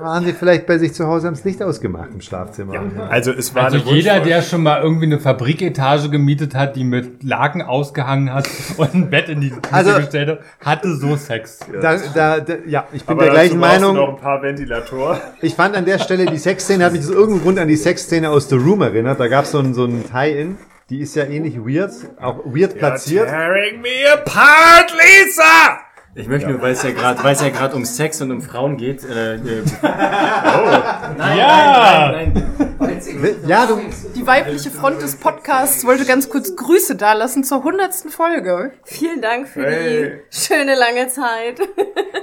Waren 0.02 0.26
die 0.26 0.34
vielleicht 0.34 0.65
bei 0.65 0.78
sich 0.78 0.94
zu 0.94 1.08
Hause 1.08 1.28
haben 1.28 1.34
das 1.36 1.44
Licht 1.44 1.62
ausgemacht 1.62 2.10
im 2.13 2.22
Schlafzimmer. 2.22 2.74
Also 3.10 3.32
es 3.32 3.54
war 3.56 3.65
Also 3.65 3.78
eine 3.82 3.89
jeder, 3.92 4.20
der 4.20 4.42
schon 4.42 4.63
mal 4.63 4.82
irgendwie 4.82 5.06
eine 5.06 5.20
Fabriketage 5.20 6.10
gemietet 6.10 6.56
hat, 6.56 6.76
die 6.76 6.84
mit 6.84 7.24
Laken 7.24 7.62
ausgehangen 7.62 8.34
hat 8.34 8.48
und 8.78 8.94
ein 8.94 9.10
Bett 9.10 9.30
in 9.30 9.42
die 9.42 9.50
Küche 9.50 9.74
Also- 9.74 9.96
gestellt 9.98 10.30
hat, 10.30 10.39
hatte 10.65 10.96
so 10.96 11.15
Sex. 11.15 11.60
Da, 11.82 11.98
da, 12.13 12.39
da, 12.39 12.54
ja, 12.68 12.86
ich 12.94 13.04
bin 13.06 13.15
Aber 13.15 13.24
der 13.26 13.34
gleichen 13.34 13.60
Meinung. 13.60 13.96
noch 13.96 14.10
ein 14.10 14.18
paar 14.22 14.42
Ventilatoren. 14.42 15.18
Ich 15.42 15.56
fand 15.56 15.76
an 15.76 15.86
der 15.86 16.00
Stelle 16.00 16.26
die 16.26 16.38
Sexszene, 16.38 16.84
hat 16.86 16.92
mich 16.92 17.02
aus 17.02 17.10
irgendeinem 17.10 17.42
Grund 17.44 17.60
an 17.60 17.68
die 17.68 17.76
Sexszene 17.78 18.30
aus 18.30 18.50
The 18.50 18.56
Room 18.56 18.82
erinnert. 18.82 19.20
Da 19.20 19.28
gab 19.28 19.46
es 19.46 19.52
so 19.52 19.60
ein, 19.60 19.74
so 19.74 19.86
ein 19.86 20.04
Tie-In. 20.12 20.58
Die 20.89 21.02
ist 21.02 21.15
ja 21.15 21.25
ähnlich 21.25 21.56
weird, 21.58 21.91
auch 22.19 22.39
weird 22.45 22.78
platziert. 22.78 23.30
Tearing 23.30 23.80
me 23.80 24.12
apart, 24.12 24.91
Lisa! 24.91 25.88
Ich 26.19 26.27
möchte 26.27 26.49
nur, 26.49 26.62
weil 26.62 26.73
es 26.73 26.84
ja 26.84 26.91
gerade, 26.91 27.23
weil 27.23 27.34
es 27.34 27.41
ja 27.41 27.49
gerade 27.49 27.75
um 27.75 27.86
Sex 27.86 28.21
und 28.21 28.32
um 28.32 28.41
Frauen 28.41 28.75
geht. 28.77 29.03
Äh, 29.05 29.36
äh, 29.36 29.39
nein, 29.82 31.38
Ja! 31.38 32.12
nein, 32.12 32.34
nein, 32.34 32.53
nein. 32.79 33.36
Ja, 33.47 33.65
du, 33.65 33.79
Die 34.15 34.27
weibliche 34.27 34.69
Front 34.71 35.01
des 35.01 35.15
Podcasts 35.15 35.86
wollte 35.86 36.03
ganz 36.05 36.27
kurz 36.29 36.55
Grüße 36.55 36.95
dalassen 36.95 37.43
zur 37.45 37.63
hundertsten 37.63 38.12
Folge. 38.12 38.73
Vielen 38.84 39.21
Dank 39.21 39.47
für 39.47 39.65
Hey. 39.65 40.21
die 40.32 40.36
schöne 40.38 40.75
lange 40.75 41.08
Zeit. 41.08 41.60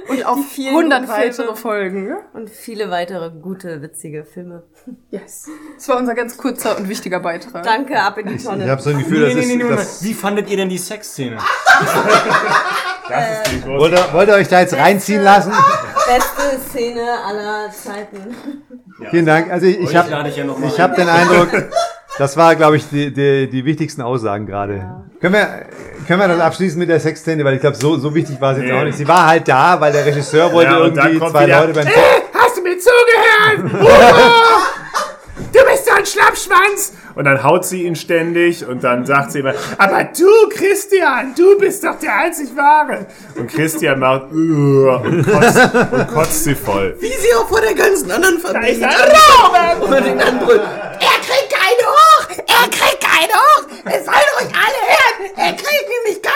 Und 0.07 0.45
vielen 0.45 0.75
100 0.75 0.99
guten 1.01 1.11
weitere. 1.11 1.55
Folgen. 1.55 2.15
Und 2.33 2.49
viele 2.51 2.91
weitere 2.91 3.31
gute, 3.31 3.81
witzige 3.81 4.23
Filme. 4.25 4.63
Yes. 5.09 5.47
Das 5.75 5.89
war 5.89 5.97
unser 5.97 6.13
ganz 6.13 6.37
kurzer 6.37 6.77
und 6.77 6.87
wichtiger 6.89 7.19
Beitrag. 7.19 7.63
Danke, 7.63 7.99
ab 7.99 8.17
in 8.19 8.27
die 8.27 8.35
ich 8.35 8.43
Tonne. 8.43 8.69
habe 8.69 8.81
so 8.81 8.91
ein 8.91 8.99
Gefühl, 8.99 9.21
Nee, 9.27 9.33
das 9.33 9.45
nee, 9.47 9.53
ist. 9.53 9.57
nee, 9.57 9.63
nee, 9.63 10.09
Wie 10.09 10.13
fandet 10.13 10.49
ihr 10.49 10.57
denn 10.57 10.69
die 10.69 10.77
Sexszene? 10.77 11.37
Das 13.09 13.23
ist 13.43 13.51
die 13.51 13.61
große 13.61 13.79
wollt, 13.79 13.93
ihr, 13.93 14.13
wollt 14.13 14.29
ihr 14.29 14.35
euch 14.35 14.47
da 14.47 14.59
jetzt 14.61 14.73
reinziehen 14.75 15.23
lassen? 15.23 15.51
Beste 15.51 16.59
Szene 16.69 17.01
aller 17.25 17.71
Zeiten. 17.71 18.35
Vielen 19.09 19.25
Dank. 19.25 19.51
Also 19.51 19.65
ich, 19.67 19.79
ich 19.79 19.95
habe 19.95 20.09
ja 20.09 20.25
ich 20.25 20.79
hab 20.79 20.95
den 20.95 21.07
Eindruck, 21.07 21.49
das 22.17 22.35
war, 22.37 22.55
glaube 22.55 22.77
ich, 22.77 22.89
die, 22.89 23.13
die, 23.13 23.49
die 23.49 23.65
wichtigsten 23.65 24.01
Aussagen 24.01 24.45
gerade. 24.45 25.03
Können 25.21 25.33
wir, 25.35 25.65
können 26.07 26.19
wir 26.21 26.27
das 26.27 26.39
abschließen 26.39 26.79
mit 26.79 26.89
der 26.89 26.99
Sexszene? 26.99 27.43
Weil 27.45 27.55
ich 27.55 27.61
glaube, 27.61 27.75
so, 27.75 27.97
so 27.97 28.13
wichtig 28.15 28.39
war 28.41 28.55
jetzt 28.57 28.65
Nee. 28.65 28.71
auch 28.79 28.83
nicht. 28.83 28.97
Sie 28.97 29.07
war 29.07 29.27
halt 29.27 29.47
da, 29.47 29.79
weil 29.79 29.91
der 29.91 30.05
Regisseur 30.05 30.51
wollte 30.51 30.71
Ja, 30.71 30.79
irgendwie 30.79 31.19
zwei 31.19 31.45
wieder- 31.45 31.61
Leute 31.67 31.73
beim 31.73 31.87
Hast 31.87 32.57
du 32.57 32.61
mir 32.63 32.77
zugehört? 32.77 33.87
Schlappschwanz! 36.47 36.93
Und 37.15 37.25
dann 37.25 37.43
haut 37.43 37.65
sie 37.65 37.83
ihn 37.83 37.95
ständig 37.95 38.65
und 38.65 38.83
dann 38.83 39.05
sagt 39.05 39.31
sie 39.31 39.39
immer, 39.39 39.53
aber 39.77 40.05
du, 40.05 40.27
Christian, 40.49 41.33
du 41.35 41.57
bist 41.57 41.83
doch 41.83 41.99
der 41.99 42.15
einzig 42.15 42.55
Wahre. 42.55 43.07
Und 43.35 43.47
Christian 43.47 43.99
macht 43.99 44.31
und 44.31 45.25
kotzt, 45.25 45.75
und 45.91 46.07
kotzt 46.07 46.43
sie 46.43 46.55
voll. 46.55 46.95
Wie 46.99 47.07
sie 47.07 47.33
auch 47.35 47.47
vor 47.47 47.61
der 47.61 47.73
ganzen 47.73 48.11
anderen 48.11 48.39
Familie 48.39 48.71
ist 48.71 48.83
Robert! 48.83 49.81
und 49.81 50.05
den 50.05 50.19
anbrüllt. 50.21 50.61
Er 50.61 51.19
kriegt 51.25 51.53
keine 51.53 51.87
hoch! 51.87 52.29
Er 52.29 52.69
kriegt 52.69 53.01
keine 53.01 53.33
hoch! 53.33 53.67
Es 53.85 54.05
sollen 54.05 54.17
ruhig 54.39 54.53
alle 54.53 54.81
hören! 54.87 55.31
Er 55.35 55.53
kriegt 55.53 55.85
nämlich 56.05 56.21
gar 56.21 56.33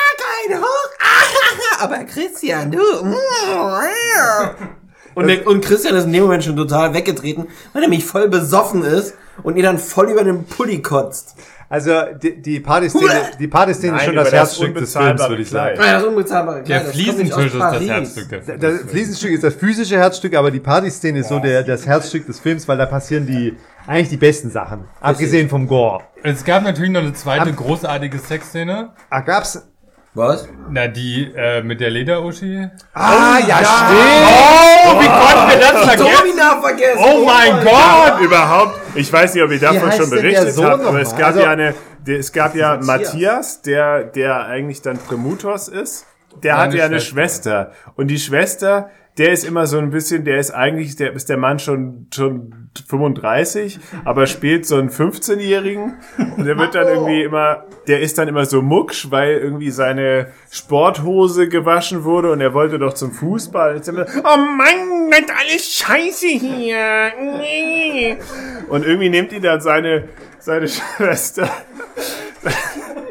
keine 0.47 0.61
hoch! 0.61 0.89
Aber 1.79 2.03
Christian, 2.05 2.71
du. 2.71 2.81
Ja. 5.15 5.21
Und, 5.21 5.27
der, 5.27 5.47
und 5.47 5.63
Christian 5.63 5.95
ist 5.95 6.05
in 6.05 6.13
dem 6.13 6.23
Moment 6.23 6.43
schon 6.43 6.55
total 6.55 6.93
weggetreten, 6.93 7.47
weil 7.73 7.83
er 7.83 7.89
mich 7.89 8.05
voll 8.05 8.27
besoffen 8.29 8.83
ist 8.83 9.15
und 9.43 9.57
ihr 9.57 9.63
dann 9.63 9.77
voll 9.77 10.09
über 10.09 10.23
den 10.23 10.45
Pulli 10.45 10.81
kotzt. 10.81 11.35
Also 11.69 11.91
die, 12.21 12.41
die 12.41 12.59
Partyszene, 12.59 13.31
die 13.39 13.47
Partyszene 13.47 13.95
ist 13.95 14.03
schon 14.03 14.15
das 14.15 14.25
das 14.25 14.33
Herzstück 14.33 14.75
des 14.75 14.91
Films, 14.91 15.29
würde 15.29 15.41
ich 15.41 15.49
sagen. 15.49 15.79
Ah, 15.79 15.93
das 15.93 16.03
unbezahlbare 16.03 16.63
Der 16.63 16.81
Kleid, 16.81 16.93
Fliesentisch 16.93 17.33
aus 17.33 17.45
ist 17.45 17.55
das. 17.55 17.81
Herzstück 17.81 18.29
der 18.29 18.41
Films. 18.41 18.61
Das 18.61 18.91
Fliesenstück 18.91 19.31
ist 19.31 19.43
das 19.45 19.53
physische 19.55 19.97
Herzstück, 19.97 20.35
aber 20.35 20.51
die 20.51 20.59
Partyszene 20.59 21.19
ist 21.19 21.29
so 21.29 21.39
der, 21.39 21.63
das 21.63 21.87
Herzstück 21.87 22.25
des 22.25 22.41
Films, 22.41 22.67
weil 22.67 22.77
da 22.77 22.85
passieren 22.87 23.25
die 23.25 23.55
eigentlich 23.87 24.09
die 24.09 24.17
besten 24.17 24.51
Sachen. 24.51 24.83
Abgesehen 24.99 25.47
vom 25.47 25.65
Gore. 25.65 26.01
Es 26.23 26.43
gab 26.43 26.63
natürlich 26.63 26.91
noch 26.91 27.01
eine 27.01 27.13
zweite 27.13 27.53
großartige 27.53 28.19
Sexszene. 28.19 28.89
Ah, 29.09 29.21
gab's? 29.21 29.65
Was? 30.13 30.49
Na, 30.69 30.89
die 30.89 31.31
äh, 31.33 31.63
mit 31.63 31.79
der 31.79 31.89
Lederuschi. 31.89 32.67
Ah, 32.93 33.37
ja, 33.47 33.59
stimmt! 33.59 34.60
Oh, 35.55 35.59
wir 35.59 35.71
das 35.73 35.85
vergessen? 35.95 36.17
Domina 36.19 36.61
vergessen! 36.61 36.99
Oh 37.03 37.25
mein 37.25 37.63
Gott! 37.63 38.19
Überhaupt, 38.21 38.79
ich 38.95 39.11
weiß 39.11 39.33
nicht, 39.33 39.43
ob 39.43 39.51
ihr 39.51 39.59
davon 39.59 39.91
schon 39.91 40.09
berichtet 40.09 40.55
habt, 40.57 40.59
aber 40.65 40.83
nochmal? 40.83 41.01
es 41.01 41.15
gab 41.15 41.27
Also- 41.27 41.39
ja 41.41 41.49
eine, 41.51 41.73
es 42.07 42.31
gab 42.31 42.55
ja 42.55 42.79
Matthias, 42.81 43.61
der, 43.61 44.03
der 44.03 44.45
eigentlich 44.47 44.81
dann 44.81 44.97
Prämutos 44.97 45.67
ist. 45.67 46.05
der 46.43 46.53
Seine 46.55 46.63
hat 46.63 46.73
ja 46.73 46.85
eine 46.85 46.99
Schwester. 46.99 47.71
Schwester. 47.71 47.91
Und 47.95 48.07
die 48.07 48.17
Schwester, 48.19 48.89
der 49.21 49.33
ist 49.33 49.43
immer 49.43 49.67
so 49.67 49.77
ein 49.77 49.91
bisschen, 49.91 50.25
der 50.25 50.39
ist 50.39 50.49
eigentlich, 50.49 50.95
der 50.95 51.13
ist 51.13 51.29
der 51.29 51.37
Mann 51.37 51.59
schon, 51.59 52.07
schon 52.11 52.71
35, 52.87 53.79
aber 54.03 54.25
spielt 54.25 54.65
so 54.65 54.77
einen 54.77 54.89
15-Jährigen. 54.89 55.93
Und 56.37 56.43
der 56.43 56.57
wird 56.57 56.73
dann 56.73 56.87
irgendwie 56.87 57.21
immer, 57.21 57.65
der 57.87 57.99
ist 57.99 58.17
dann 58.17 58.27
immer 58.27 58.45
so 58.45 58.63
mucksch, 58.63 59.11
weil 59.11 59.37
irgendwie 59.37 59.69
seine 59.69 60.31
Sporthose 60.49 61.49
gewaschen 61.49 62.03
wurde 62.03 62.31
und 62.31 62.41
er 62.41 62.55
wollte 62.55 62.79
doch 62.79 62.95
zum 62.95 63.11
Fußball. 63.11 63.75
Jetzt 63.75 63.89
immer, 63.89 64.07
oh 64.23 64.37
Mann, 64.37 65.11
das 65.11 65.19
ist 65.19 65.29
alles 65.39 65.73
scheiße 65.75 66.27
hier. 66.27 67.11
Nee. 67.37 68.17
Und 68.69 68.83
irgendwie 68.83 69.09
nimmt 69.09 69.33
ihn 69.33 69.43
dann 69.43 69.61
seine, 69.61 70.09
seine 70.39 70.67
Schwester, 70.97 71.47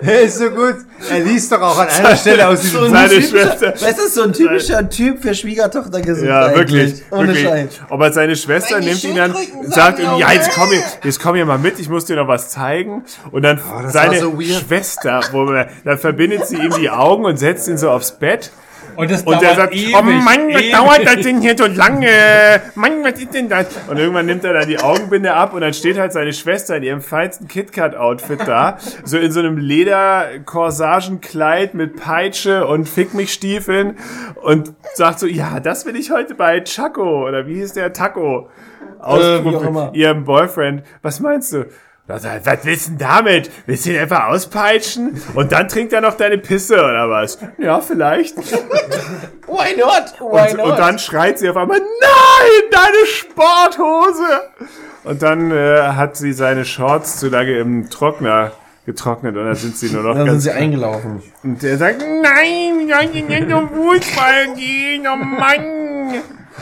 Der 0.03 0.21
ist 0.23 0.39
so 0.39 0.51
gut. 0.51 0.77
Er 1.11 1.21
liest 1.21 1.51
doch 1.53 1.61
auch 1.61 1.79
an 1.79 1.89
einer 1.89 2.17
Stelle 2.17 2.49
aus 2.49 2.61
diesem 2.61 2.85
ein 2.85 2.91
seine 2.91 3.09
typischer- 3.09 3.29
Schwester. 3.59 3.71
Das 3.73 3.99
ist 3.99 4.15
so 4.15 4.23
ein 4.23 4.33
typischer 4.33 4.89
Typ 4.89 5.23
für 5.23 5.35
Schwiegertochter 5.35 6.01
gesucht. 6.01 6.27
Ja, 6.27 6.55
wirklich. 6.55 7.03
Ohne 7.11 7.29
wirklich. 7.29 7.45
Scheiß. 7.45 7.69
Aber 7.89 8.13
seine 8.13 8.37
Schwester 8.37 8.75
Meine 8.77 8.87
nimmt 8.87 9.05
ihn 9.05 9.17
dann, 9.17 9.35
sagt 9.69 9.99
irgendwie, 9.99 10.21
ja, 10.21 10.33
jetzt 10.33 10.51
komm 10.55 10.71
hier, 10.71 10.83
jetzt 11.05 11.21
komm 11.21 11.35
hier 11.37 11.47
mal 11.47 11.59
mit, 11.59 11.79
ich 11.79 11.89
muss 11.89 12.05
dir 12.05 12.17
noch 12.17 12.29
was 12.29 12.51
zeigen. 12.51 13.05
Und 13.31 13.43
dann 13.43 13.61
das 13.83 13.93
seine 13.93 14.19
so. 14.21 14.39
Schwester, 14.41 15.21
wo 15.33 15.45
man, 15.45 15.67
dann 15.85 15.99
verbindet 15.99 16.47
sie 16.47 16.57
ihm 16.57 16.73
die 16.79 16.91
Augen 16.91 17.25
und 17.25 17.37
setzt 17.39 17.69
ihn 17.69 17.79
so 17.79 17.91
aufs 17.91 18.13
Bett. 18.19 18.51
Und 19.01 19.11
das 19.11 19.23
Und 19.23 19.41
der 19.41 19.55
sagt, 19.55 19.75
ewig, 19.75 19.95
oh 19.99 20.03
Mann, 20.03 20.49
was 20.53 20.63
ewig. 20.63 20.73
dauert 20.73 21.07
das 21.07 21.17
denn 21.25 21.41
hier 21.41 21.57
so 21.57 21.67
lange? 21.67 22.07
Mann, 22.75 23.03
was 23.03 23.21
ist 23.21 23.33
denn 23.35 23.49
das? 23.49 23.67
Und 23.89 23.99
irgendwann 23.99 24.27
nimmt 24.27 24.45
er 24.45 24.53
dann 24.53 24.69
die 24.69 24.79
Augenbinde 24.79 25.33
ab 25.35 25.55
und 25.55 25.63
dann 25.63 25.73
steht 25.75 25.99
halt 25.99 26.13
seine 26.13 26.33
Schwester 26.33 26.77
in 26.77 26.83
ihrem 26.83 27.01
feinsten 27.01 27.49
KitKat-Outfit 27.49 28.41
da, 28.47 28.79
so 29.05 29.19
in 29.19 29.33
so 29.33 29.41
einem 29.41 29.57
Leder-Corsagenkleid 29.57 31.75
mit 31.75 31.97
Peitsche 31.97 32.67
und 32.67 32.89
Fick 32.89 33.15
mich 33.15 33.33
Stiefeln 33.33 33.97
und 34.43 34.73
sagt 34.95 35.21
so, 35.21 35.27
ja, 35.27 35.61
das 35.61 35.87
will 35.87 35.97
ich 35.97 36.11
heute 36.11 36.35
bei 36.35 36.61
Chaco 36.61 37.27
oder 37.27 37.47
wie 37.47 37.55
hieß 37.55 37.73
der 37.73 37.93
Taco? 37.93 38.49
Ausprobieren. 38.99 39.67
immer. 39.67 39.91
ihrem 39.95 40.25
Boyfriend. 40.25 40.83
Was 41.03 41.21
meinst 41.21 41.53
du? 41.55 41.65
Was, 42.11 42.25
was 42.25 42.59
willst 42.65 42.87
du 42.87 42.91
denn 42.93 42.99
damit? 42.99 43.51
Willst 43.67 43.87
du 43.87 43.91
ihn 43.91 43.99
einfach 44.01 44.29
auspeitschen? 44.29 45.21
Und 45.35 45.53
dann 45.53 45.69
trinkt 45.69 45.93
er 45.93 46.01
noch 46.01 46.15
deine 46.15 46.39
Pisse 46.39 46.75
oder 46.75 47.09
was? 47.09 47.39
Ja, 47.59 47.81
vielleicht. 47.81 48.37
Why 48.37 49.77
not? 49.79 50.15
Why 50.19 50.51
Und, 50.51 50.57
not? 50.57 50.67
und 50.67 50.79
dann 50.79 50.99
schreit 50.99 51.39
sie 51.39 51.49
auf 51.49 51.57
einmal, 51.57 51.79
nein, 51.79 52.71
deine 52.71 53.07
Sporthose! 53.07 54.43
Und 55.05 55.23
dann 55.23 55.51
äh, 55.51 55.81
hat 55.95 56.17
sie 56.17 56.33
seine 56.33 56.65
Shorts 56.65 57.19
zu 57.19 57.29
lange 57.29 57.57
im 57.59 57.89
Trockner 57.91 58.53
getrocknet 58.87 59.37
und 59.37 59.45
dann 59.45 59.55
sind 59.55 59.77
sie 59.77 59.91
nur 59.91 60.03
noch 60.03 60.15
dann 60.15 60.25
sind 60.25 60.27
ganz... 60.33 60.43
sie 60.45 60.51
eingelaufen. 60.51 61.23
und 61.43 61.63
der 61.63 61.79
sagt, 61.79 62.01
nein, 62.01 62.87
wir 62.87 62.97
sollen 62.97 63.27
nicht 63.27 63.51
zum 63.51 63.69
Fußball 63.69 64.55
gehen, 64.57 65.07
oh 65.07 65.17
Mann! 65.17 65.80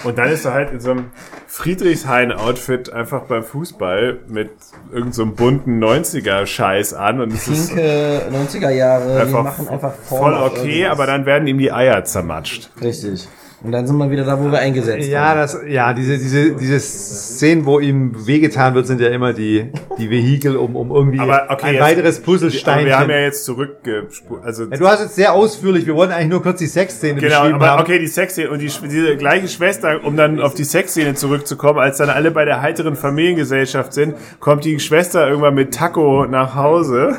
Und 0.04 0.18
dann 0.18 0.28
ist 0.28 0.44
er 0.44 0.54
halt 0.54 0.72
in 0.72 0.80
so 0.80 0.90
einem 0.92 1.06
Friedrichshain-Outfit 1.46 2.92
einfach 2.92 3.22
beim 3.22 3.42
Fußball 3.42 4.20
mit 4.28 4.50
irgendeinem 4.90 5.12
so 5.12 5.22
einem 5.22 5.34
bunten 5.34 5.82
90er-Scheiß 5.82 6.94
an 6.94 7.20
und 7.20 7.32
es 7.32 7.48
ist 7.48 7.68
Pinke 7.68 8.22
90er 8.32 8.70
Jahre, 8.70 9.26
die 9.26 9.32
machen 9.32 9.68
einfach 9.68 9.94
voll 9.94 10.34
auf 10.34 10.52
okay, 10.52 10.86
aber 10.86 11.06
dann 11.06 11.26
werden 11.26 11.48
ihm 11.48 11.58
die 11.58 11.72
Eier 11.72 12.04
zermatscht. 12.04 12.70
Richtig. 12.80 13.28
Und 13.60 13.72
dann 13.72 13.88
sind 13.88 13.96
wir 13.96 14.08
wieder 14.08 14.24
da, 14.24 14.38
wo 14.40 14.52
wir 14.52 14.60
eingesetzt 14.60 15.08
Ja, 15.08 15.30
haben. 15.30 15.40
das, 15.40 15.58
ja, 15.66 15.92
diese, 15.92 16.16
diese, 16.16 16.52
diese 16.54 16.78
Szenen, 16.78 17.66
wo 17.66 17.80
ihm 17.80 18.12
wehgetan 18.26 18.74
wird, 18.74 18.86
sind 18.86 19.00
ja 19.00 19.08
immer 19.08 19.32
die, 19.32 19.72
die 19.98 20.08
Vehikel, 20.10 20.56
um, 20.56 20.76
um 20.76 20.92
irgendwie 20.92 21.18
Aber 21.18 21.46
okay, 21.50 21.66
ein 21.66 21.74
jetzt- 21.74 21.82
weiteres 21.82 22.16
Aber 22.18 22.24
Puzzlesteinchen. 22.26 22.86
wir 22.86 22.98
haben 23.00 23.10
ja 23.10 23.18
jetzt 23.18 23.44
zurückgespult. 23.44 24.44
Also 24.44 24.64
ja, 24.66 24.76
du 24.76 24.86
hast 24.86 25.00
jetzt 25.00 25.16
sehr 25.16 25.32
ausführlich, 25.32 25.86
wir 25.86 25.96
wollten 25.96 26.12
eigentlich 26.12 26.28
nur 26.28 26.42
kurz 26.42 26.60
die 26.60 26.66
Sexszene 26.68 27.20
Genau, 27.20 27.40
beschrieben 27.40 27.54
aber 27.56 27.70
haben. 27.70 27.82
okay, 27.82 27.98
die 27.98 28.06
Sexszene 28.06 28.48
und 28.50 28.60
die, 28.60 28.70
diese 28.88 29.16
gleiche 29.16 29.48
Schwester, 29.48 30.04
um 30.04 30.16
dann 30.16 30.40
auf 30.40 30.54
die 30.54 30.62
Sexszene 30.64 31.14
zurückzukommen, 31.14 31.80
als 31.80 31.98
dann 31.98 32.10
alle 32.10 32.30
bei 32.30 32.44
der 32.44 32.62
heiteren 32.62 32.94
Familiengesellschaft 32.94 33.92
sind, 33.92 34.14
kommt 34.38 34.64
die 34.66 34.78
Schwester 34.78 35.26
irgendwann 35.28 35.54
mit 35.56 35.74
Taco 35.74 36.26
nach 36.26 36.54
Hause 36.54 37.16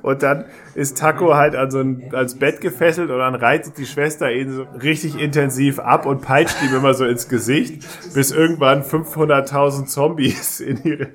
und 0.00 0.22
dann 0.22 0.46
ist 0.74 0.98
Taco 0.98 1.34
halt 1.34 1.54
an 1.54 1.70
so 1.70 1.78
ein, 1.78 2.10
ans 2.12 2.38
Bett 2.38 2.60
gefesselt 2.60 3.10
und 3.10 3.18
dann 3.18 3.34
reitet 3.34 3.78
die 3.78 3.86
Schwester 3.86 4.32
ihn 4.32 4.50
so 4.50 4.62
richtig 4.82 5.18
intensiv 5.20 5.78
ab 5.78 6.06
und 6.06 6.22
peitscht 6.22 6.56
ihm 6.62 6.74
immer 6.74 6.94
so 6.94 7.04
ins 7.04 7.28
Gesicht, 7.28 7.86
bis 8.14 8.30
irgendwann 8.30 8.82
500.000 8.82 9.86
Zombies 9.86 10.60
in 10.60 10.82
ihre, 10.84 11.08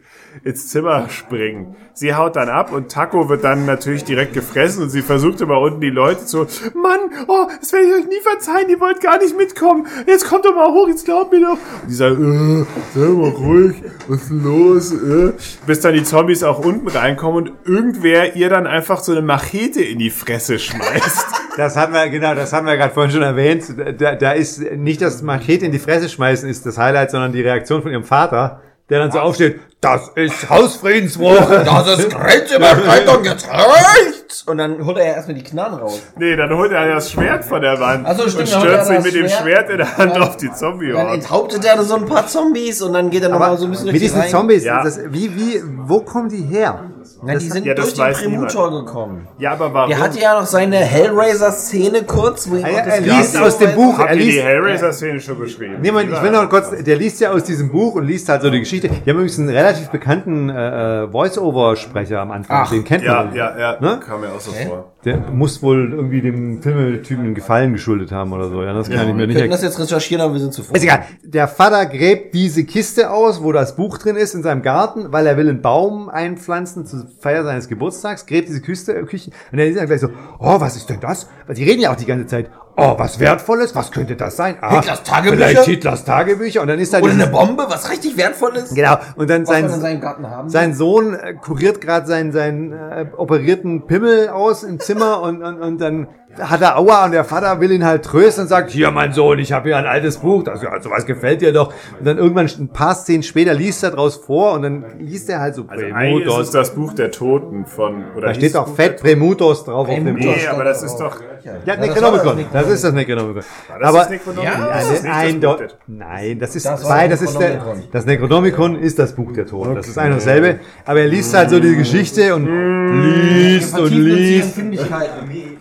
ins 0.44 0.70
Zimmer 0.70 1.10
springen. 1.10 1.76
Sie 1.94 2.14
haut 2.16 2.36
dann 2.36 2.50
ab 2.50 2.72
und 2.72 2.92
Taco 2.92 3.30
wird 3.30 3.44
dann 3.44 3.66
natürlich 3.66 4.04
direkt 4.04 4.34
gefressen 4.34 4.84
und 4.84 4.90
sie 4.90 5.02
versucht 5.02 5.42
immer 5.42 5.60
unten 5.60 5.82
die 5.82 5.90
Leute 5.90 6.26
zu, 6.26 6.46
Mann, 6.76 7.00
oh, 7.28 7.48
das 7.60 7.74
werde 7.74 7.88
ich 7.88 7.94
euch 7.94 8.08
nie 8.08 8.22
verzeihen, 8.22 8.70
ihr 8.70 8.80
wollt 8.80 9.02
gar 9.02 9.18
nicht 9.18 9.38
mitkommen. 9.38 9.88
Jetzt 10.08 10.28
kommt 10.28 10.46
doch 10.46 10.56
mal 10.56 10.72
hoch, 10.72 10.88
jetzt 10.88 11.06
glaubt 11.06 11.32
mir 11.32 11.42
doch. 11.42 11.58
Und 11.82 11.90
die 11.90 11.94
sagen, 11.94 12.66
äh, 12.66 12.98
sei 12.98 13.08
mal 13.10 13.30
ruhig, 13.30 13.84
was 14.08 14.24
ist 14.24 14.30
los? 14.32 14.92
Äh? 14.94 15.34
Bis 15.66 15.82
dann 15.82 15.94
die 15.94 16.04
Zombies 16.04 16.44
auch 16.44 16.60
unten 16.60 16.88
reinkommen 16.88 17.50
und 17.50 17.68
irgendwer 17.68 18.36
ihr 18.36 18.50
dann 18.50 18.68
einfach 18.68 19.00
so 19.00 19.12
eine 19.12 19.22
Machete 19.22 19.82
in 19.82 20.00
die 20.00 20.10
Fresse 20.12 20.60
schmeißt. 20.60 21.26
Das 21.58 21.76
haben 21.76 21.92
wir, 21.92 22.08
genau, 22.08 22.36
das 22.36 22.54
haben 22.54 22.68
wir 22.68 22.78
gerade 22.78 22.94
vorhin 22.94 23.12
schon 23.12 23.22
erwähnt. 23.22 23.66
Da, 23.98 24.16
da 24.16 24.32
ist 24.32 24.62
nicht 24.62 25.02
das 25.02 25.22
Machete 25.22 25.66
in 25.66 25.74
die 25.74 25.80
Fresse 25.80 26.08
schmeißen 26.08 26.48
ist 26.48 26.66
das 26.66 26.78
Highlight, 26.78 27.12
sondern 27.12 27.34
die 27.34 27.42
Reaktion 27.42 27.82
von 27.82 27.92
ihrem 27.92 28.06
Vater, 28.06 28.62
der 28.90 29.00
dann 29.00 29.12
so 29.12 29.20
aufsteht, 29.20 29.60
das 29.82 30.10
ist 30.16 30.50
Hausfriedensbruch. 30.50 31.38
Das 31.66 32.00
ist 32.00 32.10
Grenzüberschreitung, 32.10 33.24
jetzt 33.24 33.48
reicht's! 33.50 34.44
Und 34.44 34.58
dann 34.58 34.86
holt 34.86 34.98
er 34.98 35.06
ja 35.08 35.14
erstmal 35.14 35.36
die 35.36 35.44
Knarren 35.44 35.80
raus. 35.80 36.02
nee, 36.18 36.36
dann 36.36 36.50
holt 36.56 36.72
er 36.72 36.96
das 36.96 37.12
Schwert 37.12 37.46
von 37.46 37.62
der 37.62 37.80
Wand 37.80 38.06
Ach 38.08 38.16
so, 38.18 38.28
stimmt, 38.30 38.54
und 38.54 38.62
stürzt 38.62 38.88
sich 38.88 39.02
mit 39.04 39.14
dem 39.16 39.28
Schwert. 39.30 39.42
Schwert 39.42 39.70
in 39.70 39.78
der 39.78 39.98
Hand 39.98 40.18
auf 40.20 40.38
die 40.38 40.52
zombie 40.52 40.92
Dann 40.92 41.08
enthauptet 41.08 41.64
er 41.66 41.82
so 41.84 41.96
ein 41.96 42.06
paar 42.06 42.28
Zombies 42.28 42.82
und 42.82 42.94
dann 42.94 43.10
geht 43.10 43.24
er 43.24 43.30
nochmal 43.30 43.58
so 43.58 43.66
ein 43.66 43.72
bisschen 43.72 43.88
Wie 43.88 43.92
durch 43.92 44.00
die 44.02 44.06
diesen 44.08 44.20
Reihen. 44.22 44.32
Zombies, 44.32 44.64
Ja. 44.66 44.84
das, 44.84 45.00
wie, 45.10 45.36
wie, 45.36 45.64
wo 45.86 46.02
kommen 46.02 46.30
die 46.30 46.44
her? 46.44 46.84
Na, 47.22 47.36
die 47.36 47.50
sind 47.50 47.66
ja, 47.66 47.74
das 47.74 47.94
durch 47.94 47.96
den 47.96 48.02
weiß 48.06 48.22
Prämutor 48.22 48.72
gekommen. 48.86 49.28
Ja, 49.40 49.52
aber 49.52 49.74
warum? 49.74 49.92
Er 49.92 50.00
hatte 50.00 50.20
ja 50.20 50.40
noch 50.40 50.46
seine 50.48 50.78
Hellraiser-Szene 50.78 52.04
kurz, 52.04 52.50
wo 52.50 52.56
ihm 52.56 52.64
Er, 52.66 52.86
er 52.88 53.02
liest 53.02 53.38
aus 53.38 53.58
dem 53.58 53.76
Buch, 53.76 53.98
Habt 53.98 54.10
er 54.10 54.16
ihr 54.16 54.22
die 54.22 54.32
liest, 54.32 54.44
Hellraiser-Szene 54.44 55.20
schon 55.20 55.38
beschrieben? 55.40 55.76
Nee, 55.82 55.92
Moment, 55.92 56.12
ich 56.14 56.22
will 56.24 56.32
noch 56.32 56.50
kurz, 56.50 56.70
der 56.72 56.96
liest 56.96 57.20
ja 57.20 57.32
aus 57.32 57.44
diesem 57.44 57.70
Buch 57.72 57.96
und 57.96 58.06
liest 58.06 58.30
halt 58.30 58.42
so 58.42 58.50
die 58.50 58.60
Geschichte. 58.60 58.88
Die 58.88 58.96
haben 59.10 59.18
übrigens 59.18 59.38
einen 59.40 59.50
relativ 59.50 59.90
bekannten 59.90 60.50
äh, 60.50 61.04
äh, 61.04 61.12
Voice-Over-Sprecher 61.12 62.22
am 62.22 62.32
Anfang, 62.32 62.58
Ach. 62.66 62.70
den 62.70 62.84
kennt 62.84 63.04
Ja, 63.04 63.24
man. 63.26 63.36
ja, 63.36 63.58
ja, 63.58 63.78
Ne? 63.80 64.00
kam 64.06 64.22
mir 64.22 64.28
auch 64.30 64.40
so 64.40 64.52
vor. 64.52 64.92
Der 65.06 65.18
muss 65.32 65.64
wohl 65.64 65.94
irgendwie 65.94 66.22
dem 66.22 66.62
Filmetypen 66.62 67.24
einen 67.24 67.34
Gefallen 67.34 67.72
geschuldet 67.72 68.12
haben 68.12 68.34
oder 68.34 68.50
so. 68.50 68.62
Ja, 68.62 68.74
das 68.74 68.90
kann 68.90 69.08
ich 69.08 69.14
mir 69.14 69.20
Wir 69.20 69.28
nicht 69.28 69.38
könnten 69.38 69.52
erklären. 69.52 69.52
das 69.52 69.62
jetzt 69.62 69.80
recherchieren, 69.80 70.22
aber 70.22 70.34
wir 70.34 70.42
sind 70.42 70.54
zu 70.54 70.62
voll. 70.62 70.76
Ist 70.76 70.84
egal. 70.84 71.04
Der 71.24 71.48
Vater 71.48 71.86
gräbt 71.86 72.34
diese 72.34 72.66
Kiste 72.66 73.10
aus, 73.10 73.42
wo 73.42 73.54
das 73.54 73.78
Buch 73.78 73.98
drin 73.98 74.18
ist, 74.18 74.36
in 74.36 74.44
seinem 74.44 74.62
Garten, 74.62 75.14
weil 75.14 75.26
er 75.26 75.38
will 75.38 75.48
einen 75.48 75.62
Baum 75.62 76.10
einpflanzen 76.10 76.86
zur 76.86 77.08
Feier 77.22 77.46
seines 77.46 77.70
Geburtstags, 77.70 78.26
gräbt 78.26 78.50
diese 78.50 78.62
Küste, 78.62 78.94
Küche, 79.06 79.32
und 79.52 79.58
dann 79.58 79.68
ist 79.68 79.78
er 79.78 79.86
gleich 79.86 80.02
so, 80.02 80.10
oh, 80.38 80.60
was 80.60 80.76
ist 80.76 80.90
denn 80.90 81.00
das? 81.00 81.30
Weil 81.48 81.56
die 81.56 81.64
reden 81.64 81.82
ja 81.82 81.94
auch 81.94 81.96
die 81.96 82.06
ganze 82.06 82.28
Zeit, 82.28 82.50
oh, 82.80 82.98
was 82.98 83.20
Wertvolles, 83.20 83.76
was 83.76 83.92
könnte 83.92 84.16
das 84.16 84.36
sein? 84.36 84.58
Ah, 84.62 84.76
Hitlers 84.76 85.04
Tagebücher? 85.04 85.36
Vielleicht 85.36 85.66
Hitlers 85.66 86.06
Tagebücher, 86.06 86.62
und 86.62 86.68
dann 86.68 86.80
ist 86.80 86.94
da 86.94 87.00
Oder 87.00 87.14
eine 87.14 87.28
Bombe, 87.28 87.66
was 87.68 87.90
richtig 87.90 88.18
wertvoll 88.18 88.56
ist. 88.56 88.76
Genau, 88.76 88.98
und 89.16 89.30
dann 89.30 89.46
sein, 89.46 89.70
seinem 89.70 90.02
Garten 90.02 90.30
haben. 90.30 90.50
sein 90.50 90.74
Sohn 90.74 91.14
äh, 91.14 91.34
kuriert 91.34 91.82
gerade 91.82 92.08
seinen, 92.08 92.32
seinen 92.32 92.72
äh, 92.72 93.08
operierten 93.16 93.86
Pimmel 93.86 94.30
aus 94.30 94.64
im 94.64 94.80
Zimmer 94.80 95.22
und, 95.22 95.42
und, 95.44 95.62
und 95.62 95.80
dann 95.80 96.08
hat 96.40 96.62
er 96.62 96.78
Aua 96.78 97.06
und 97.06 97.12
der 97.12 97.24
Vater 97.24 97.60
will 97.60 97.72
ihn 97.72 97.86
halt 97.86 98.04
trösten 98.04 98.44
und 98.44 98.48
sagt, 98.48 98.72
hier 98.72 98.92
mein 98.92 99.14
Sohn, 99.14 99.40
ich 99.40 99.52
habe 99.52 99.70
hier 99.70 99.78
ein 99.78 99.86
altes 99.86 100.18
Buch, 100.18 100.44
das 100.44 100.62
ja, 100.62 100.82
sowas 100.82 101.06
gefällt 101.06 101.42
dir 101.42 101.54
doch. 101.54 101.74
Und 101.98 102.06
dann 102.06 102.18
irgendwann 102.18 102.48
ein 102.48 102.70
paar 102.70 102.96
Szenen 102.96 103.24
später 103.24 103.54
liest 103.54 103.84
er 103.84 103.92
draus 103.92 104.16
vor 104.16 104.54
und 104.54 104.62
dann 104.64 104.86
liest 105.00 105.30
er 105.30 105.40
halt 105.40 105.56
so 105.56 105.66
Also 105.68 105.86
eigentlich 105.94 106.40
ist 106.40 106.54
das 106.54 106.74
Buch 106.76 106.94
der 106.94 107.12
Toten 107.12 107.66
von... 107.66 108.04
Oder 108.16 108.28
Da 108.28 108.34
steht 108.34 108.54
Buch 108.54 108.76
fett 108.76 109.02
Premutos 109.02 109.66
drauf 109.66 109.88
auf 109.88 109.96
dem. 109.96 110.16
Nee, 110.16 110.48
aber 110.48 110.64
das 110.64 110.84
ist 110.84 110.98
doch... 110.98 111.20
Ja, 111.44 111.76
das 111.76 111.88
Necronomicon. 111.88 112.46
Das 112.52 112.70
ist 112.70 112.84
das 112.84 112.94
Necronomicon. 112.94 113.44
Das 113.80 113.90
Aber. 113.90 114.14
Ja, 114.44 114.70
das 114.74 114.92
ist 114.92 115.04
nicht 115.04 115.44
das 115.44 115.62
ein, 115.62 115.68
nein, 115.88 116.40
das 116.40 116.56
ist 116.56 116.64
zwei, 116.64 117.08
das 117.08 117.22
ist 117.22 117.40
der, 117.40 117.62
das 117.92 118.06
Necronomicon 118.06 118.76
ist 118.78 119.00
das 119.00 119.14
Buch 119.14 119.32
der 119.32 119.46
Toten. 119.46 119.76
Das 119.76 119.88
ist 119.88 119.98
ein 119.98 120.12
und 120.12 120.18
dasselbe. 120.18 120.60
Aber 120.86 121.00
er 121.00 121.08
liest 121.08 121.34
halt 121.34 121.50
so 121.50 121.60
die 121.60 121.76
Geschichte 121.76 122.36
und 122.36 122.46
liest 122.46 123.78
und 123.78 123.92
liest. 123.92 124.60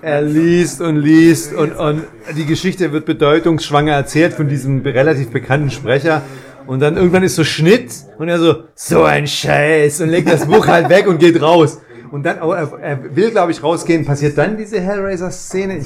Er 0.00 0.22
liest 0.22 0.80
und 0.80 0.96
liest 0.96 1.52
und, 1.52 1.72
und 1.72 2.04
die 2.36 2.46
Geschichte 2.46 2.92
wird 2.92 3.04
bedeutungsschwanger 3.04 3.92
erzählt 3.92 4.32
von 4.32 4.48
diesem 4.48 4.80
relativ 4.82 5.30
bekannten 5.30 5.70
Sprecher. 5.70 6.22
Und 6.66 6.80
dann 6.80 6.96
irgendwann 6.96 7.24
ist 7.24 7.34
so 7.34 7.42
Schnitt 7.42 7.90
und 8.18 8.28
er 8.28 8.38
so, 8.38 8.64
so 8.74 9.02
ein 9.02 9.26
Scheiß 9.26 10.00
und 10.00 10.10
legt 10.10 10.30
das 10.30 10.46
Buch 10.46 10.66
halt 10.68 10.88
weg 10.88 11.08
und 11.08 11.18
geht 11.18 11.42
raus. 11.42 11.80
Und 12.12 12.24
dann, 12.24 12.38
aber 12.38 12.58
er, 12.58 12.78
er 12.80 13.16
will, 13.16 13.30
glaube 13.30 13.50
ich, 13.50 13.62
rausgehen. 13.62 14.04
Passiert 14.04 14.38
dann 14.38 14.56
diese 14.56 14.80
Hellraiser-Szene? 14.80 15.80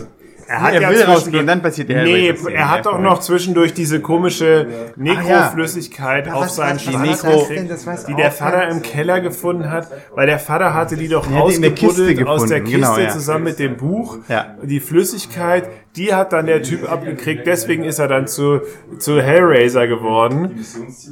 Er 0.52 0.60
hat 0.60 0.74
er 0.74 0.82
ja 0.82 0.90
will 0.90 1.02
rausgehen, 1.02 1.46
dann 1.46 1.62
passiert 1.62 1.88
die 1.88 1.94
Nee, 1.94 2.00
Hellraiser-Szene. 2.00 2.56
er 2.56 2.70
hat 2.70 2.84
doch 2.84 2.98
noch 2.98 3.20
zwischendurch 3.20 3.72
diese 3.72 4.00
komische 4.00 4.66
Nekroflüssigkeit 4.96 6.28
auf 6.28 6.42
das 6.42 7.48
denn? 7.48 7.68
Das 7.68 7.86
weiß 7.86 8.04
die 8.04 8.14
der. 8.14 8.30
Vater 8.30 8.68
im 8.68 8.82
Keller 8.82 9.20
gefunden 9.20 9.70
hat, 9.70 9.88
weil 10.14 10.26
der 10.26 10.38
Vater 10.38 10.74
hatte 10.74 10.96
die 10.96 11.08
doch 11.08 11.26
der 11.26 11.38
rausgebuddelt 11.38 12.26
aus 12.26 12.44
der 12.44 12.60
gefunden, 12.60 12.64
Kiste 12.64 12.76
genau, 12.76 12.98
ja. 12.98 13.08
zusammen 13.08 13.44
mit 13.44 13.58
dem 13.58 13.78
Buch. 13.78 14.18
Ja. 14.28 14.56
Die 14.62 14.80
Flüssigkeit, 14.80 15.70
die 15.96 16.14
hat 16.14 16.32
dann 16.32 16.46
der 16.46 16.62
Typ 16.62 16.90
abgekriegt, 16.90 17.46
deswegen 17.46 17.84
ist 17.84 17.98
er 17.98 18.08
dann 18.08 18.26
zu, 18.26 18.60
zu 18.98 19.20
Hellraiser 19.20 19.86
geworden, 19.86 20.64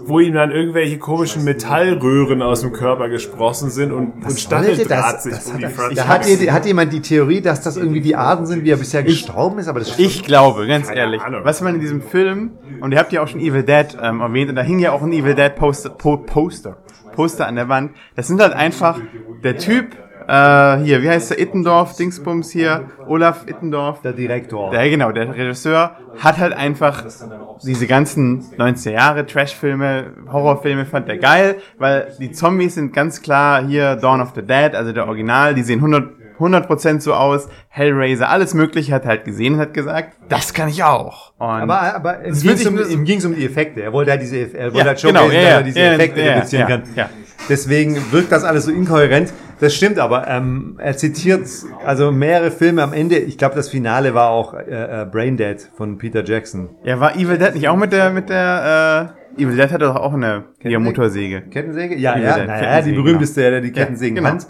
wo 0.06 0.20
ihm 0.20 0.32
dann 0.32 0.50
irgendwelche 0.50 0.96
komischen 0.98 1.44
Metallröhren 1.44 2.40
aus 2.40 2.62
dem 2.62 2.72
Körper 2.72 3.10
gesprossen 3.10 3.68
sind 3.70 3.92
und, 3.92 4.24
und 4.24 4.40
Stacheldraht 4.40 5.16
Das- 5.16 5.22
sich 5.24 5.32
das 5.34 5.46
um 5.48 5.52
hat 5.52 5.58
die 5.60 5.64
er- 5.64 5.70
Front. 5.70 5.98
Da 5.98 6.08
hat, 6.08 6.24
hat 6.24 6.66
jemand 6.66 6.92
die 6.94 7.00
Theorie, 7.02 7.42
dass 7.42 7.60
das 7.60 7.76
irgendwie 7.76 8.00
die 8.00 8.16
Arten 8.16 8.46
sind, 8.46 8.64
wie 8.64 8.70
er 8.70 8.78
bisher 8.78 9.02
gestorben 9.02 9.58
ist, 9.58 9.68
aber 9.68 9.80
das 9.80 9.90
stimmt. 9.90 10.08
Ich 10.08 10.24
glaube, 10.24 10.66
ganz 10.66 10.88
ehrlich, 10.90 11.20
was 11.42 11.60
man 11.60 11.74
in 11.74 11.80
diesem 11.80 12.00
Film, 12.00 12.52
und 12.80 12.92
ihr 12.92 12.98
habt 12.98 13.12
ja 13.12 13.22
auch 13.22 13.28
schon 13.28 13.40
Evil 13.40 13.62
Dead 13.64 13.86
ähm, 14.02 14.20
erwähnt, 14.20 14.48
und 14.48 14.56
da 14.56 14.62
hing 14.62 14.78
ja 14.78 14.92
auch 14.92 15.02
ein 15.02 15.12
Evil 15.12 15.34
Dead 15.34 15.54
Poster, 15.56 15.90
po 15.90 16.16
Poster, 16.16 16.78
Poster 17.14 17.46
an 17.46 17.56
der 17.56 17.68
Wand. 17.68 17.90
Das 18.16 18.28
sind 18.28 18.40
halt 18.40 18.54
einfach 18.54 18.98
der 19.44 19.58
Typ, 19.58 19.88
äh, 20.30 20.84
hier, 20.84 21.02
wie 21.02 21.08
heißt 21.08 21.30
der, 21.30 21.40
Ittendorf, 21.40 21.96
Dingsbums 21.96 22.50
hier, 22.50 22.84
Olaf 23.08 23.46
Ittendorf. 23.48 24.00
der 24.02 24.12
Direktor. 24.12 24.70
Der, 24.70 24.88
genau, 24.88 25.10
der 25.10 25.34
Regisseur 25.34 25.96
hat 26.18 26.38
halt 26.38 26.52
einfach 26.52 27.04
diese 27.64 27.86
ganzen 27.86 28.42
90er 28.56 28.92
Jahre 28.92 29.26
Trash-Filme, 29.26 30.12
Horrorfilme 30.30 30.86
fand 30.86 31.08
er 31.08 31.18
geil, 31.18 31.56
weil 31.78 32.14
die 32.20 32.30
Zombies 32.30 32.76
sind 32.76 32.92
ganz 32.92 33.22
klar 33.22 33.66
hier 33.66 33.96
Dawn 33.96 34.20
of 34.20 34.32
the 34.34 34.42
Dead, 34.42 34.74
also 34.74 34.92
der 34.92 35.06
Original, 35.06 35.54
die 35.54 35.62
sehen 35.62 35.78
100 35.80 36.20
100% 36.40 37.00
so 37.00 37.12
aus, 37.12 37.48
Hellraiser, 37.68 38.30
alles 38.30 38.54
mögliche 38.54 38.94
hat 38.94 39.04
halt 39.04 39.26
gesehen 39.26 39.54
und 39.54 39.60
hat 39.60 39.74
gesagt, 39.74 40.16
das 40.30 40.54
kann 40.54 40.70
ich 40.70 40.82
auch. 40.82 41.32
Und 41.38 41.46
aber 41.46 41.94
aber 41.94 42.18
um, 42.20 42.78
ihm 42.78 43.04
ging 43.04 43.18
es 43.18 43.24
um 43.26 43.34
die 43.34 43.44
Effekte. 43.44 43.82
Er 43.82 43.92
wollte 43.92 44.12
halt 44.12 44.22
diese, 44.22 44.38
er 44.54 44.72
wollte 44.72 44.78
Ja, 44.78 44.84
halt 44.86 45.00
schon 45.00 45.12
genau, 45.12 45.26
ja, 45.26 45.40
ja, 45.40 45.48
er 45.48 45.62
diese 45.62 45.80
Effekte 45.80 46.20
reduzieren 46.22 46.68
ja, 46.68 46.76
kann. 46.78 47.10
Ja. 47.40 47.46
Deswegen 47.48 47.96
wirkt 48.12 48.32
das 48.32 48.44
alles 48.44 48.64
so 48.64 48.70
inkohärent. 48.70 49.32
Das 49.60 49.74
stimmt 49.74 49.98
aber. 49.98 50.26
Ähm, 50.26 50.76
er 50.78 50.96
zitiert 50.96 51.46
also 51.84 52.10
mehrere 52.12 52.50
Filme 52.50 52.82
am 52.82 52.92
Ende. 52.92 53.18
Ich 53.18 53.36
glaube, 53.36 53.54
das 53.54 53.68
Finale 53.68 54.14
war 54.14 54.30
auch 54.30 54.54
äh, 54.54 55.02
äh, 55.02 55.06
Brain 55.10 55.36
Dead 55.36 55.60
von 55.74 55.98
Peter 55.98 56.24
Jackson. 56.24 56.70
ja, 56.84 56.98
war 56.98 57.14
Evil 57.16 57.36
Dead 57.36 57.54
nicht 57.54 57.68
auch 57.68 57.76
mit 57.76 57.92
der, 57.92 58.10
mit 58.10 58.30
der, 58.30 59.14
äh, 59.36 59.42
Evil 59.42 59.56
Dead 59.56 59.70
hatte 59.70 59.84
doch 59.84 59.96
auch 59.96 60.14
eine 60.14 60.44
hier 60.60 60.80
Motorsäge. 60.80 61.42
Kettensäge? 61.42 61.96
Ja, 61.96 62.14
Evil 62.14 62.24
ja, 62.24 62.38
Dead, 62.38 62.46
naja, 62.46 62.60
die 62.60 62.66
Kettensäge, 62.66 63.02
berühmteste, 63.02 63.40
der 63.50 63.60
die 63.60 63.72
Kettensägen 63.72 64.16
genau. 64.16 64.28
kann. 64.30 64.44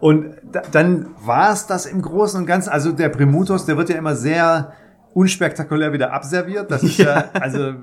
Und 0.00 0.34
da, 0.50 0.62
dann 0.70 1.06
war 1.24 1.52
es 1.52 1.66
das 1.66 1.86
im 1.86 2.02
Großen 2.02 2.40
und 2.40 2.46
Ganzen. 2.46 2.70
Also 2.70 2.92
der 2.92 3.08
Primutus, 3.08 3.66
der 3.66 3.76
wird 3.76 3.88
ja 3.88 3.96
immer 3.96 4.16
sehr 4.16 4.72
unspektakulär 5.14 5.92
wieder 5.92 6.12
abserviert. 6.12 6.70
Das 6.70 6.82
ist 6.82 6.98
ja, 6.98 7.30
also 7.34 7.74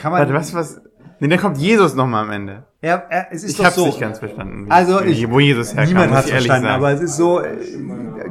kann 0.00 0.12
man. 0.12 0.20
Warte, 0.20 0.34
was, 0.34 0.54
was? 0.54 0.80
Nee, 1.18 1.28
dann 1.28 1.38
kommt 1.38 1.56
Jesus 1.58 1.94
nochmal 1.94 2.24
am 2.24 2.30
Ende. 2.30 2.64
Er, 2.82 3.06
er, 3.10 3.26
es 3.30 3.42
ist 3.42 3.52
Ich 3.52 3.56
doch 3.56 3.64
hab's 3.64 3.76
so. 3.76 3.86
nicht 3.86 3.98
ganz 4.00 4.18
verstanden. 4.18 4.66
wie- 4.66 4.70
Also 4.70 5.00
ich, 5.02 5.28
wo 5.30 5.40
Jesus 5.40 5.74
herkam, 5.74 5.88
niemand 5.94 6.12
hat 6.12 6.24
verstanden, 6.26 6.64
sagen. 6.64 6.74
aber 6.76 6.92
es 6.92 7.00
ist 7.00 7.16
so, 7.16 7.40
äh, 7.40 7.56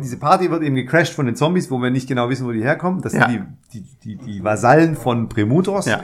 diese 0.01 0.17
Party 0.17 0.51
wird 0.51 0.61
eben 0.63 0.75
gecrashed 0.75 1.13
von 1.13 1.25
den 1.25 1.35
Zombies, 1.35 1.71
wo 1.71 1.79
wir 1.79 1.89
nicht 1.89 2.07
genau 2.07 2.29
wissen, 2.29 2.45
wo 2.45 2.51
die 2.51 2.63
herkommen. 2.63 3.01
Das 3.01 3.13
Ja. 3.13 3.27
sind 3.29 3.47
die, 3.73 3.81
die, 3.81 4.15
die, 4.17 4.17
die 4.25 4.43
Vasallen 4.43 4.95
von 4.95 5.29
Premutos. 5.29 5.85
Ja. 5.87 6.01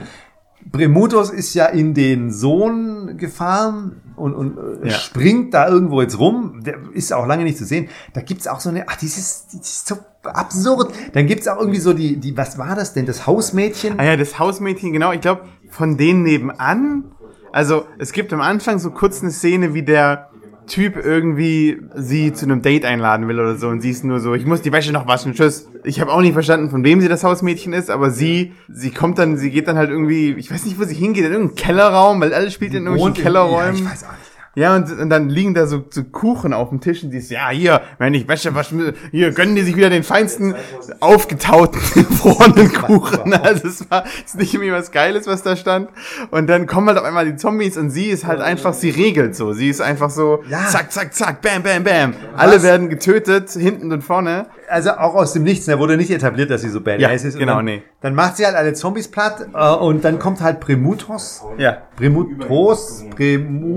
Premutos 0.72 1.30
ist 1.30 1.54
ja 1.54 1.66
in 1.66 1.94
den 1.94 2.32
Sohn 2.32 3.18
gefahren 3.18 4.02
und, 4.16 4.34
und 4.36 4.58
äh, 4.84 4.90
Ja. 4.90 4.94
springt 4.96 5.54
da 5.54 5.68
irgendwo 5.68 6.02
jetzt 6.02 6.20
rum. 6.20 6.62
Der 6.64 6.76
ist 6.94 7.12
auch 7.14 7.26
lange 7.26 7.44
nicht 7.44 7.58
zu 7.58 7.66
sehen. 7.66 7.90
Da 8.14 8.22
gibt's 8.22 8.48
auch 8.48 8.60
so 8.60 8.70
eine, 8.70 8.88
ach, 8.88 8.96
dieses, 8.96 9.48
ist 9.54 9.88
so 9.88 9.98
absurd. 10.24 10.94
Dann 11.14 11.28
gibt's 11.28 11.48
auch 11.48 11.60
irgendwie 11.60 11.80
so 11.80 11.94
die, 11.94 12.18
die, 12.18 12.36
was 12.38 12.58
war 12.58 12.76
das 12.76 12.94
denn? 12.94 13.06
Das 13.06 13.28
Hausmädchen? 13.28 14.00
Ah 14.00 14.04
ja, 14.06 14.18
das 14.18 14.40
Hausmädchen, 14.40 14.94
genau. 14.94 15.12
Ich 15.12 15.22
glaube, 15.22 15.42
von 15.70 15.98
denen 15.98 16.24
nebenan. 16.24 17.06
Also, 17.52 17.86
es 18.00 18.14
gibt 18.14 18.32
am 18.32 18.40
Anfang 18.42 18.80
so 18.80 18.92
kurz 18.92 19.22
eine 19.22 19.32
Szene, 19.32 19.74
wie 19.74 19.84
der 19.84 20.30
Typ 20.72 20.96
irgendwie 20.96 21.82
sie 21.96 22.32
zu 22.32 22.46
einem 22.46 22.62
Date 22.62 22.86
einladen 22.86 23.28
will 23.28 23.38
oder 23.42 23.58
so 23.58 23.68
und 23.68 23.82
sie 23.82 23.90
ist 23.90 24.06
nur 24.06 24.22
so, 24.22 24.34
ich 24.36 24.46
muss 24.46 24.62
die 24.62 24.72
Wäsche 24.72 24.94
noch 24.94 25.06
waschen, 25.06 25.34
tschüss. 25.34 25.68
Ich 25.84 26.00
habe 26.00 26.14
auch 26.14 26.22
nicht 26.22 26.32
verstanden, 26.32 26.70
von 26.70 26.86
wem 26.86 27.02
sie 27.02 27.10
das 27.10 27.26
Hausmädchen 27.26 27.74
ist, 27.74 27.90
aber 27.90 28.10
sie, 28.10 28.54
sie 28.70 28.92
kommt 28.92 29.20
dann, 29.20 29.36
sie 29.36 29.52
geht 29.52 29.68
dann 29.68 29.76
halt 29.76 29.90
irgendwie, 29.90 30.32
ich 30.32 30.50
weiß 30.50 30.64
nicht, 30.64 30.80
wo 30.80 30.86
sie 30.86 30.96
hingeht, 30.96 31.26
in 31.26 31.34
irgendeinen 31.34 31.56
Kellerraum, 31.58 32.22
weil 32.22 32.34
alles 32.34 32.54
spielt 32.54 32.74
in 32.74 32.86
irgendwelchen 32.86 33.22
Kellerräumen. 33.22 33.76
Ja, 33.76 33.82
ich 33.84 33.92
weiß 33.92 34.06
auch 34.06 34.12
nicht. 34.12 34.31
Ja, 34.54 34.76
und, 34.76 34.92
und 35.00 35.10
dann 35.10 35.30
liegen 35.30 35.54
da 35.54 35.66
so, 35.66 35.86
so 35.90 36.04
Kuchen 36.04 36.52
auf 36.54 36.70
dem 36.70 36.82
Tisch 36.82 37.04
und 37.04 37.12
die 37.12 37.20
ist, 37.20 37.32
ja, 37.32 37.50
hier, 37.50 37.82
wenn 38.00 38.14
ich 38.14 38.28
Wäsche 38.28 38.54
waschen, 38.54 38.94
hier 39.12 39.32
gönnen 39.32 39.56
die 39.56 39.62
sich 39.62 39.78
wieder 39.78 39.90
den 39.90 40.04
feinsten 40.04 40.56
aufgetauten, 41.00 41.80
gefrorenen 41.94 42.72
Kuchen. 42.74 43.34
Also 43.34 43.68
es 43.70 43.90
war 43.90 44.04
ist 44.26 44.36
nicht 44.38 44.54
irgendwie 44.54 44.72
was 44.74 44.92
Geiles, 44.92 45.26
was 45.28 45.44
da 45.44 45.56
stand. 45.56 45.90
Und 46.32 46.48
dann 46.48 46.68
kommen 46.68 46.88
halt 46.90 46.98
auf 46.98 47.06
einmal 47.06 47.26
die 47.26 47.36
Zombies 47.38 47.78
und 47.78 47.90
sie 47.92 48.08
ist 48.08 48.26
halt 48.26 48.42
einfach, 48.42 48.74
sie 48.74 48.90
regelt 48.90 49.36
so. 49.36 49.54
Sie 49.54 49.70
ist 49.70 49.82
einfach 49.82 50.10
so, 50.10 50.44
Ja. 50.50 50.68
zack, 50.68 50.92
zack, 50.92 51.14
zack, 51.14 51.42
bam, 51.42 51.64
bam, 51.64 51.84
bam. 51.84 52.14
Alle 52.36 52.62
werden 52.62 52.90
getötet, 52.90 53.52
hinten 53.52 53.92
und 53.92 54.04
vorne. 54.04 54.48
also 54.70 54.92
auch 54.92 55.16
aus 55.16 55.34
dem 55.34 55.44
Nichts, 55.44 55.66
da 55.66 55.80
wurde 55.80 55.98
nicht 55.98 56.12
etabliert, 56.12 56.50
dass 56.52 56.62
sie 56.62 56.70
so 56.70 56.82
badass 56.82 57.02
Ja, 57.02 57.10
ist. 57.10 57.38
Genau, 57.38 57.58
dann, 57.58 57.66
nee. 57.66 57.84
Dann 58.02 58.16
macht 58.16 58.38
sie 58.38 58.46
halt 58.46 58.56
alle 58.56 58.74
Zombies 58.74 59.08
platt 59.10 59.48
äh, 59.54 59.70
und 59.76 60.04
dann 60.04 60.20
kommt 60.20 60.42
halt 60.42 60.60
Premutos. 60.60 61.42
Ja. 61.58 61.78
Premutos? 61.96 63.04
Premu 63.16 63.76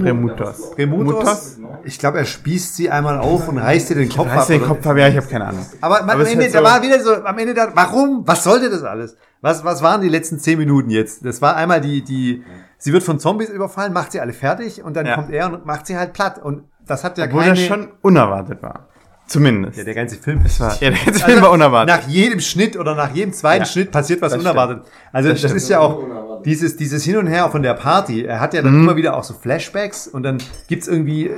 Mutos? 0.86 1.58
Ich 1.84 1.98
glaube, 1.98 2.18
er 2.18 2.24
spießt 2.24 2.76
sie 2.76 2.90
einmal 2.90 3.18
auf 3.18 3.48
und 3.48 3.58
reißt 3.58 3.90
ihr 3.90 3.96
den 3.96 4.08
Kopf 4.08 4.28
Heißt 4.28 4.48
den 4.48 4.60
oder- 4.62 4.68
Kopf 4.74 4.86
ab, 4.86 4.96
ja, 4.96 5.08
ich 5.08 5.16
habe 5.16 5.26
keine 5.26 5.46
Ahnung. 5.46 5.66
Aber, 5.80 6.00
am 6.02 6.08
Ende, 6.20 6.42
halt 6.44 6.54
da 6.54 6.58
so- 6.58 6.64
war 6.64 6.82
wieder 6.82 7.00
so, 7.02 7.14
am 7.24 7.38
Ende 7.38 7.54
da, 7.54 7.70
warum? 7.74 8.22
Was 8.26 8.44
sollte 8.44 8.70
das 8.70 8.82
alles? 8.82 9.16
Was, 9.40 9.64
was 9.64 9.82
waren 9.82 10.00
die 10.00 10.08
letzten 10.08 10.38
zehn 10.38 10.58
Minuten 10.58 10.90
jetzt? 10.90 11.24
Das 11.24 11.42
war 11.42 11.56
einmal 11.56 11.80
die, 11.80 12.02
die, 12.02 12.42
sie 12.78 12.92
wird 12.92 13.02
von 13.02 13.18
Zombies 13.18 13.50
überfallen, 13.50 13.92
macht 13.92 14.12
sie 14.12 14.20
alle 14.20 14.32
fertig 14.32 14.82
und 14.82 14.96
dann 14.96 15.06
Ja. 15.06 15.14
kommt 15.16 15.30
er 15.30 15.52
und 15.52 15.66
macht 15.66 15.86
sie 15.86 15.96
halt 15.98 16.12
platt. 16.14 16.38
Und 16.42 16.64
das 16.86 17.04
hat 17.04 17.18
ja 17.18 17.24
Obwohl 17.26 17.42
keine... 17.42 17.54
das 17.54 17.64
schon 17.64 17.88
unerwartet 18.02 18.62
war. 18.62 18.88
Zumindest. 19.26 19.78
ja, 19.78 19.84
der 19.84 19.94
ganze 19.94 20.16
Film 20.16 20.44
ist 20.44 20.60
war, 20.60 20.72
ja, 20.82 20.90
der 20.90 20.98
ganze 21.04 21.24
Film 21.24 21.40
war 21.40 21.50
unerwartet. 21.50 21.94
Nach 21.96 22.06
jedem 22.08 22.40
Schnitt 22.40 22.76
oder 22.78 22.94
nach 22.94 23.10
jedem 23.14 23.32
zweiten 23.32 23.62
Ja, 23.62 23.66
Schnitt 23.66 23.90
passiert 23.90 24.20
was 24.20 24.32
das 24.32 24.40
unerwartet. 24.40 24.82
Also 25.12 25.30
das, 25.30 25.38
stimmt. 25.38 25.54
ist 25.54 25.68
ja 25.70 25.80
auch 25.80 25.98
dieses, 26.44 26.76
dieses 26.76 27.04
Hin 27.04 27.16
und 27.16 27.26
Her 27.26 27.48
von 27.50 27.62
der 27.62 27.74
Party. 27.74 28.24
Er 28.24 28.40
hat 28.40 28.54
ja 28.54 28.60
Mhm. 28.60 28.64
dann 28.66 28.74
immer 28.74 28.96
wieder 28.96 29.16
auch 29.16 29.24
so 29.24 29.34
Flashbacks 29.34 30.06
und 30.06 30.22
dann 30.22 30.38
gibt's 30.68 30.88
irgendwie 30.88 31.26
äh, 31.28 31.32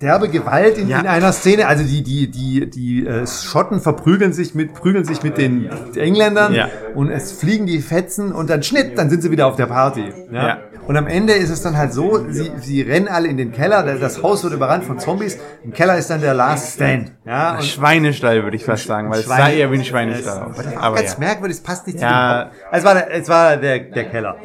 derbe 0.00 0.28
Gewalt 0.28 0.78
in, 0.78 0.88
Ja. 0.88 1.00
in 1.00 1.06
einer 1.06 1.32
Szene. 1.32 1.66
Also 1.66 1.84
die, 1.84 2.02
die, 2.02 2.30
die, 2.30 2.68
die 2.70 3.06
äh, 3.06 3.26
Schotten 3.26 3.80
verprügeln 3.80 4.32
sich 4.32 4.54
mit, 4.54 4.74
prügeln 4.74 5.04
sich 5.04 5.22
mit 5.22 5.38
den 5.38 5.68
Engländern 5.96 6.54
Ja. 6.54 6.68
und 6.94 7.10
es 7.10 7.32
fliegen 7.32 7.66
die 7.66 7.80
Fetzen 7.80 8.32
und 8.32 8.50
dann 8.50 8.62
Schnitt, 8.62 8.96
dann 8.98 9.10
sind 9.10 9.22
sie 9.22 9.30
wieder 9.30 9.46
auf 9.46 9.56
der 9.56 9.66
Party. 9.66 10.04
Ja. 10.30 10.46
Ja. 10.48 10.58
Und 10.86 10.96
am 10.96 11.06
Ende 11.06 11.32
ist 11.34 11.48
es 11.50 11.62
dann 11.62 11.76
halt 11.76 11.92
so, 11.92 12.26
sie, 12.28 12.50
sie 12.60 12.82
rennen 12.82 13.06
alle 13.06 13.28
in 13.28 13.36
den 13.36 13.52
Keller, 13.52 13.84
das 13.84 14.20
Haus 14.20 14.42
wird 14.42 14.52
überrannt 14.52 14.82
von 14.84 14.98
Zombies. 14.98 15.38
Im 15.62 15.72
Keller 15.72 15.96
ist 15.96 16.10
dann 16.10 16.20
der 16.20 16.34
Last 16.34 16.74
Stand. 16.74 17.12
Ja, 17.24 17.54
und 17.54 17.62
Schweinestall, 17.64 18.42
würde 18.42 18.56
ich 18.56 18.64
fast 18.64 18.86
sagen, 18.88 19.08
weil 19.08 19.20
es 19.20 19.26
sah 19.26 19.48
eher 19.48 19.70
wie 19.70 19.76
ein 19.76 19.84
Schweinestall 19.84 20.42
aus. 20.50 20.58
aber 20.58 20.82
Aber 20.82 20.96
ganz 20.96 21.18
merkwürdig, 21.18 21.58
es 21.58 21.62
passt 21.62 21.86
nicht 21.86 22.00
zu 22.00 22.04
dem 22.04 22.12
Haupt. 22.12 22.50
Es 22.72 22.84
war, 22.84 23.10
es 23.12 23.28
war 23.28 23.56
der, 23.58 23.78
der 23.78 24.04
Keller. 24.10 24.36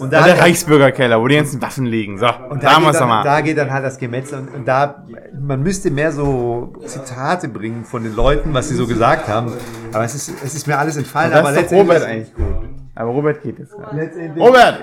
Und 0.00 0.12
da, 0.12 0.22
der 0.24 0.40
Reichsbürgerkeller, 0.40 1.20
wo 1.20 1.28
die 1.28 1.36
ganzen 1.36 1.60
Waffen 1.62 1.86
liegen. 1.86 2.18
So, 2.18 2.26
und 2.26 2.62
da 2.62 2.68
da, 2.68 2.74
haben 2.76 2.82
wir 2.82 2.88
geht 2.88 2.94
es 2.94 2.98
dann, 2.98 3.08
mal. 3.08 3.24
da 3.24 3.40
geht 3.40 3.58
dann 3.58 3.70
halt 3.72 3.84
das 3.84 3.98
Gemetzel. 3.98 4.38
Und, 4.40 4.54
und 4.54 4.68
da, 4.68 5.04
man 5.40 5.62
müsste 5.62 5.90
mehr 5.90 6.12
so 6.12 6.72
Zitate 6.86 7.48
bringen 7.48 7.84
von 7.84 8.02
den 8.02 8.14
Leuten, 8.14 8.52
was 8.54 8.68
sie 8.68 8.74
so 8.74 8.86
gesagt 8.86 9.28
haben. 9.28 9.52
Aber 9.92 10.04
es 10.04 10.14
ist, 10.14 10.32
es 10.44 10.54
ist 10.54 10.66
mir 10.66 10.78
alles 10.78 10.96
entfallen. 10.96 11.30
das 11.30 11.40
aber 11.40 11.52
ist 11.60 11.72
Robert 11.72 12.02
eigentlich 12.04 12.34
gut. 12.34 12.46
Aber 12.94 13.10
Robert 13.10 13.42
geht 13.42 13.58
jetzt. 13.58 13.72
gerade. 13.72 13.96
letztendlich- 13.96 14.44
Robert! 14.44 14.78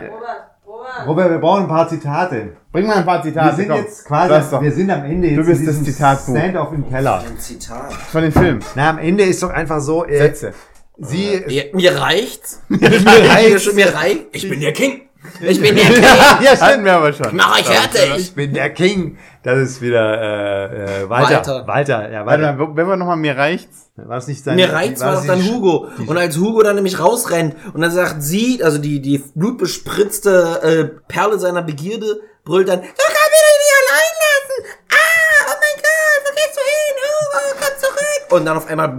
Robert, 1.08 1.30
wir 1.30 1.38
brauchen 1.38 1.64
ein 1.64 1.70
paar 1.70 1.88
Zitate. 1.88 2.54
Bring 2.72 2.88
mal 2.88 2.98
ein 2.98 3.06
paar 3.06 3.24
Wir 3.24 3.32
Zitate. 3.32 3.56
sind 3.56 3.70
komm. 3.70 3.78
jetzt 3.78 4.06
quasi, 4.06 4.62
wir 4.62 4.72
sind 4.72 4.90
am 4.90 5.04
Ende 5.06 5.28
jetzt 5.30 5.38
Du 5.38 5.46
bist 5.46 5.62
in 5.62 5.68
das 5.68 5.84
Zitatbuch. 5.84 6.36
Stand-off 6.36 6.74
im 6.74 6.90
Keller. 6.90 7.24
Zitat. 7.38 7.94
von 7.94 8.22
den 8.24 8.32
Filmen. 8.32 8.60
Na, 8.76 8.90
am 8.90 8.98
Ende 8.98 9.24
ist 9.24 9.42
doch 9.44 9.52
einfach 9.52 9.80
so, 9.80 10.06
äh, 10.06 10.18
Sätze. 10.18 10.54
Sie, 10.98 11.44
Mir, 11.48 11.66
mir 11.74 12.00
reicht's. 12.00 12.62
mir 12.70 12.90
reicht's. 13.06 13.74
mir 13.74 13.94
reicht. 13.94 14.26
Ich 14.34 14.50
bin 14.50 14.60
der 14.62 14.74
King. 14.74 15.08
Ich 15.42 15.62
bin 15.62 15.76
der 15.76 15.86
King. 15.94 16.04
ja, 16.04 16.60
Hatten 16.60 16.84
wir 16.86 16.94
aber 16.94 17.14
schon. 17.14 17.36
Mach 17.36 17.58
euch 17.60 17.66
fertig. 17.66 18.18
Ich 18.18 18.34
bin 18.36 18.54
der 18.54 18.72
King. 18.72 19.18
Das 19.44 19.58
ist 19.58 19.82
wieder 19.82 20.22
äh, 20.22 21.04
äh, 21.04 21.10
Walter. 21.10 21.36
Walter. 21.38 21.68
Walter, 21.68 22.12
ja, 22.12 22.26
Walter. 22.26 22.54
mal, 22.54 22.60
wo- 22.60 22.76
wenn 22.76 22.88
wir 22.88 22.96
nochmal 22.96 23.18
mir 23.18 23.36
reicht's. 23.38 23.90
War 23.96 24.16
das 24.16 24.28
nicht 24.28 24.44
sein? 24.44 24.56
Mir 24.56 24.72
reicht's, 24.72 25.02
war 25.02 25.12
das 25.12 25.26
das 25.26 25.28
dann 25.28 25.48
Hugo. 25.48 25.88
Und 26.08 26.18
als 26.18 26.38
Hugo 26.38 26.64
dann 26.64 26.76
nämlich 26.76 27.00
rausrennt 27.00 27.56
und 27.74 27.82
dann 27.82 27.92
sagt 27.92 28.24
sie, 28.24 28.64
also 28.64 28.78
die, 28.80 29.00
die 29.02 29.24
blutbespritzte 29.36 30.62
äh, 30.64 31.02
Perle 31.12 31.40
seiner 31.40 31.62
Begierde, 31.62 32.22
brüllt 32.44 32.68
dann, 32.70 32.82
du 32.82 32.86
kannst 32.88 32.98
mich 32.98 33.44
nicht 33.62 33.74
allein 33.90 34.12
lassen. 34.24 34.80
Ah, 34.92 35.46
oh 35.50 35.56
mein 35.60 35.84
Gott, 35.84 36.22
wo 36.26 36.36
gehst 36.36 36.58
du 36.58 36.62
hin? 36.62 36.96
Hugo, 37.04 37.60
komm 37.60 37.80
zurück. 37.80 38.40
Und 38.40 38.46
dann 38.46 38.58
auf 38.58 38.68
einmal 38.68 38.90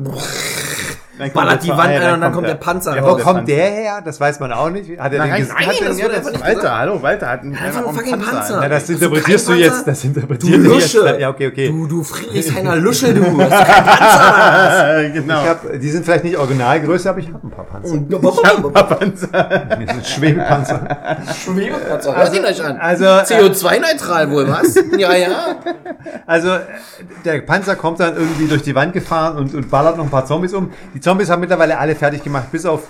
kommt 1.30 1.34
ballert 1.46 1.62
die 1.62 1.68
Wand 1.70 1.80
ah, 1.80 1.84
ein 2.08 2.14
und 2.14 2.20
dann 2.20 2.32
kommt 2.32 2.46
der 2.46 2.54
der- 2.54 2.60
Panzer 2.60 2.96
Ja, 2.96 3.06
wo 3.06 3.16
kommt 3.16 3.48
der 3.48 3.70
her? 3.70 4.02
Das 4.04 4.18
weiß 4.20 4.40
man 4.40 4.52
auch 4.52 4.70
nicht. 4.70 4.98
Hat 4.98 5.12
er 5.12 5.18
Nein, 5.18 5.30
den 5.32 5.48
nein, 5.48 5.48
Nein, 5.48 5.66
hat 5.66 5.80
das 5.88 6.02
wurde 6.02 6.14
jetzt 6.14 6.30
nicht 6.32 6.40
Walter, 6.42 6.54
gesagt. 6.54 6.78
hallo, 6.78 7.02
Walter 7.02 7.28
hat 7.28 7.40
einen, 7.42 7.54
einfach 7.56 7.86
einen 7.86 7.96
Panzer. 7.96 8.30
Panzer. 8.32 8.62
Ja, 8.62 8.68
das 8.68 8.86
du 8.86 8.92
interpretierst 8.94 9.48
du 9.48 9.52
jetzt. 9.54 9.70
Panzer? 9.70 9.84
Das 9.86 10.04
interpretierst 10.04 10.52
du 10.66 10.74
jetzt. 10.74 10.94
Lusche. 10.94 11.20
Ja, 11.20 11.30
okay, 11.30 11.46
okay. 11.48 11.68
Du, 11.68 11.86
du 11.86 12.02
Friedrichshainer 12.02 12.76
Lusche, 12.86 13.14
du. 13.14 13.22
Hast 13.40 13.50
Panzer? 13.50 15.08
genau. 15.14 15.42
Ich 15.42 15.48
hab, 15.48 15.80
die 15.80 15.90
sind 15.90 16.04
vielleicht 16.04 16.24
nicht 16.24 16.36
Originalgröße, 16.36 17.10
aber 17.10 17.18
ich 17.18 17.28
habe 17.28 17.46
ein 17.46 17.50
paar 17.50 17.64
Panzer. 17.64 17.92
Und 17.92 18.12
Das 18.12 19.94
sind 19.94 20.06
Schwebepanzer. 20.06 20.80
Schwebepanzer, 21.44 22.16
hört 22.16 22.34
ihn 22.36 22.44
euch 22.44 22.64
an. 22.64 22.76
Also, 22.78 23.04
äh, 23.04 23.22
CO2-neutral 23.22 24.30
wohl, 24.30 24.48
was? 24.48 24.74
Ja, 24.96 25.14
ja. 25.14 25.28
also 26.26 26.48
äh, 26.50 26.60
der 27.24 27.40
Panzer 27.40 27.76
kommt 27.76 28.00
dann 28.00 28.16
irgendwie 28.16 28.46
durch 28.46 28.62
die 28.62 28.74
Wand 28.74 28.92
gefahren 28.92 29.36
und, 29.36 29.54
und 29.54 29.70
ballert 29.70 29.96
noch 29.96 30.04
ein 30.04 30.10
paar 30.10 30.26
Zombies 30.26 30.54
um. 30.54 30.70
Die 30.94 31.00
Zombies 31.00 31.11
haben 31.30 31.40
mittlerweile 31.40 31.78
alle 31.78 31.94
fertig 31.94 32.22
gemacht, 32.22 32.50
bis 32.50 32.66
auf 32.66 32.82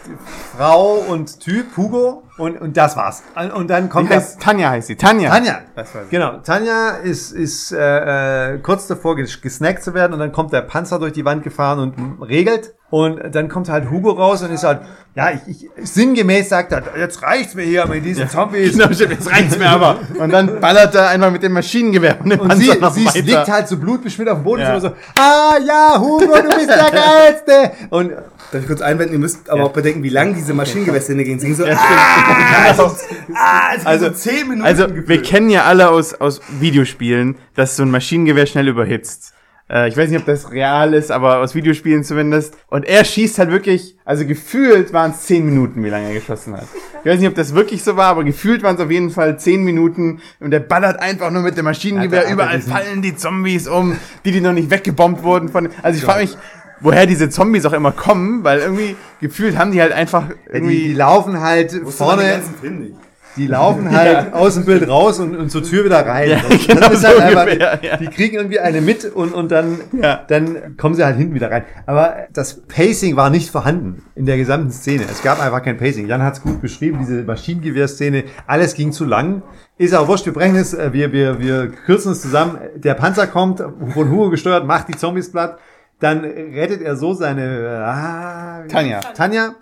Frau 0.57 0.95
und 1.09 1.41
Typ, 1.41 1.77
Hugo. 1.77 2.23
Und, 2.39 2.59
und 2.61 2.76
das 2.78 2.97
war's. 2.97 3.22
Und 3.55 3.68
dann 3.68 3.91
kommt 3.91 4.09
heißt, 4.11 4.41
Tanja 4.41 4.70
heißt 4.70 4.87
sie. 4.89 4.97
Tanja. 4.97 5.28
Tanja. 5.30 5.59
Das. 5.76 5.91
Genau. 6.11 6.39
Tanja 6.39 6.91
ist, 7.03 7.30
ist 7.33 7.72
äh, 7.72 8.59
kurz 8.62 8.87
davor 8.87 9.16
ges 9.16 9.41
gesnackt 9.43 9.83
zu 9.85 9.93
werden 9.93 10.14
und 10.14 10.18
dann 10.18 10.33
kommt 10.33 10.53
der 10.53 10.62
Panzer 10.62 10.99
durch 10.99 11.12
die 11.12 11.24
Wand 11.26 11.43
gefahren 11.43 11.78
und 11.78 12.22
regelt. 12.22 12.74
Und 12.89 13.35
dann 13.35 13.49
kommt 13.49 13.70
halt 13.70 13.91
Hugo 13.91 14.11
raus 14.11 14.43
und 14.43 14.51
ist 14.53 14.64
halt, 14.64 14.80
ja, 15.14 15.30
ich, 15.47 15.64
ich 15.76 15.91
sinngemäß 15.91 16.51
sagt 16.51 16.72
er, 16.72 16.83
jetzt 16.99 17.22
reicht's 17.22 17.55
mir 17.55 17.62
hier 17.62 17.87
mit 17.87 18.05
diesen 18.05 18.28
Zombies. 18.28 18.72
Genau, 18.72 18.89
jetzt 18.91 19.30
reicht's 19.30 19.57
mir 19.59 19.70
aber. 19.70 19.99
Und 20.18 20.30
dann 20.30 20.61
ballert 20.61 20.95
er 20.95 21.09
einfach 21.09 21.30
mit 21.30 21.43
dem 21.43 21.53
Maschinengewehr 21.53 22.18
und 22.22 22.28
dem 22.30 22.41
Und 22.41 22.53
sie, 22.57 22.64
sie 22.64 22.80
weiter. 22.83 23.20
liegt 23.20 23.49
halt 23.49 23.68
so 23.68 23.78
blutbeschmiert 23.78 24.28
auf 24.30 24.39
dem 24.39 24.45
Boden 24.45 24.61
Ja. 24.62 24.74
und 24.74 24.80
so, 24.83 24.89
ah 25.18 25.57
ja, 25.66 25.99
Hugo, 25.99 26.35
du 26.37 26.49
bist 26.55 26.68
der 26.68 26.91
Geilste. 26.93 27.72
Und 27.91 28.12
Darf 28.53 28.61
ich 28.61 28.66
kurz 28.66 28.83
einwenden? 28.83 29.14
Ihr 29.14 29.18
müsst 29.20 29.49
aber 29.49 29.64
auch 29.64 29.72
bedenken, 29.72 30.03
wie 30.03 30.11
lang 30.11 30.35
diese 30.35 30.53
Maschinengewehrsszene 30.53 31.24
ging. 31.24 31.37
Es 31.39 31.43
ging 31.43 31.55
so, 31.55 31.64
Ja, 31.64 31.74
ah, 31.74 32.22
stimmt. 32.27 33.37
ah, 33.37 33.70
es 33.77 33.87
Also- 33.87 34.07
so 34.07 34.12
zehn 34.12 34.49
Minuten. 34.49 34.62
Also, 34.66 34.87
gefühlt. 34.89 35.09
wir 35.09 35.23
kennen 35.23 35.51
ja 35.51 35.64
alle 35.64 35.89
aus, 35.91 36.14
aus 36.14 36.41
Videospielen, 36.61 37.37
dass 37.55 37.77
so 37.77 37.83
ein 37.83 37.91
Maschinengewehr 37.91 38.47
schnell 38.47 38.68
überhitzt. 38.68 39.35
Äh, 39.70 39.89
ich 39.89 39.97
weiß 39.97 40.11
nicht, 40.11 40.18
ob 40.20 40.27
das 40.27 40.51
real 40.51 40.93
ist, 40.93 41.11
aber 41.11 41.39
aus 41.39 41.55
Videospielen 41.55 42.05
zumindest. 42.05 42.55
Und 42.66 42.85
er 42.85 43.05
schießt 43.05 43.39
halt 43.39 43.51
wirklich, 43.51 43.97
also 44.05 44.27
gefühlt 44.27 44.93
waren 44.93 45.12
es 45.12 45.23
zehn 45.23 45.47
Minuten, 45.47 45.83
wie 45.85 45.89
lange 45.89 46.09
er 46.09 46.14
geschossen 46.14 46.55
hat. 46.57 46.66
Ich 47.05 47.11
weiß 47.11 47.18
nicht, 47.20 47.29
ob 47.29 47.35
das 47.35 47.55
wirklich 47.55 47.83
so 47.83 47.97
war, 47.97 48.07
aber 48.09 48.25
gefühlt 48.25 48.62
waren 48.62 48.75
es 48.77 48.83
auf 48.83 48.91
jeden 48.91 49.11
Fall 49.11 49.39
zehn 49.39 49.62
Minuten. 49.64 50.20
Und 50.41 50.53
er 50.53 50.61
ballert 50.61 51.01
einfach 51.01 51.31
nur 51.31 51.43
mit 51.43 51.57
dem 51.57 51.64
Maschinengewehr. 51.64 52.27
Er 52.27 52.33
Überall 52.33 52.61
fallen 52.61 53.03
die 53.03 53.16
Zombies 53.16 53.66
um, 53.66 53.97
die, 54.25 54.33
die 54.33 54.41
noch 54.41 54.53
nicht 54.53 54.70
weggebombt 54.70 55.23
wurden 55.23 55.49
von. 55.49 55.68
Also 55.83 55.99
ich 55.99 56.05
frage 56.05 56.23
mich, 56.23 56.37
woher 56.83 57.07
diese 57.07 57.30
Zombies 57.30 57.64
auch 57.66 57.72
immer 57.72 57.93
kommen, 57.93 58.45
weil 58.45 58.59
irgendwie 58.61 58.97
gefühlt 59.20 59.57
haben 59.59 59.72
die 59.72 59.80
halt 59.80 59.93
einfach 59.93 60.24
die, 60.28 60.53
irgendwie. 60.55 60.78
die 60.89 60.95
laufen 60.95 61.41
halt 61.41 61.72
vorne, 61.89 62.22
ganzen 62.24 62.55
Film 62.61 62.78
nicht. 62.80 62.95
die 63.37 63.47
laufen 63.47 63.91
halt 63.91 64.35
aus 64.35 64.55
dem 64.55 64.64
Bild 64.66 64.87
raus 64.89 65.18
und, 65.18 65.35
und 65.37 65.51
zur 65.51 65.62
Tür 65.62 65.85
wieder 65.87 66.05
rein. 66.07 66.28
Ja, 66.30 66.41
das 66.49 66.66
genau 66.66 66.91
ist 66.91 67.01
so 67.01 67.09
halt 67.09 67.20
einfach, 67.20 67.45
ungefähr, 67.47 67.78
ja. 67.83 67.97
Die 67.97 68.09
kriegen 68.09 68.37
irgendwie 68.37 68.61
eine 68.61 68.80
mit 68.83 69.05
und, 69.07 69.33
und 69.33 69.51
dann, 69.51 69.78
Ja. 70.01 70.20
dann 70.28 70.76
kommen 70.76 70.95
sie 70.95 71.05
halt 71.05 71.16
hinten 71.16 71.35
wieder 71.35 71.51
rein. 71.51 71.64
Aber 71.87 72.14
das 72.33 72.61
Pacing 72.66 73.16
war 73.16 73.30
nicht 73.30 73.51
vorhanden 73.51 74.03
in 74.14 74.26
der 74.26 74.37
gesamten 74.37 74.70
Szene. 74.70 75.05
Es 75.11 75.22
gab 75.22 75.41
einfach 75.41 75.62
kein 75.62 75.78
Pacing. 75.78 76.09
Jan 76.09 76.22
hat 76.22 76.35
es 76.35 76.43
gut 76.43 76.61
beschrieben, 76.61 76.99
diese 77.01 77.22
Maschinengewehrszene. 77.22 78.24
Alles 78.47 78.74
ging 78.74 78.93
zu 78.93 79.05
lang. 79.05 79.43
Ist 79.78 79.95
auch 79.95 80.07
wurscht, 80.09 80.26
wir 80.26 80.35
brechen 80.35 80.57
es, 80.57 80.74
äh, 80.74 80.93
wir, 80.93 81.12
wir, 81.12 81.41
wir 81.41 81.68
kürzen 81.87 82.12
es 82.12 82.20
zusammen. 82.20 82.59
Der 82.76 82.95
Panzer 82.95 83.26
kommt, 83.26 83.61
von 83.61 84.11
Hugo 84.11 84.28
gesteuert, 84.30 84.66
macht 84.66 84.89
die 84.89 84.97
Zombies 84.97 85.33
platt. 85.33 85.59
Dann 86.03 86.22
rettet 86.24 86.82
er 86.82 86.96
so 86.96 87.14
seine 87.14 87.84
ah, 87.86 88.64
Tanja. 88.66 88.98
Tanja. 89.14 89.55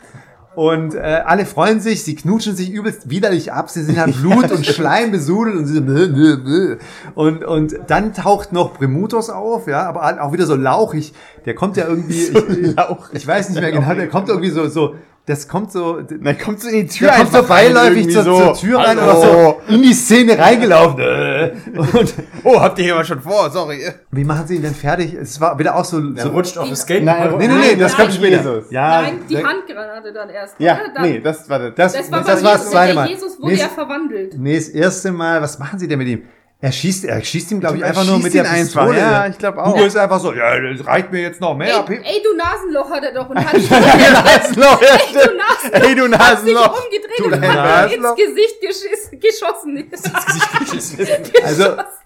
Und 0.55 0.95
äh, 0.95 1.23
alle 1.25 1.45
freuen 1.45 1.81
sich, 1.81 2.03
sie 2.03 2.15
knutschen 2.17 2.57
sich 2.57 2.71
übelst 2.71 3.09
widerlich 3.09 3.53
ab, 3.53 3.71
sie 3.71 3.83
sind 3.83 3.99
halt 3.99 4.17
Blut 4.21 4.51
und 4.51 4.65
Schleim 4.67 5.13
besudelt 5.13 5.55
und 5.55 5.67
sie 5.67 5.81
bläh, 5.81 6.09
bläh, 6.09 6.37
bläh. 6.37 6.77
und 7.15 7.45
und 7.45 7.77
dann 7.87 8.15
taucht 8.15 8.53
noch 8.53 8.75
Primutos 8.75 9.31
auf, 9.31 9.69
ja, 9.69 9.87
aber 9.87 10.23
auch 10.23 10.33
wieder 10.33 10.47
so 10.47 10.57
lauchig. 10.57 11.13
Der 11.45 11.55
kommt 11.55 11.77
ja 11.77 11.87
irgendwie, 11.87 12.23
ich, 12.61 12.75
lauchig. 12.75 13.11
ich 13.13 13.27
weiß 13.27 13.51
nicht 13.51 13.61
mehr 13.61 13.71
genau, 13.71 13.95
der 13.95 14.09
kommt 14.09 14.29
irgendwie 14.29 14.51
so 14.51 14.67
so, 14.67 14.97
das 15.27 15.47
kommt 15.47 15.71
so, 15.71 16.01
Dann 16.01 16.39
kommt 16.39 16.61
sie 16.61 16.71
in 16.71 16.87
die 16.89 16.93
Tür 16.93 17.09
der 17.09 17.19
kommt 17.19 17.33
so 17.33 17.43
beiläufig 17.45 17.99
irgendwie 17.99 18.15
zur, 18.15 18.23
so. 18.25 18.39
zur 18.39 18.55
Tür 18.55 18.79
rein 18.81 18.99
oder 18.99 19.17
so 19.17 19.61
in 19.69 19.83
die 19.83 19.93
Szene 19.93 20.37
reingelaufen. 20.37 20.97
Und 21.77 22.15
Oh, 22.43 22.61
habt 22.61 22.79
ihr 22.79 22.85
hier 22.87 22.95
mal 22.97 23.05
schon 23.05 23.21
vor, 23.21 23.49
sorry. 23.51 23.81
wie 24.11 24.25
machen 24.25 24.47
sie 24.47 24.57
ihn 24.57 24.63
denn 24.63 24.75
fertig? 24.75 25.15
Es 25.15 25.41
war 25.41 25.59
wieder 25.59 25.77
auch 25.77 25.85
so, 25.85 26.01
so 26.17 26.29
rutscht 26.31 26.59
auf 26.59 26.69
das 26.69 26.81
Skateboard. 26.83 27.39
Nein, 27.39 27.39
nee, 27.39 27.49
nee, 27.49 27.55
nee, 27.55 27.77
das 27.77 27.93
Nein, 27.93 28.01
kommt 28.01 28.15
später. 28.15 28.37
Jesus. 28.39 28.71
Ja, 28.71 29.03
Nein, 29.03 29.21
die 29.29 29.35
der- 29.35 29.45
Handgranate 29.47 30.13
dann 30.13 30.31
erst. 30.31 30.55
Ja? 30.59 30.79
Dann, 30.95 31.03
nee, 31.03 31.21
das 31.21 31.49
war 31.49 31.59
das. 31.59 31.75
das, 31.77 31.93
das 31.93 32.11
war, 32.11 32.19
das 32.25 32.27
beim 32.27 32.45
war 32.45 32.53
Jesus, 32.53 32.63
das 32.65 32.71
zweite 32.71 32.95
Mal. 32.95 33.09
Jesus 33.09 33.39
wurde 33.41 33.53
Nee, 33.53 33.61
ja 33.61 33.69
verwandelt. 33.69 34.35
Nee, 34.39 34.57
das 34.57 34.69
erste 34.69 35.13
Mal, 35.13 35.43
was 35.43 35.59
machen 35.59 35.79
sie 35.79 35.87
denn 35.87 35.99
mit 35.99 36.09
ihm? 36.09 36.23
Er 36.63 36.73
schießt, 36.73 37.07
er 37.07 37.25
schießt 37.25 37.53
ihm, 37.53 37.61
glaube 37.61 37.77
ich, 37.79 37.83
Er 37.83 37.89
einfach 37.89 38.05
nur 38.05 38.19
mit 38.19 38.35
der 38.35 38.43
Pistole. 38.45 38.99
ja, 38.99 39.27
ich 39.27 39.39
glaub 39.39 39.57
auch. 39.57 39.69
Hugo 39.75 39.85
ist 39.87 39.97
einfach 39.97 40.21
so, 40.21 40.35
ja, 40.35 40.61
das 40.61 40.87
reicht 40.87 41.11
mir 41.11 41.23
jetzt 41.23 41.41
noch 41.41 41.57
mehr. 41.57 41.85
Ey, 41.89 42.01
ey, 42.05 42.23
du 42.23 42.37
Nasenloch 42.37 42.91
hat 42.91 43.03
er 43.03 43.15
doch 43.15 43.31
und 43.31 43.39
hat 43.39 43.55
Nasenloch, 43.55 44.83
ja, 44.83 44.99
Ey, 44.99 45.13
du. 45.15 45.37
Nasenloch. 45.39 45.89
Ey, 45.89 45.95
du 45.95 46.03
Hat 46.19 46.41
sich 46.43 46.53
Nasenloch. 46.55 46.85
umgedreht 46.85 47.19
Du 47.19 47.25
und 47.25 47.33
hat 47.35 47.55
Nasenloch. 47.55 48.17
ins 48.19 48.35
Gesicht 48.37 49.23
geschossen. 49.23 49.77
Ins 50.75 50.97
Gesicht 50.97 51.33
Also, 51.45 51.65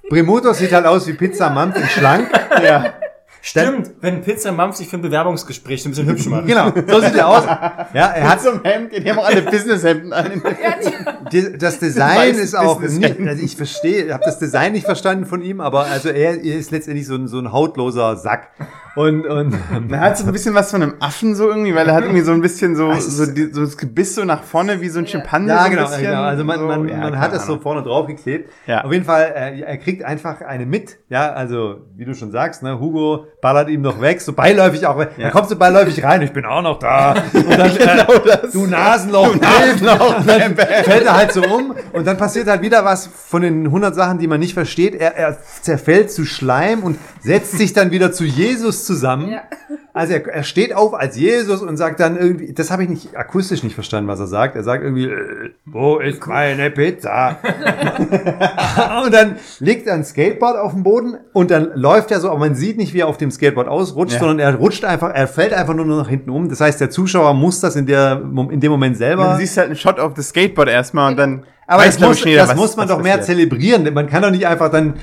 Primuto 0.09 0.53
sieht 0.53 0.73
halt 0.73 0.87
aus 0.87 1.05
wie 1.09 1.15
Pizza 1.15 1.51
Mampf 1.51 1.77
und 1.77 1.91
schlank. 1.91 2.29
Ja. 2.63 2.93
Stimmt, 3.47 3.91
wenn 4.01 4.23
Pizza 4.23 4.53
Mampf 4.53 4.77
sich 4.77 4.89
für 4.89 4.97
ein 4.97 5.03
Bewerbungsgespräch 5.03 5.83
so 5.83 5.89
ein 5.89 5.93
bisschen 5.93 6.07
hübsch 6.09 6.27
macht. 6.27 6.47
Genau, 6.47 6.73
so 6.87 7.01
sieht 7.01 7.15
er 7.17 7.29
aus. 7.29 7.45
Ja, 7.45 8.07
er 8.13 8.29
hat, 8.31 8.41
Zum 8.41 8.63
Hemd, 8.63 8.93
die 8.97 9.11
haben 9.11 9.19
auch 9.19 9.27
alle 9.27 9.43
Businesshemden 9.43 10.13
an. 10.15 10.43
Das 11.43 11.79
Design 11.79 12.35
ist 12.35 12.57
auch 12.57 12.81
nicht, 12.81 13.21
also 13.21 13.43
ich 13.43 13.57
verstehe, 13.57 14.07
ich 14.07 14.13
habe 14.13 14.25
das 14.25 14.39
Design 14.39 14.73
nicht 14.73 14.87
verstanden 14.87 15.27
von 15.27 15.43
ihm, 15.43 15.61
aber 15.61 15.87
also 15.87 16.09
er, 16.09 16.43
er 16.43 16.57
ist 16.57 16.71
letztendlich 16.71 17.07
so 17.07 17.15
ein, 17.15 17.29
so 17.29 17.39
ein 17.39 17.53
hautloser 17.53 18.17
Sack. 18.17 18.49
Und, 18.97 19.27
und, 19.27 19.55
Er 19.91 20.01
hat 20.01 20.19
so 20.19 20.25
ein 20.25 20.33
bisschen 20.33 20.55
was 20.55 20.71
von 20.71 20.83
einem 20.83 20.95
Affen 21.01 21.35
so 21.35 21.49
irgendwie, 21.49 21.75
weil 21.75 21.89
er 21.89 21.95
hat 21.95 22.05
irgendwie 22.05 22.23
so 22.23 22.33
ein 22.33 22.41
bisschen 22.41 22.77
so, 22.77 22.93
so, 22.95 23.27
die, 23.27 23.51
so 23.53 23.63
das 23.63 23.77
Gebiss 23.77 24.15
so 24.15 24.25
nach 24.25 24.43
vorne 24.43 24.81
wie 24.81 24.89
so 24.89 25.01
ein 25.01 25.07
Schimpanse. 25.07 25.49
Ja, 25.49 25.59
so 25.59 25.65
ein 25.65 25.71
genau, 25.71 25.83
bisschen. 25.85 26.03
genau. 26.03 26.23
Also 26.23 26.45
man, 26.45 26.59
so, 26.61 26.67
man, 26.67 26.89
ja, 26.89 26.97
man 26.99 27.19
hat 27.19 27.33
es 27.33 27.47
so 27.47 27.59
vorne 27.59 27.83
drauf 27.83 28.07
geklebt. 28.07 28.51
Ja. 28.67 28.85
Auf 28.85 28.93
jeden 28.93 29.05
Fall, 29.05 29.33
äh, 29.35 29.61
er 29.61 29.79
kriegt 29.79 30.05
einfach 30.05 30.41
eine 30.43 30.65
mit. 30.65 30.99
Ja, 31.09 31.33
also 31.33 31.79
wie 31.97 32.05
du 32.05 32.15
schon 32.15 32.31
sagst, 32.31 32.63
ne, 32.63 32.79
Hugo 32.79 33.27
ballert 33.43 33.69
ihm 33.69 33.83
noch 33.83 34.01
weg, 34.01 34.21
so 34.21 34.33
beiläufig 34.33 34.87
auch. 34.87 35.05
Er 35.19 35.31
kommt 35.31 35.49
so 35.49 35.57
beiläufig 35.57 36.03
rein, 36.05 36.23
ich 36.23 36.33
bin 36.33 36.45
auch 36.45 36.63
noch 36.63 36.79
da. 36.79 37.15
Und 37.33 37.59
dann, 37.59 37.77
äh, 37.77 38.49
du 38.53 38.67
Nasenloch, 38.67 39.33
du 39.33 39.39
Nasenloch. 39.39 40.19
Und 40.19 40.29
dann 40.29 40.57
fällt 40.57 41.05
er 41.05 41.17
halt 41.17 41.24
so 41.33 41.43
um 41.43 41.75
und 41.93 42.07
dann 42.07 42.17
passiert 42.17 42.49
halt 42.49 42.63
wieder 42.63 42.85
was 42.85 43.07
von 43.07 43.43
den 43.43 43.67
100 43.67 43.95
Sachen, 43.95 44.19
die 44.19 44.27
man 44.27 44.41
nicht 44.41 44.55
versteht. 44.55 44.95
Er, 44.95 45.17
er 45.17 45.39
zerfällt 45.63 46.11
zu 46.13 46.25
Schleim 46.25 46.83
und 46.83 46.99
setzt 47.21 47.53
sich 47.53 47.73
dann 47.73 47.91
wieder 47.91 48.13
zu 48.13 48.25
Jesus 48.25 48.85
zusammen. 48.85 49.29
Ja. 49.29 49.43
Also 49.97 50.13
er, 50.15 50.27
er 50.27 50.43
steht 50.43 50.75
auf 50.75 50.93
als 50.93 51.17
Jesus 51.17 51.63
und 51.63 51.77
sagt 51.77 52.01
dann 52.01 52.17
irgendwie, 52.19 52.53
das 52.53 52.73
habe 52.73 52.83
ich 52.83 52.89
nicht 52.89 53.17
akustisch 53.17 53.63
nicht 53.63 53.75
verstanden, 53.75 54.09
was 54.09 54.19
er 54.19 54.27
sagt. 54.27 54.57
Er 54.57 54.65
sagt 54.65 54.83
irgendwie, 54.83 55.05
äh, 55.07 55.51
wo 55.67 55.99
ist 56.01 56.27
meine 56.27 56.69
Pizza? 56.73 57.37
und 59.05 59.15
dann 59.15 59.37
legt 59.61 59.87
er 59.87 59.95
ein 59.95 60.05
Skateboard 60.05 60.57
auf 60.59 60.73
den 60.73 60.83
Boden 60.83 61.17
und 61.33 61.51
dann 61.51 61.71
läuft 61.75 62.11
er 62.11 62.21
so, 62.21 62.29
aber 62.31 62.41
man 62.41 62.55
sieht 62.55 62.77
nicht, 62.77 62.93
wie 62.93 63.01
er 63.01 63.07
auf 63.09 63.19
dem 63.19 63.31
Skateboard 63.31 63.69
ausrutscht, 63.69 64.15
Ja. 64.15 64.19
sondern 64.21 64.39
er 64.41 64.55
rutscht 64.57 64.85
einfach, 64.85 65.11
er 65.15 65.29
fällt 65.29 65.53
einfach 65.53 65.75
nur 65.75 65.85
noch 65.85 65.99
nach 65.99 66.09
hinten 66.09 66.31
um. 66.31 66.49
Das 66.49 66.61
heißt, 66.61 66.81
der 66.81 66.91
Zuschauer 66.91 67.35
muss 67.35 67.61
das 67.61 67.77
in 67.77 67.87
der 67.87 68.21
in 68.51 68.61
dem 68.61 68.73
Moment 68.73 68.97
selber. 68.97 69.33
Du 69.35 69.39
siehst 69.39 69.57
halt 69.57 69.69
einen 69.69 69.77
Shot 69.77 70.01
auf 70.01 70.15
das 70.15 70.29
Skateboard 70.31 70.69
erstmal 70.69 71.13
und 71.13 71.17
dann. 71.19 71.45
Aber 71.67 71.83
weiß, 71.83 71.99
das, 71.99 72.09
muss, 72.09 72.25
jeder, 72.25 72.41
das 72.43 72.51
was- 72.51 72.57
muss 72.57 72.77
man 72.77 72.89
doch 72.89 73.01
mehr 73.03 73.17
passiert. 73.19 73.39
zelebrieren. 73.39 73.95
Man 73.95 74.07
kann 74.09 74.23
doch 74.23 74.31
nicht 74.31 74.47
einfach 74.47 74.71
dann, 74.71 74.95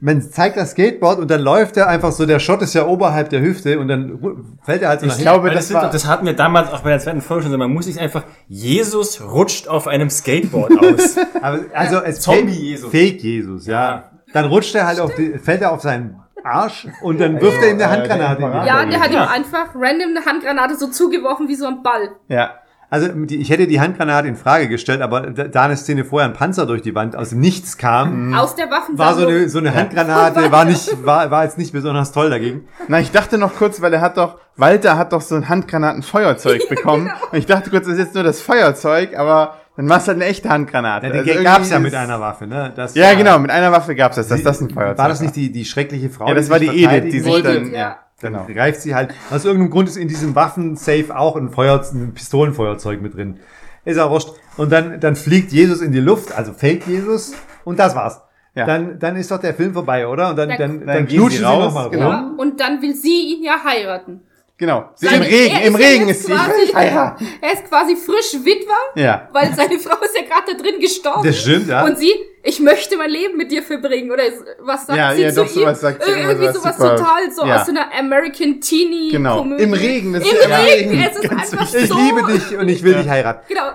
man 0.00 0.22
zeigt 0.22 0.56
das 0.56 0.72
Skateboard 0.72 1.18
und 1.18 1.30
dann 1.30 1.40
läuft 1.40 1.76
er 1.76 1.88
einfach 1.88 2.12
so, 2.12 2.24
der 2.24 2.38
Shot 2.38 2.62
ist 2.62 2.74
ja 2.74 2.86
oberhalb 2.86 3.30
der 3.30 3.40
Hüfte 3.40 3.80
und 3.80 3.88
dann 3.88 4.56
fällt 4.62 4.82
er 4.82 4.90
halt 4.90 5.00
so 5.00 5.06
nach 5.06 5.16
Ich 5.16 5.22
glaube, 5.22 5.50
das 5.50 5.68
das, 5.68 5.74
war. 5.74 5.90
das 5.90 6.06
hatten 6.06 6.24
wir 6.26 6.34
damals 6.34 6.72
auch 6.72 6.80
bei 6.80 6.90
der 6.90 7.00
zweiten 7.00 7.20
Folge 7.20 7.44
schon 7.44 7.52
so. 7.52 7.58
Man 7.58 7.72
muss 7.72 7.86
sich 7.86 7.98
einfach, 7.98 8.22
Jesus 8.46 9.20
rutscht 9.20 9.66
auf 9.66 9.88
einem 9.88 10.08
Skateboard 10.08 10.72
aus. 10.80 11.16
Aber, 11.42 11.60
also 11.74 12.00
es 12.02 12.20
Zombie-Jesus. 12.20 12.90
Fake 12.90 13.22
Jesus, 13.22 13.66
ja. 13.66 14.10
Dann 14.32 14.44
rutscht 14.44 14.74
er 14.74 14.86
halt 14.86 15.00
auf 15.00 15.14
die, 15.14 15.38
fällt 15.38 15.62
er 15.62 15.72
auf 15.72 15.80
seinen 15.80 16.20
Arsch 16.44 16.86
und 17.02 17.20
dann 17.20 17.40
wirft 17.40 17.60
er 17.60 17.70
ihm 17.70 17.76
eine 17.76 17.90
Handgranate 17.90 18.42
in 18.42 18.50
die 18.52 18.66
Ja, 18.66 18.84
der 18.84 19.00
hat 19.00 19.10
ihm 19.10 19.18
einfach 19.18 19.74
random 19.74 20.10
eine 20.16 20.24
Handgranate 20.24 20.76
so 20.76 20.88
zugeworfen 20.88 21.48
wie 21.48 21.56
so 21.56 21.66
ein 21.66 21.82
Ball. 21.82 22.10
Ja. 22.28 22.57
Also 22.90 23.08
ich 23.28 23.50
hätte 23.50 23.66
die 23.66 23.80
Handgranate 23.80 24.28
in 24.28 24.36
Frage 24.36 24.66
gestellt, 24.68 25.02
aber 25.02 25.20
da, 25.30 25.62
eine 25.64 25.76
Szene 25.76 26.06
vorher 26.06 26.26
ein 26.26 26.34
Panzer 26.34 26.64
durch 26.64 26.80
die 26.80 26.94
Wand 26.94 27.16
aus 27.16 27.30
dem 27.30 27.40
Nichts 27.40 27.76
kam, 27.76 28.32
Aus 28.34 28.54
der 28.54 28.70
war 28.70 29.14
so 29.14 29.26
eine, 29.26 29.48
so 29.50 29.58
eine 29.58 29.74
Handgranate, 29.74 30.50
war 30.50 30.64
nicht, 30.64 31.04
war, 31.04 31.30
war 31.30 31.44
jetzt 31.44 31.58
nicht 31.58 31.72
besonders 31.72 32.12
toll 32.12 32.30
dagegen. 32.30 32.66
Na, 32.88 32.98
ich 32.98 33.10
dachte 33.10 33.36
noch 33.36 33.54
kurz, 33.56 33.82
weil 33.82 33.92
er 33.92 34.00
hat 34.00 34.16
doch, 34.16 34.38
Walter 34.56 34.96
hat 34.96 35.12
doch 35.12 35.20
so 35.20 35.34
ein 35.34 35.48
Handgranatenfeuerzeug 35.50 36.66
bekommen. 36.70 37.10
Und 37.30 37.38
ich 37.38 37.44
dachte 37.46 37.68
kurz, 37.68 37.84
das 37.84 37.94
ist 37.94 38.00
jetzt 38.00 38.14
nur 38.14 38.24
das 38.24 38.40
Feuerzeug, 38.40 39.16
aber 39.18 39.56
dann 39.76 39.88
war 39.88 39.98
es 39.98 40.08
halt 40.08 40.16
eine 40.16 40.24
echte 40.24 40.48
Handgranate. 40.48 41.06
Ja, 41.08 41.12
den 41.22 41.28
Also 41.30 41.44
gab's 41.44 41.70
ja 41.70 41.78
mit 41.78 41.94
einer 41.94 42.18
Waffe, 42.20 42.46
ne? 42.46 42.72
Das 42.74 42.94
Ja, 42.94 43.08
war- 43.08 43.16
genau, 43.16 43.38
mit 43.38 43.50
einer 43.50 43.70
Waffe 43.70 43.94
gab's 43.94 44.16
das, 44.16 44.28
dass 44.28 44.42
das 44.42 44.60
ein 44.62 44.70
Feuerzeug 44.70 44.98
War 44.98 45.08
das 45.08 45.20
nicht 45.20 45.36
die, 45.36 45.52
die 45.52 45.64
schrecliche 45.66 46.08
Frau? 46.10 46.26
Ja, 46.26 46.34
das 46.34 46.46
die 46.46 46.50
war 46.50 46.58
die 46.58 46.84
Edith, 46.84 47.12
die 47.12 47.20
sich 47.20 47.42
dann, 47.42 47.70
ja. 47.72 47.98
Dann 48.20 48.32
Genau. 48.32 48.46
greift 48.46 48.80
sie 48.80 48.94
halt. 48.94 49.14
Aus 49.30 49.44
irgendeinem 49.44 49.70
Grund 49.70 49.88
ist 49.88 49.96
in 49.96 50.08
diesem 50.08 50.34
Waffensafe 50.34 51.16
auch 51.16 51.36
ein, 51.36 51.50
Feuer, 51.50 51.80
ein 51.92 52.14
Pistolenfeuerzeug 52.14 53.00
mit 53.00 53.14
drin. 53.14 53.38
Ist 53.84 53.98
auch 53.98 54.10
wurscht. 54.10 54.30
Und 54.56 54.72
dann, 54.72 54.98
dann 55.00 55.14
fliegt 55.16 55.52
Jesus 55.52 55.80
in 55.80 55.92
die 55.92 56.00
Luft, 56.00 56.36
also 56.36 56.52
Fake 56.52 56.86
Jesus, 56.88 57.32
und 57.64 57.78
das 57.78 57.94
war's. 57.94 58.20
Ja. 58.54 58.66
Dann, 58.66 58.98
dann 58.98 59.14
ist 59.16 59.30
doch 59.30 59.38
der 59.38 59.54
Film 59.54 59.72
vorbei, 59.72 60.08
oder? 60.08 60.30
Und 60.30 60.36
dann, 60.36 60.48
Dann- 60.48 60.58
dann, 60.58 60.78
dann, 60.80 60.86
Dann 60.88 61.06
gehen 61.06 61.18
knutschen 61.18 61.30
sie 61.30 61.36
sie 61.38 61.44
raus, 61.44 61.64
nochmal 61.66 61.90
genau. 61.90 62.06
rum. 62.06 62.12
Ja, 62.36 62.42
und 62.42 62.60
dann 62.60 62.82
will 62.82 62.94
sie 62.94 63.34
ihn 63.36 63.44
ja 63.44 63.62
heiraten. 63.64 64.20
Genau. 64.60 64.88
Sie, 64.96 65.06
Im 65.06 65.22
Regen, 65.22 65.56
im 65.56 65.74
ist 65.76 65.80
ja 65.80 65.86
Regen 65.88 66.08
ist 66.08 66.26
sie. 66.26 66.32
quasi- 66.32 66.72
Ja, 66.72 67.16
Er 67.40 67.52
ist 67.52 67.64
quasi 67.68 67.94
frisch 67.94 68.44
Witwer, 68.44 68.74
ja. 69.02 69.28
weil 69.32 69.54
seine 69.54 69.78
Frau 69.78 69.96
ist 70.04 70.16
ja 70.18 70.22
gerade 70.26 70.52
da 70.56 70.60
drin 70.60 70.80
gestorben. 70.80 71.22
Das 71.24 71.38
stimmt, 71.38 71.68
ja. 71.68 71.84
Und 71.84 71.96
sie, 71.96 72.12
ich 72.42 72.58
möchte 72.58 72.96
mein 72.96 73.08
Leben 73.10 73.36
mit 73.36 73.52
dir 73.52 73.62
verbringen. 73.62 74.10
Oder 74.10 74.24
was 74.60 74.86
sagt 74.86 74.98
Ja, 74.98 75.14
sie 75.14 75.22
ja, 75.22 75.28
zu 75.30 75.36
doch, 75.44 75.46
ihm? 75.46 75.60
sowas 75.60 75.80
sagt 75.80 76.02
sie 76.02 76.10
Irgendwie 76.10 76.46
sowas 76.48 76.56
sowas 76.56 76.76
total 76.76 77.30
so 77.32 77.46
ja. 77.46 77.56
aus 77.60 77.66
so 77.66 77.70
einer 77.70 77.86
American 77.96 78.60
Teenie 78.60 79.10
Genau. 79.12 79.38
Komödie. 79.38 79.62
Im 79.62 79.72
Regen, 79.74 80.12
das 80.14 80.24
Im 80.24 80.36
ist- 80.36 80.48
ja, 80.48 80.56
Regen. 80.58 80.90
Regen, 80.90 81.04
Es 81.08 81.16
ist 81.22 81.30
ganz 81.30 81.52
einfach 81.52 81.74
Ich 81.74 81.88
so. 81.88 81.96
liebe 81.96 82.32
dich 82.32 82.56
und 82.58 82.68
ich 82.68 82.82
will 82.82 82.94
dich 82.94 83.08
heiraten. 83.08 83.44
Genau. 83.48 83.70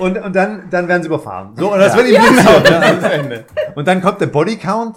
Und, 0.00 0.18
und 0.18 0.34
dann, 0.34 0.64
dann 0.70 0.88
werden 0.88 1.02
sie 1.02 1.06
überfahren. 1.06 1.52
So, 1.56 1.72
und 1.72 1.78
das 1.78 1.96
wird 1.96 2.08
ihm 2.08 2.14
genau. 2.20 3.42
Und 3.76 3.86
dann 3.86 4.02
kommt 4.02 4.20
der 4.20 4.26
Bodycount, 4.26 4.96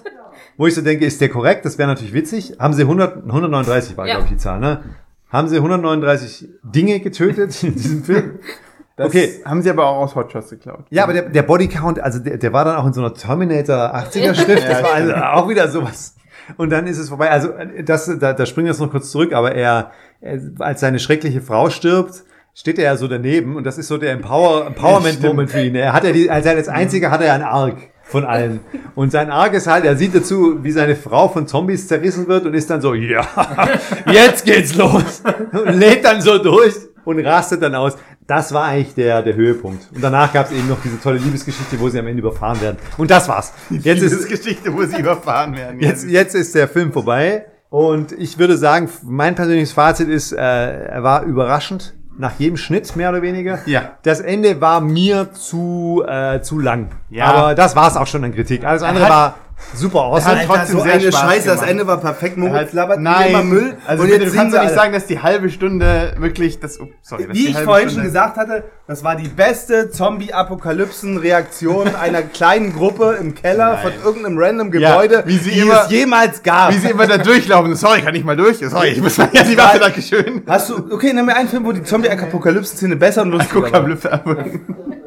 wo 0.57 0.65
ich 0.67 0.73
so 0.73 0.81
denke, 0.81 1.05
ist 1.05 1.21
der 1.21 1.29
korrekt? 1.29 1.65
Das 1.65 1.77
wäre 1.77 1.87
natürlich 1.87 2.13
witzig. 2.13 2.53
Haben 2.59 2.73
sie 2.73 2.81
100, 2.81 3.25
139 3.25 3.95
war, 3.95 4.07
Ja. 4.07 4.15
glaube 4.15 4.25
ich, 4.25 4.31
die 4.31 4.37
Zahl, 4.37 4.59
ne? 4.59 4.83
Haben 5.29 5.47
sie 5.47 5.57
139 5.57 6.49
Dinge 6.63 6.99
getötet 6.99 7.63
in 7.63 7.75
diesem 7.75 8.03
Film? 8.03 8.39
Das 8.95 9.07
Okay. 9.07 9.41
Haben 9.45 9.61
sie 9.61 9.69
aber 9.69 9.85
auch 9.85 10.01
aus 10.01 10.15
Hot 10.15 10.29
Shots 10.29 10.49
geklaut. 10.49 10.83
Ja, 10.89 11.03
aber 11.03 11.13
der, 11.13 11.29
der 11.29 11.43
Bodycount, 11.43 12.01
also 12.01 12.19
der, 12.19 12.35
der 12.35 12.51
war 12.51 12.65
dann 12.65 12.75
auch 12.75 12.85
in 12.85 12.91
so 12.91 12.99
einer 12.99 13.13
Terminator 13.13 13.95
80er 13.95 14.35
Schrift. 14.35 14.61
Das 14.67 14.83
war 14.83 14.93
also 14.93 15.15
auch 15.15 15.47
wieder 15.47 15.69
sowas. 15.69 16.15
Und 16.57 16.69
dann 16.69 16.85
ist 16.85 16.97
es 16.97 17.07
vorbei. 17.07 17.31
Also 17.31 17.53
das, 17.85 18.11
da, 18.19 18.33
da 18.33 18.45
springen 18.45 18.65
wir 18.65 18.73
jetzt 18.73 18.81
noch 18.81 18.91
kurz 18.91 19.09
zurück, 19.09 19.31
aber 19.31 19.55
er, 19.55 19.91
er, 20.19 20.41
als 20.59 20.81
seine 20.81 20.99
schreckliche 20.99 21.39
Frau 21.39 21.69
stirbt, 21.69 22.25
steht 22.53 22.77
er 22.77 22.83
ja 22.83 22.97
so 22.97 23.07
daneben 23.07 23.55
und 23.55 23.63
das 23.63 23.77
ist 23.77 23.87
so 23.87 23.97
der 23.97 24.11
Empower, 24.11 24.67
Empowerment-Moment 24.67 25.49
für 25.49 25.61
ihn. 25.61 25.75
Er 25.75 25.93
hat 25.93 26.03
ja 26.03 26.11
die, 26.11 26.29
als, 26.29 26.45
als 26.45 26.67
einziger 26.67 27.09
hat 27.09 27.21
er 27.21 27.27
ja 27.27 27.33
einen 27.35 27.43
Arc 27.43 27.77
von 28.09 28.25
allen. 28.25 28.59
Und 28.95 29.11
sein 29.11 29.29
Arc 29.29 29.53
ist 29.53 29.67
halt, 29.67 29.85
er 29.85 29.95
sieht 29.95 30.15
dazu, 30.15 30.63
wie 30.63 30.71
seine 30.71 30.95
Frau 30.95 31.29
von 31.29 31.47
Zombies 31.47 31.87
zerrissen 31.87 32.27
wird 32.27 32.45
und 32.45 32.53
ist 32.55 32.69
dann 32.69 32.81
so, 32.81 32.93
ja, 32.93 33.25
jetzt 34.11 34.45
geht's 34.45 34.75
los. 34.75 35.21
Und 35.51 35.75
lädt 35.75 36.03
dann 36.03 36.19
so 36.21 36.37
durch 36.39 36.73
und 37.05 37.19
rastet 37.25 37.61
dann 37.61 37.75
aus. 37.75 37.97
Das 38.25 38.53
war 38.53 38.65
eigentlich 38.65 38.95
der, 38.95 39.21
der 39.21 39.35
Höhepunkt. 39.35 39.87
Und 39.93 40.03
danach 40.03 40.33
gab 40.33 40.47
es 40.47 40.51
eben 40.51 40.67
noch 40.67 40.81
diese 40.83 40.99
tolle 40.99 41.17
Liebesgeschichte, 41.17 41.79
wo 41.79 41.89
sie 41.89 41.99
am 41.99 42.07
Ende 42.07 42.21
überfahren 42.21 42.59
werden. 42.61 42.77
Und 42.97 43.09
das 43.09 43.27
war's. 43.27 43.53
Jetzt 43.69 43.85
Das 43.85 44.11
ist, 44.11 44.19
ist 44.21 44.29
Geschichte, 44.29 44.73
wo 44.73 44.83
sie 44.83 44.99
überfahren 44.99 45.55
werden. 45.55 45.79
Jetzt, 45.79 46.07
jetzt 46.07 46.35
ist 46.35 46.53
der 46.55 46.67
Film 46.67 46.91
vorbei 46.91 47.45
und 47.69 48.11
ich 48.11 48.39
würde 48.39 48.57
sagen, 48.57 48.89
mein 49.03 49.35
persönliches 49.35 49.73
Fazit 49.73 50.09
ist, 50.09 50.31
äh, 50.31 50.37
er 50.37 51.03
war 51.03 51.23
überraschend 51.23 51.93
nach 52.19 52.33
jedem 52.37 52.57
Schnitt 52.57 52.95
mehr 52.95 53.09
oder 53.09 53.21
weniger. 53.21 53.59
Ja. 53.65 53.93
Das 54.03 54.19
Ende 54.19 54.59
war 54.61 54.81
mir 54.81 55.31
zu 55.33 56.03
äh, 56.07 56.41
zu 56.41 56.59
lang. 56.59 56.89
Ja. 57.09 57.25
Aber 57.25 57.55
das 57.55 57.75
war's 57.75 57.95
auch 57.95 58.07
schon 58.07 58.23
an 58.25 58.35
Kritik. 58.35 58.65
Alles 58.65 58.83
andere 58.83 59.05
hat- 59.05 59.11
war 59.11 59.35
super 59.73 59.99
awesome. 59.99 60.39
hat 60.39 60.45
trotzdem 60.45 60.77
so 60.77 60.83
sehr 60.83 60.93
eine 60.93 61.11
Spaß 61.11 61.21
Scheiße, 61.21 61.45
das 61.47 61.55
gemacht. 61.57 61.69
Ende 61.71 61.87
war 61.87 61.97
perfekt. 61.97 62.37
Moritz 62.37 62.73
labert 62.73 62.99
nein, 62.99 63.29
immer 63.29 63.43
Müll. 63.43 63.77
Also 63.85 64.03
und 64.03 64.09
bitte, 64.09 64.23
jetzt 64.23 64.33
du 64.33 64.37
kannst 64.37 64.55
doch 64.55 64.63
nicht 64.63 64.73
sagen, 64.73 64.93
dass 64.93 65.05
die 65.05 65.21
halbe 65.21 65.49
Stunde 65.49 66.13
wirklich 66.17 66.59
das. 66.59 66.79
Oh, 66.79 66.87
sorry, 67.01 67.27
Wie 67.31 67.47
ich 67.47 67.57
vorhin 67.59 67.89
Stunde, 67.89 67.93
schon 67.95 68.03
gesagt 68.03 68.37
hatte, 68.37 68.63
das 68.87 69.03
war 69.03 69.15
die 69.15 69.27
beste 69.27 69.89
Zombie-Apokalypsen-Reaktion 69.91 71.95
einer 72.01 72.21
kleinen 72.21 72.73
Gruppe 72.73 73.17
im 73.19 73.35
Keller 73.35 73.77
von 73.77 73.91
irgendeinem 74.03 74.37
random 74.37 74.73
Ja, 74.73 74.91
Gebäude, 74.91 75.23
wie 75.25 75.37
sie 75.37 75.51
die 75.51 75.59
immer- 75.59 75.83
es 75.85 75.91
jemals 75.91 76.43
gab. 76.43 76.73
Wie 76.73 76.77
sie 76.77 76.89
immer 76.89 77.07
da 77.07 77.17
durchlaufen. 77.17 77.75
Sorry, 77.75 78.01
kann 78.01 78.15
ich 78.15 78.23
mal 78.23 78.35
durch? 78.35 78.57
Sorry, 78.57 78.89
ich 78.89 79.01
muss 79.01 79.17
mal 79.17 79.29
ja 79.33 79.43
die 79.43 79.57
Waffe, 79.57 79.79
danke 79.79 80.01
schön. 80.01 80.43
Hast 80.47 80.69
du, 80.69 80.87
okay, 80.91 81.13
nimm 81.13 81.25
mir 81.25 81.35
einen 81.35 81.49
Film, 81.49 81.65
wo 81.65 81.71
die 81.71 81.83
Zombie-Apokalypsen-Szene 81.83 82.95
besser 82.95 83.21
und 83.21 83.31
lustiger 83.31 83.71
war. 83.71 84.45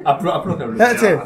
Ja, 0.04 0.42
erzähl. 0.78 1.20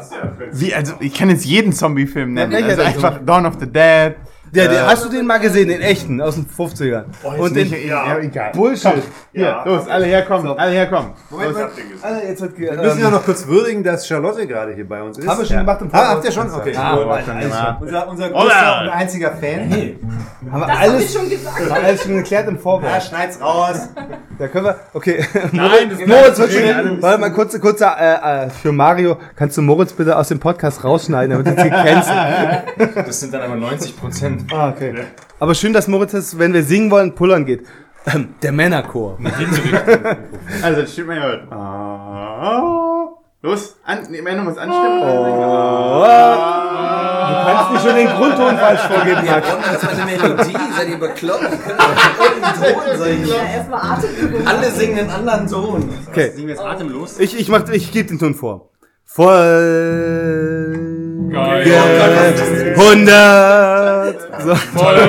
Wie, 0.51 0.73
also, 0.73 0.93
ich 0.99 1.13
kann 1.13 1.29
jetzt 1.29 1.45
jeden 1.45 1.73
Zombie-Film 1.73 2.33
nennen. 2.33 2.51
welcher 2.51 2.69
Also 2.69 2.81
einfach 2.83 3.16
Dawn 3.25 3.45
of 3.45 3.59
the 3.59 3.65
Dead. 3.65 4.19
Der, 4.53 4.67
der, 4.69 4.83
Äh, 4.83 4.87
hast 4.87 5.03
du 5.05 5.09
den 5.09 5.25
mal 5.25 5.37
gesehen, 5.39 5.67
den 5.67 5.81
echten, 5.81 6.21
aus 6.21 6.35
den 6.35 6.45
50ern? 6.47 7.05
und 7.37 7.55
den 7.55 7.69
nicht, 7.69 7.85
ja, 7.85 8.17
egal. 8.19 8.51
Bullshit. 8.53 8.93
Hier, 9.33 9.61
los, 9.65 9.87
alle 9.87 10.05
herkommen, 10.05 10.57
alle 10.57 10.71
herkommen. 10.71 11.11
Moment, 11.29 11.51
Moment. 11.53 11.71
Alter, 12.01 12.27
jetzt 12.27 12.41
wird, 12.41 12.57
Wir 12.57 12.71
müssen 12.73 12.97
ähm, 12.97 13.03
ja 13.03 13.09
noch 13.11 13.23
kurz 13.25 13.45
würdigen, 13.45 13.83
dass 13.83 14.07
Charlotte 14.07 14.47
gerade 14.47 14.73
hier 14.73 14.87
bei 14.87 15.01
uns 15.01 15.17
ist. 15.17 15.27
Haben 15.27 15.39
wir 15.39 15.45
schon 15.45 15.57
gemacht 15.57 15.81
im 15.81 15.87
Ah, 15.91 15.97
Voraus? 15.97 16.07
habt 16.15 16.25
ihr 16.25 16.31
schon? 16.31 16.51
Okay. 16.53 16.73
Ah. 16.77 16.95
Mann, 16.95 17.07
alles 17.09 17.25
schon. 17.57 17.75
Unser, 17.81 18.07
unser 18.09 18.29
größter 18.29 18.81
und 18.83 18.89
einziger 18.89 19.31
Fan. 19.31 19.71
Haben 20.51 20.61
wir 20.61 20.67
Das 20.67 20.75
hab 20.77 20.81
alles, 20.81 21.03
ich 21.05 21.11
schon 21.19 21.29
gesagt. 21.29 21.59
haben 21.59 21.65
wir 21.67 21.75
alles 21.75 22.03
schon 22.03 22.15
geklärt 22.15 22.47
im 22.47 22.57
Vorwort. 22.59 22.91
Ja, 22.91 23.01
schneid's 23.01 23.41
raus. 23.41 23.89
Da 24.39 24.47
können 24.47 24.65
wir, 24.65 24.75
okay. 24.93 25.25
Nein, 25.51 25.89
das 25.89 25.99
Moritz, 26.07 26.37
wird 26.39 26.51
schon, 26.53 27.01
warte 27.01 27.19
mal, 27.19 27.31
kurze, 27.33 27.59
kurze, 27.59 27.85
äh, 27.85 28.45
äh, 28.45 28.49
für 28.49 28.71
Mario, 28.71 29.17
kannst 29.35 29.57
du 29.57 29.61
Moritz 29.61 29.93
bitte 29.93 30.15
aus 30.15 30.27
dem 30.29 30.39
Podcast 30.39 30.83
rausschneiden, 30.83 31.31
damit 31.31 31.47
uns 31.47 31.63
gecancelt. 31.63 32.95
Das 32.95 33.19
sind 33.19 33.33
dann 33.33 33.41
aber 33.41 33.55
90 33.55 33.97
Prozent. 33.99 34.36
Ah, 34.51 34.69
okay. 34.69 34.93
Aber 35.39 35.53
schön, 35.55 35.73
dass 35.73 35.87
Moritz 35.87 36.11
das, 36.11 36.37
wenn 36.39 36.53
wir 36.53 36.63
singen 36.63 36.89
wollen, 36.91 37.13
pullern 37.15 37.45
geht. 37.45 37.65
Ähm, 38.05 38.29
Der 38.41 38.51
Männerchor. 38.51 39.17
Also, 40.63 40.81
das 40.81 40.93
stimmt 40.93 41.07
mal 41.09 41.21
hört. 41.21 41.51
Ah, 41.51 43.07
Los, 43.41 43.75
an, 43.85 43.99
nee, 44.09 44.21
Männer 44.21 44.43
muss 44.43 44.57
anstimmen. 44.57 45.01
Du 45.01 46.05
kannst 47.45 47.71
nicht 47.71 47.83
schon 47.85 47.95
den 47.95 48.07
Grundton 48.07 48.57
falsch 48.57 48.81
vorgeben, 48.81 49.25
Max. 49.25 49.47
Das 49.73 49.83
war 49.85 49.91
eine 49.91 50.05
Melodie, 50.17 50.57
seid 50.75 50.89
ihr 50.89 50.97
bekloppt? 50.99 51.43
Ihr 51.43 51.49
könnt 51.49 51.79
doch 52.43 52.53
Ton 52.53 52.97
singen. 53.03 53.27
Ja, 53.27 53.35
erstmal 53.55 53.81
Atemübung. 53.91 54.47
Alle 54.47 54.71
singen 54.71 54.99
einen 54.99 55.09
anderen 55.09 55.47
Ton. 55.47 55.89
Okay. 56.09 56.31
Singen 56.31 56.47
wir 56.47 56.55
jetzt 56.55 56.63
atemlos? 56.65 57.19
Ich, 57.19 57.39
ich 57.39 57.49
mach, 57.49 57.69
ich 57.69 57.91
gebe 57.91 58.07
den 58.09 58.19
Ton 58.19 58.33
vor. 58.35 58.69
Folge 59.05 60.56
Geil. 61.37 62.73
100. 62.75 64.41
So, 64.41 64.55
Folge 64.55 65.01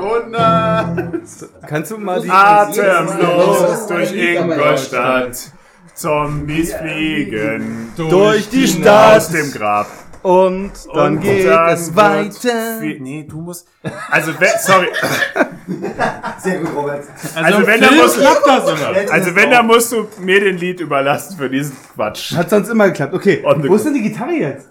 100. 0.00 1.22
kannst 1.66 1.90
du 1.90 1.98
mal 1.98 2.20
die, 2.20 2.30
Atemlos 2.30 3.86
durch 3.86 4.12
Ingolstadt. 4.12 5.52
Zombies 5.94 6.72
fliegen 6.72 7.92
durch 7.96 8.48
die 8.48 8.64
aus 8.64 8.70
Stadt 8.70 9.34
dem 9.34 9.52
Grab. 9.52 9.86
Und 10.22 10.72
dann 10.94 11.14
Und 11.16 11.20
geht 11.20 11.46
dann 11.46 11.70
es 11.70 11.94
weiter. 11.96 12.78
viel- 12.80 13.00
Nee, 13.00 13.26
du 13.28 13.40
musst. 13.40 13.66
Also, 14.10 14.32
wenn, 14.38 14.48
sorry. 14.60 14.88
Sehr 16.38 16.58
gut, 16.60 16.74
Robert. 16.76 17.04
Also, 17.34 17.66
wenn, 17.66 17.80
dann 17.80 17.88
Film 17.90 18.02
musst 18.02 18.16
du, 18.16 18.20
klappt 18.20 18.46
das 18.46 18.68
immer. 18.80 19.12
also, 19.12 19.34
wenn, 19.36 19.50
dann 19.50 19.66
musst 19.66 19.92
du 19.92 20.08
mir 20.20 20.40
den 20.40 20.56
Lied 20.58 20.80
überlassen 20.80 21.36
für 21.36 21.48
diesen 21.50 21.76
Quatsch. 21.94 22.34
Hat 22.34 22.50
sonst 22.50 22.68
immer 22.68 22.88
geklappt. 22.88 23.14
Okay, 23.14 23.44
wo 23.44 23.74
ist 23.74 23.84
denn 23.86 23.94
die 23.94 24.02
Gitarre 24.02 24.32
jetzt? 24.32 24.68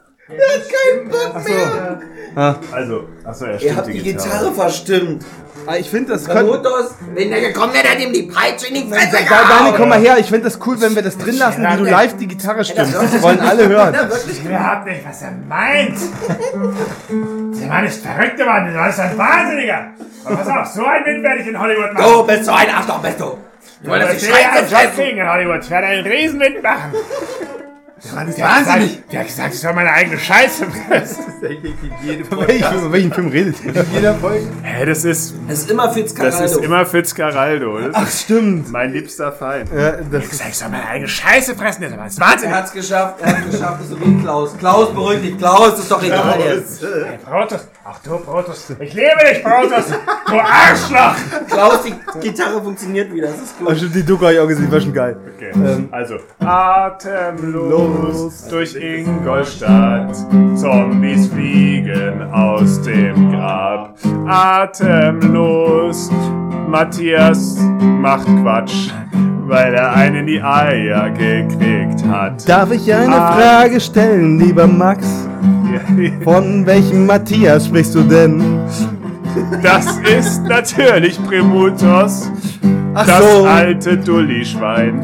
Also, 2.72 3.04
achso, 3.24 3.46
er 3.46 3.54
Ihr 3.54 3.60
stimmt 3.60 3.78
habt 3.78 3.88
die 3.88 4.00
Gitarre 4.04 4.52
verstimmt. 4.54 5.26
Ah, 5.68 5.76
Ich 5.76 5.90
finde 5.90 6.14
das 6.14 6.26
könnte. 6.26 6.44
Brutus, 6.46 6.96
wenn 7.14 7.30
der 7.30 7.42
gekommen 7.42 7.74
wäre, 7.74 7.84
der 7.84 7.92
hat 7.92 8.00
ihm 8.00 8.14
die 8.14 8.24
Peitsche 8.24 8.68
in 8.68 8.74
die 8.76 8.90
Fresse 8.92 9.18
Da, 9.30 9.58
Dani, 9.60 9.74
komm 9.78 9.90
mal 9.90 10.00
her. 10.00 10.18
Ich 10.18 10.28
finde 10.28 10.46
das 10.46 10.60
cool, 10.66 10.80
wenn 10.82 10.96
wir 10.96 11.02
das 11.04 11.18
drin 11.18 11.38
lassen, 11.38 11.64
wie 11.64 11.78
du 11.78 11.84
live 11.84 12.16
die 12.18 12.28
Gitarre 12.28 12.64
stimmst. 12.66 12.96
Das 12.96 13.22
wollen 13.22 13.40
alle 13.42 13.68
hören. 13.68 13.94
überhaupt 13.94 14.86
nicht, 14.88 15.02
was 15.08 15.22
er 15.22 15.32
meint. 15.48 15.98
Der 17.60 17.68
Mann 17.68 17.86
ist 17.86 18.04
verrückt 18.04 18.38
geworden, 18.38 18.74
der 18.74 18.90
ist 18.90 19.00
ein 19.00 19.18
Wahnsinniger. 19.18 19.92
Aber 20.26 20.36
pass 20.38 20.48
auf, 20.48 20.68
so 20.68 20.86
ein 20.86 21.06
Wind 21.06 21.24
werde 21.24 21.42
ich 21.42 21.48
in 21.48 21.60
Hollywood 21.60 21.94
machen. 21.94 22.12
Du 22.12 22.24
bist 22.28 22.46
so 22.46 22.52
ein 22.52 22.70
Arschloch, 22.70 23.00
bist 23.00 23.20
du. 23.20 23.38
Du 23.84 23.90
wolltest 23.90 24.14
Das 24.14 24.20
die 24.22 24.26
ich 24.28 24.32
Scheiße 24.34 24.50
einen 24.52 24.68
fressen. 24.68 24.96
kriegen 24.96 25.18
in 25.18 25.30
Hollywood. 25.30 25.64
Ich 25.64 25.70
werde 25.70 25.88
einen 25.88 26.06
Riesenwind 26.08 26.64
machen. 26.64 26.94
Der 28.04 28.14
Mann 28.14 28.28
ist 28.30 28.40
wahnsinnig. 28.42 29.04
Der 29.12 29.20
hat 29.20 29.28
gesagt, 29.28 29.54
ich 29.54 29.60
soll 29.60 29.74
meine 29.74 29.92
eigene 29.92 30.18
Scheiße 30.18 30.66
fressen. 30.72 31.24
Über 32.32 32.48
welchen, 32.92 33.14
Film 33.14 33.28
redet 33.28 33.64
ihr? 33.64 33.86
Jeder 33.94 34.16
Folge. 34.16 34.48
Hä, 34.64 34.86
das 34.86 35.06
ist, 35.06 35.36
Das 35.48 35.60
ist 35.60 35.70
immer 35.70 35.86
das 35.86 35.94
Fitzcarraldo. 35.96 36.44
ist 36.46 36.56
immer 36.58 36.86
Fitzcarraldo. 36.86 37.80
Das 37.80 37.96
Ach, 37.96 38.10
stimmt. 38.10 38.72
mein 38.72 38.92
liebster 38.92 39.32
Feind. 39.32 39.70
Ja, 39.72 39.92
das 40.12 40.24
Ich 40.26 40.34
sag, 40.34 40.50
ich 40.50 40.58
soll 40.58 40.70
meine 40.70 40.88
eigene 40.88 41.08
Scheiße 41.08 41.56
fressen. 41.56 41.82
Der 41.82 42.06
ist 42.06 42.18
Er 42.20 42.26
wahnsinnig. 42.26 42.56
hat's 42.56 42.72
geschafft, 42.74 43.22
er 43.22 43.38
hat's 43.38 43.52
geschafft, 43.52 43.82
das 43.82 43.90
ist 43.90 43.90
so 43.92 44.02
wie 44.02 44.22
Klaus. 44.22 44.58
Klaus, 44.58 44.94
beruhig 44.94 45.22
dich, 45.22 45.38
Klaus, 45.38 45.78
ist 45.80 45.92
doch 45.92 46.02
egal 46.02 46.40
jetzt. 46.40 46.82
Hey, 46.82 47.20
Brutus. 47.24 47.68
Ach 47.84 47.98
du, 48.04 48.20
Brutus. 48.20 48.70
Ich 48.80 48.94
liebe 48.94 49.10
dich, 49.28 49.42
Brutus. 49.44 49.88
Du 50.28 50.40
Arschloch. 50.40 51.16
Klaus, 51.50 51.80
die 51.82 51.96
Gitarre 52.20 52.62
funktioniert 52.62 53.12
wieder, 53.12 53.30
das 53.30 53.42
ist 53.42 53.58
gut. 53.58 53.76
stimmt, 53.76 53.96
die 53.96 54.06
Doku 54.06 54.24
habe 54.26 54.36
ich 54.36 54.40
auch 54.40 54.48
gesehen, 54.48 54.72
war 54.72 54.80
schon 54.80 54.94
geil. 54.94 55.18
Okay. 55.36 55.52
Also, 55.90 56.18
atemlos 56.40 57.68
durch 58.50 58.76
Ingolstadt, 58.76 60.16
Zombies 60.56 61.28
fliegen 61.30 62.22
aus 62.32 62.80
dem 62.84 63.32
Grab. 63.32 63.98
Atemlos, 64.28 66.12
Matthias 66.68 67.58
macht 67.80 68.28
Quatsch, 68.44 68.92
weil 69.48 69.74
er 69.74 69.94
einen 69.94 70.16
in 70.18 70.28
die 70.28 70.42
Eier 70.42 71.10
gekriegt 71.10 72.06
hat. 72.10 72.48
Darf 72.48 72.72
ich 72.72 72.94
eine 72.94 73.16
Ah. 73.16 73.32
Frage 73.34 73.80
stellen, 73.80 74.40
lieber 74.40 74.68
Max? 74.68 75.06
Von 76.24 76.66
welchem 76.66 77.06
Matthias 77.06 77.66
sprichst 77.68 77.96
du 77.96 78.02
denn? 78.04 78.42
Das 79.64 79.98
ist 80.00 80.44
natürlich 80.44 81.22
Primutos, 81.26 82.30
Ach 82.94 83.06
das 83.06 83.20
so. 83.34 83.46
alte 83.46 83.98
Dulli-Schwein. 83.98 85.02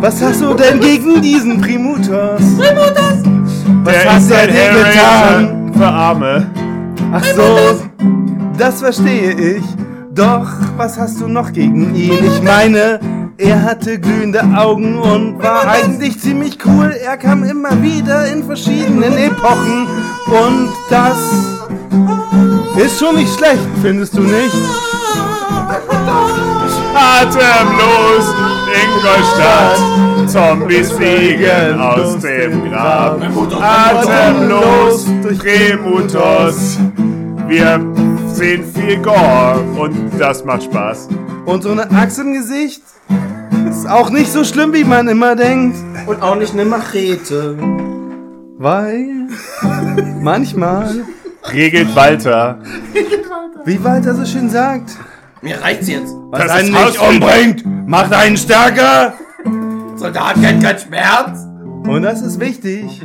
Was 0.00 0.22
hast 0.22 0.42
du 0.42 0.52
denn 0.52 0.78
gegen 0.80 1.22
diesen 1.22 1.58
Primutos? 1.60 2.42
Was 3.84 4.28
Der 4.28 4.36
er 4.36 4.42
ein 4.42 4.48
dir 4.48 4.84
getan? 4.84 5.72
Für 5.74 5.86
Arme. 5.86 6.46
Ach 7.12 7.24
so, 7.24 7.56
das 8.58 8.80
verstehe 8.80 9.32
ich. 9.56 9.64
Doch, 10.14 10.46
was 10.76 10.98
hast 10.98 11.20
du 11.20 11.28
noch 11.28 11.52
gegen 11.52 11.94
ihn? 11.94 12.18
Ich 12.26 12.42
meine, 12.42 12.98
er 13.38 13.62
hatte 13.62 13.98
glühende 13.98 14.42
Augen 14.56 14.98
und 14.98 15.42
war 15.42 15.68
eigentlich 15.68 16.18
ziemlich 16.20 16.58
cool. 16.64 16.94
Er 17.02 17.16
kam 17.16 17.44
immer 17.44 17.82
wieder 17.82 18.26
in 18.28 18.44
verschiedenen 18.44 19.16
Epochen. 19.16 19.86
Und 20.26 20.70
das 20.88 21.18
ist 22.76 22.98
schon 22.98 23.16
nicht 23.16 23.32
schlecht, 23.36 23.66
findest 23.82 24.16
du 24.16 24.22
nicht? 24.22 24.54
Atemlos 26.94 28.34
Ingolstadt. 28.82 30.28
Zombies 30.28 30.90
fliegen 30.92 31.78
aus 31.78 32.18
dem 32.18 32.70
Grab. 32.70 33.20
Atemlos 33.60 35.06
durch 35.22 35.42
Remutos. 35.44 36.78
Wir 37.46 37.80
sehen 38.32 38.64
viel 38.74 38.96
Gore 38.98 39.62
und 39.78 40.10
das 40.18 40.44
macht 40.44 40.64
Spaß. 40.64 41.08
Und 41.44 41.62
so 41.62 41.70
eine 41.70 41.88
Axt 41.92 42.18
im 42.18 42.32
Gesicht 42.32 42.82
ist 43.68 43.88
auch 43.88 44.10
nicht 44.10 44.30
so 44.32 44.44
schlimm, 44.44 44.72
wie 44.72 44.84
man 44.84 45.08
immer 45.08 45.36
denkt. 45.36 45.76
Und 46.06 46.22
auch 46.22 46.36
nicht 46.36 46.52
eine 46.52 46.64
Machete. 46.64 47.56
Weil 48.58 49.28
manchmal, 50.20 51.04
Regelt 51.52 51.94
Walter. 51.94 52.58
wie 53.64 53.82
Walter 53.84 54.14
so 54.14 54.24
schön 54.24 54.48
sagt, 54.48 54.96
Mir 55.42 55.60
reicht's 55.62 55.88
jetzt. 55.88 56.14
was 56.30 56.40
Das 56.42 56.50
einen 56.50 56.72
nicht 56.72 56.98
umbringt, 57.00 57.88
macht 57.88 58.12
einen 58.12 58.36
stärker. 58.36 59.14
Soldat 59.96 60.34
kennt 60.40 60.62
keinen 60.62 60.78
Schmerz. 60.78 61.46
Und 61.86 62.02
das 62.02 62.22
ist 62.22 62.40
wichtig, 62.40 63.02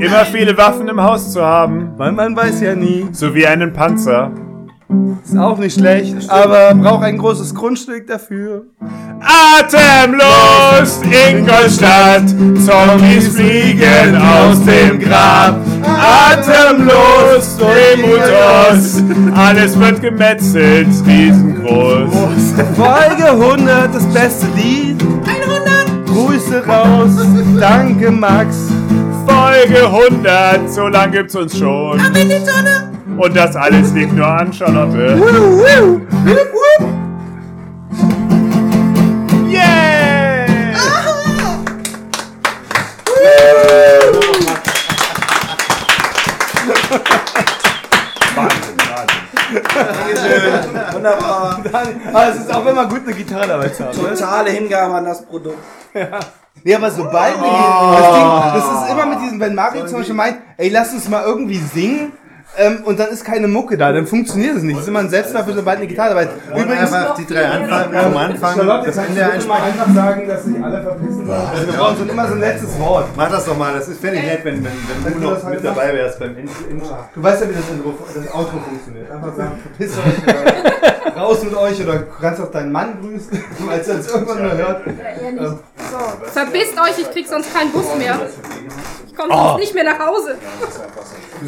Immer 0.00 0.24
viele 0.26 0.56
Waffen 0.56 0.86
im 0.88 1.00
Haus 1.02 1.32
zu 1.32 1.42
haben. 1.44 1.90
weil 1.96 2.12
man 2.12 2.34
weiß 2.36 2.60
ja 2.60 2.74
nie. 2.74 3.06
So 3.12 3.34
wie 3.34 3.46
einen 3.46 3.72
Panzer. 3.72 4.30
Ist 5.22 5.36
auch 5.36 5.58
nicht 5.58 5.78
schlecht, 5.78 6.30
aber 6.30 6.74
braucht 6.74 7.04
ein 7.04 7.18
großes 7.18 7.54
Grundstück 7.54 8.06
dafür. 8.06 8.64
Atemlos 9.20 11.00
Ingolstadt, 11.02 12.26
Zombies 12.64 13.28
fliegen 13.28 14.16
aus 14.16 14.64
dem 14.64 14.98
Grab. 14.98 15.60
Atemlos 15.84 17.58
Remutos, 17.60 19.02
alles 19.36 19.78
wird 19.78 20.00
gemetzelt, 20.00 20.88
riesengroß. 21.06 22.14
Folge 22.74 23.30
100, 23.30 23.94
das 23.94 24.06
beste 24.06 24.46
Lied. 24.56 24.96
100. 25.02 26.06
Grüße 26.06 26.66
raus, 26.66 27.10
danke 27.60 28.10
Max. 28.10 28.56
Folge 29.26 29.84
100, 29.86 30.70
so 30.72 30.88
lang 30.88 31.12
gibt's 31.12 31.36
uns 31.36 31.58
schon. 31.58 32.00
Und 33.18 33.36
das 33.36 33.56
alles 33.56 33.92
liegt 33.92 34.12
nur 34.12 34.26
an 34.26 34.52
Charlotte. 34.52 34.96
Yeah! 39.50 40.46
Wunderbar. 50.92 51.60
Aber 52.12 52.28
es 52.28 52.36
ist 52.36 52.54
auch, 52.54 52.64
man 52.64 52.88
gut 52.88 53.00
eine 53.04 53.14
Gitarre 53.14 53.48
dabei 53.48 53.68
hat. 53.68 53.78
ne? 53.78 54.14
Totale 54.14 54.50
Hingabe 54.50 54.94
an 54.94 55.04
das 55.04 55.24
Produkt. 55.26 55.58
Nee, 56.64 56.74
aber 56.74 56.90
sobald 56.90 57.34
wir 57.36 57.48
die, 57.48 57.98
das 57.98 58.14
Ding, 58.14 58.30
das 58.54 58.82
ist 58.82 58.90
immer 58.92 59.06
mit 59.06 59.20
diesem, 59.22 59.40
wenn 59.40 59.54
Mario 59.54 59.86
zum 59.86 59.98
Beispiel 59.98 60.14
meint, 60.14 60.38
ey, 60.56 60.68
lass 60.68 60.92
uns 60.92 61.08
mal 61.08 61.22
irgendwie 61.24 61.58
singen, 61.58 62.12
ähm, 62.58 62.82
und 62.84 62.98
dann 62.98 63.08
ist 63.08 63.24
keine 63.24 63.48
Mucke 63.48 63.76
da, 63.76 63.92
dann 63.92 64.06
funktioniert 64.06 64.56
es 64.56 64.62
nicht. 64.62 64.76
Das 64.76 64.82
ist 64.82 64.88
immer 64.88 65.00
ein 65.00 65.08
Selbstläufer, 65.08 65.52
sobald 65.52 65.78
eine 65.78 65.86
Gitarre 65.86 66.10
dabei 66.10 66.24
ist. 66.24 66.32
Übrigens, 66.50 66.92
einfach 66.92 67.14
die 67.14 67.26
drei 67.26 67.46
Anfangen 67.46 68.02
vom 68.02 68.16
Anfang, 68.16 68.56
Charlotte, 68.56 68.86
das 68.86 68.96
Ende 68.96 69.24
einsprechen. 69.24 69.64
einfach 69.64 69.94
sagen, 69.94 70.28
dass 70.28 70.44
sich 70.44 70.64
alle 70.64 70.82
verpissen 70.82 71.26
sollen? 71.26 71.40
Also 71.54 71.66
wir 71.66 71.72
brauchen 71.74 71.96
so 71.98 72.04
immer 72.04 72.28
so 72.28 72.34
ein 72.34 72.40
letztes 72.40 72.78
Wort. 72.80 73.08
Mach 73.16 73.30
das 73.30 73.44
doch 73.44 73.56
mal, 73.56 73.74
das 73.74 73.88
ist 73.88 74.00
fände 74.00 74.18
ich 74.18 74.24
nett, 74.24 74.44
wenn, 74.44 74.64
wenn, 74.64 74.72
wenn 75.04 75.14
du 75.14 75.20
noch 75.20 75.44
mit 75.44 75.64
dabei 75.64 75.94
wärst 75.94 76.18
beim 76.18 76.36
Intro. 76.36 76.54
Du 77.14 77.22
weißt 77.22 77.42
ja, 77.42 77.48
wie 77.48 77.54
das, 77.54 77.68
Intro, 77.70 77.94
das 78.14 78.34
Outro 78.34 78.58
funktioniert. 78.58 79.10
Einfach 79.10 79.36
sagen, 79.36 79.52
verpisst 79.62 79.98
euch 79.98 80.22
oder 80.22 81.16
raus 81.16 81.42
mit 81.42 81.54
euch 81.54 81.82
oder 81.82 81.98
du 81.98 82.06
kannst 82.20 82.40
auch 82.40 82.50
deinen 82.50 82.72
Mann 82.72 82.98
grüßen, 83.00 83.44
als 83.70 83.88
er 83.88 83.98
es 83.98 84.08
irgendwann 84.08 84.42
mal 84.42 84.56
hört. 84.56 84.86
Ja, 84.86 85.30
nicht. 85.30 85.42
So, 85.44 85.98
verpisst 86.32 86.74
euch, 86.80 86.98
ich 86.98 87.10
krieg 87.10 87.26
sonst 87.28 87.54
keinen 87.54 87.70
Bus 87.72 87.86
mehr. 87.96 88.18
Ich 89.06 89.16
komme 89.16 89.34
sonst 89.34 89.60
nicht 89.60 89.74
mehr 89.74 89.84
nach 89.84 89.98
Hause. 89.98 90.36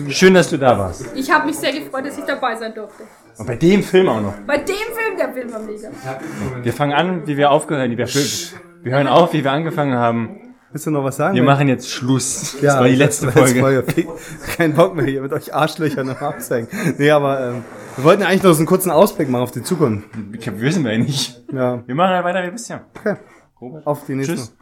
Schön, 0.09 0.35
dass 0.35 0.49
du 0.49 0.57
da 0.57 0.79
warst. 0.79 1.00
Ich 1.15 1.31
habe 1.31 1.47
mich 1.47 1.57
sehr 1.57 1.73
gefreut, 1.73 2.07
dass 2.07 2.19
ich 2.19 2.25
dabei 2.25 2.57
sein 2.57 2.75
durfte. 2.75 3.05
Und 3.39 3.47
bei 3.47 3.57
dem 3.57 3.83
Film 3.83 4.09
auch 4.09 4.21
noch. 4.21 4.35
Bei 4.47 4.59
dem 4.59 4.75
Film, 4.75 5.17
der 5.19 5.33
Film 5.33 5.53
war 5.53 5.61
mega. 5.61 5.89
Wir 6.63 6.73
fangen 6.73 6.93
an, 6.93 7.27
wie 7.27 7.37
wir 7.37 7.51
aufgehört 7.51 7.83
haben. 7.85 7.97
Wir, 7.97 8.07
wir 8.07 8.93
hören 8.93 9.07
auf, 9.09 9.33
wie 9.33 9.43
wir 9.45 9.53
angefangen 9.53 9.95
haben. 9.95 10.55
Willst 10.73 10.87
du 10.87 10.91
noch 10.93 11.03
was 11.03 11.17
sagen? 11.17 11.35
Wir 11.35 11.43
machen 11.43 11.67
jetzt 11.67 11.91
Schluss. 11.91 12.53
Das 12.53 12.63
Ja, 12.63 12.79
war 12.81 12.87
die 12.87 12.95
letzte 12.95 13.27
das 13.27 13.35
jetzt 13.35 13.59
Folge. 13.59 13.83
Folge. 13.83 14.07
Kein 14.57 14.75
Bock 14.75 14.95
mehr 14.95 15.05
hier 15.07 15.21
mit 15.23 15.33
euch 15.33 15.53
Arschlöchern 15.53 16.07
noch 16.07 16.21
abzuhängen. 16.21 16.69
Nee, 16.97 17.11
aber 17.11 17.41
ähm, 17.49 17.65
wir 17.97 18.05
wollten 18.05 18.23
ja 18.23 18.29
eigentlich 18.29 18.45
noch 18.45 18.53
so 18.53 18.59
einen 18.59 18.67
kurzen 18.67 18.91
Ausblick 18.93 19.29
machen 19.29 19.43
auf 19.43 19.51
die 19.51 19.63
Zukunft. 19.65 20.09
Ich 20.33 20.41
glaub, 20.41 20.61
wissen 20.61 20.85
wir 20.85 20.93
ja 20.93 20.99
nicht. 20.99 21.43
Ja, 21.53 21.83
Wir 21.87 21.95
machen 21.97 22.15
halt 22.15 22.25
weiter 22.25 22.45
wie 22.47 22.53
bisher. 22.53 22.85
okay. 22.95 23.17
Auf 23.85 24.05
die 24.07 24.15
nächste. 24.15 24.35
Tschüss. 24.37 24.55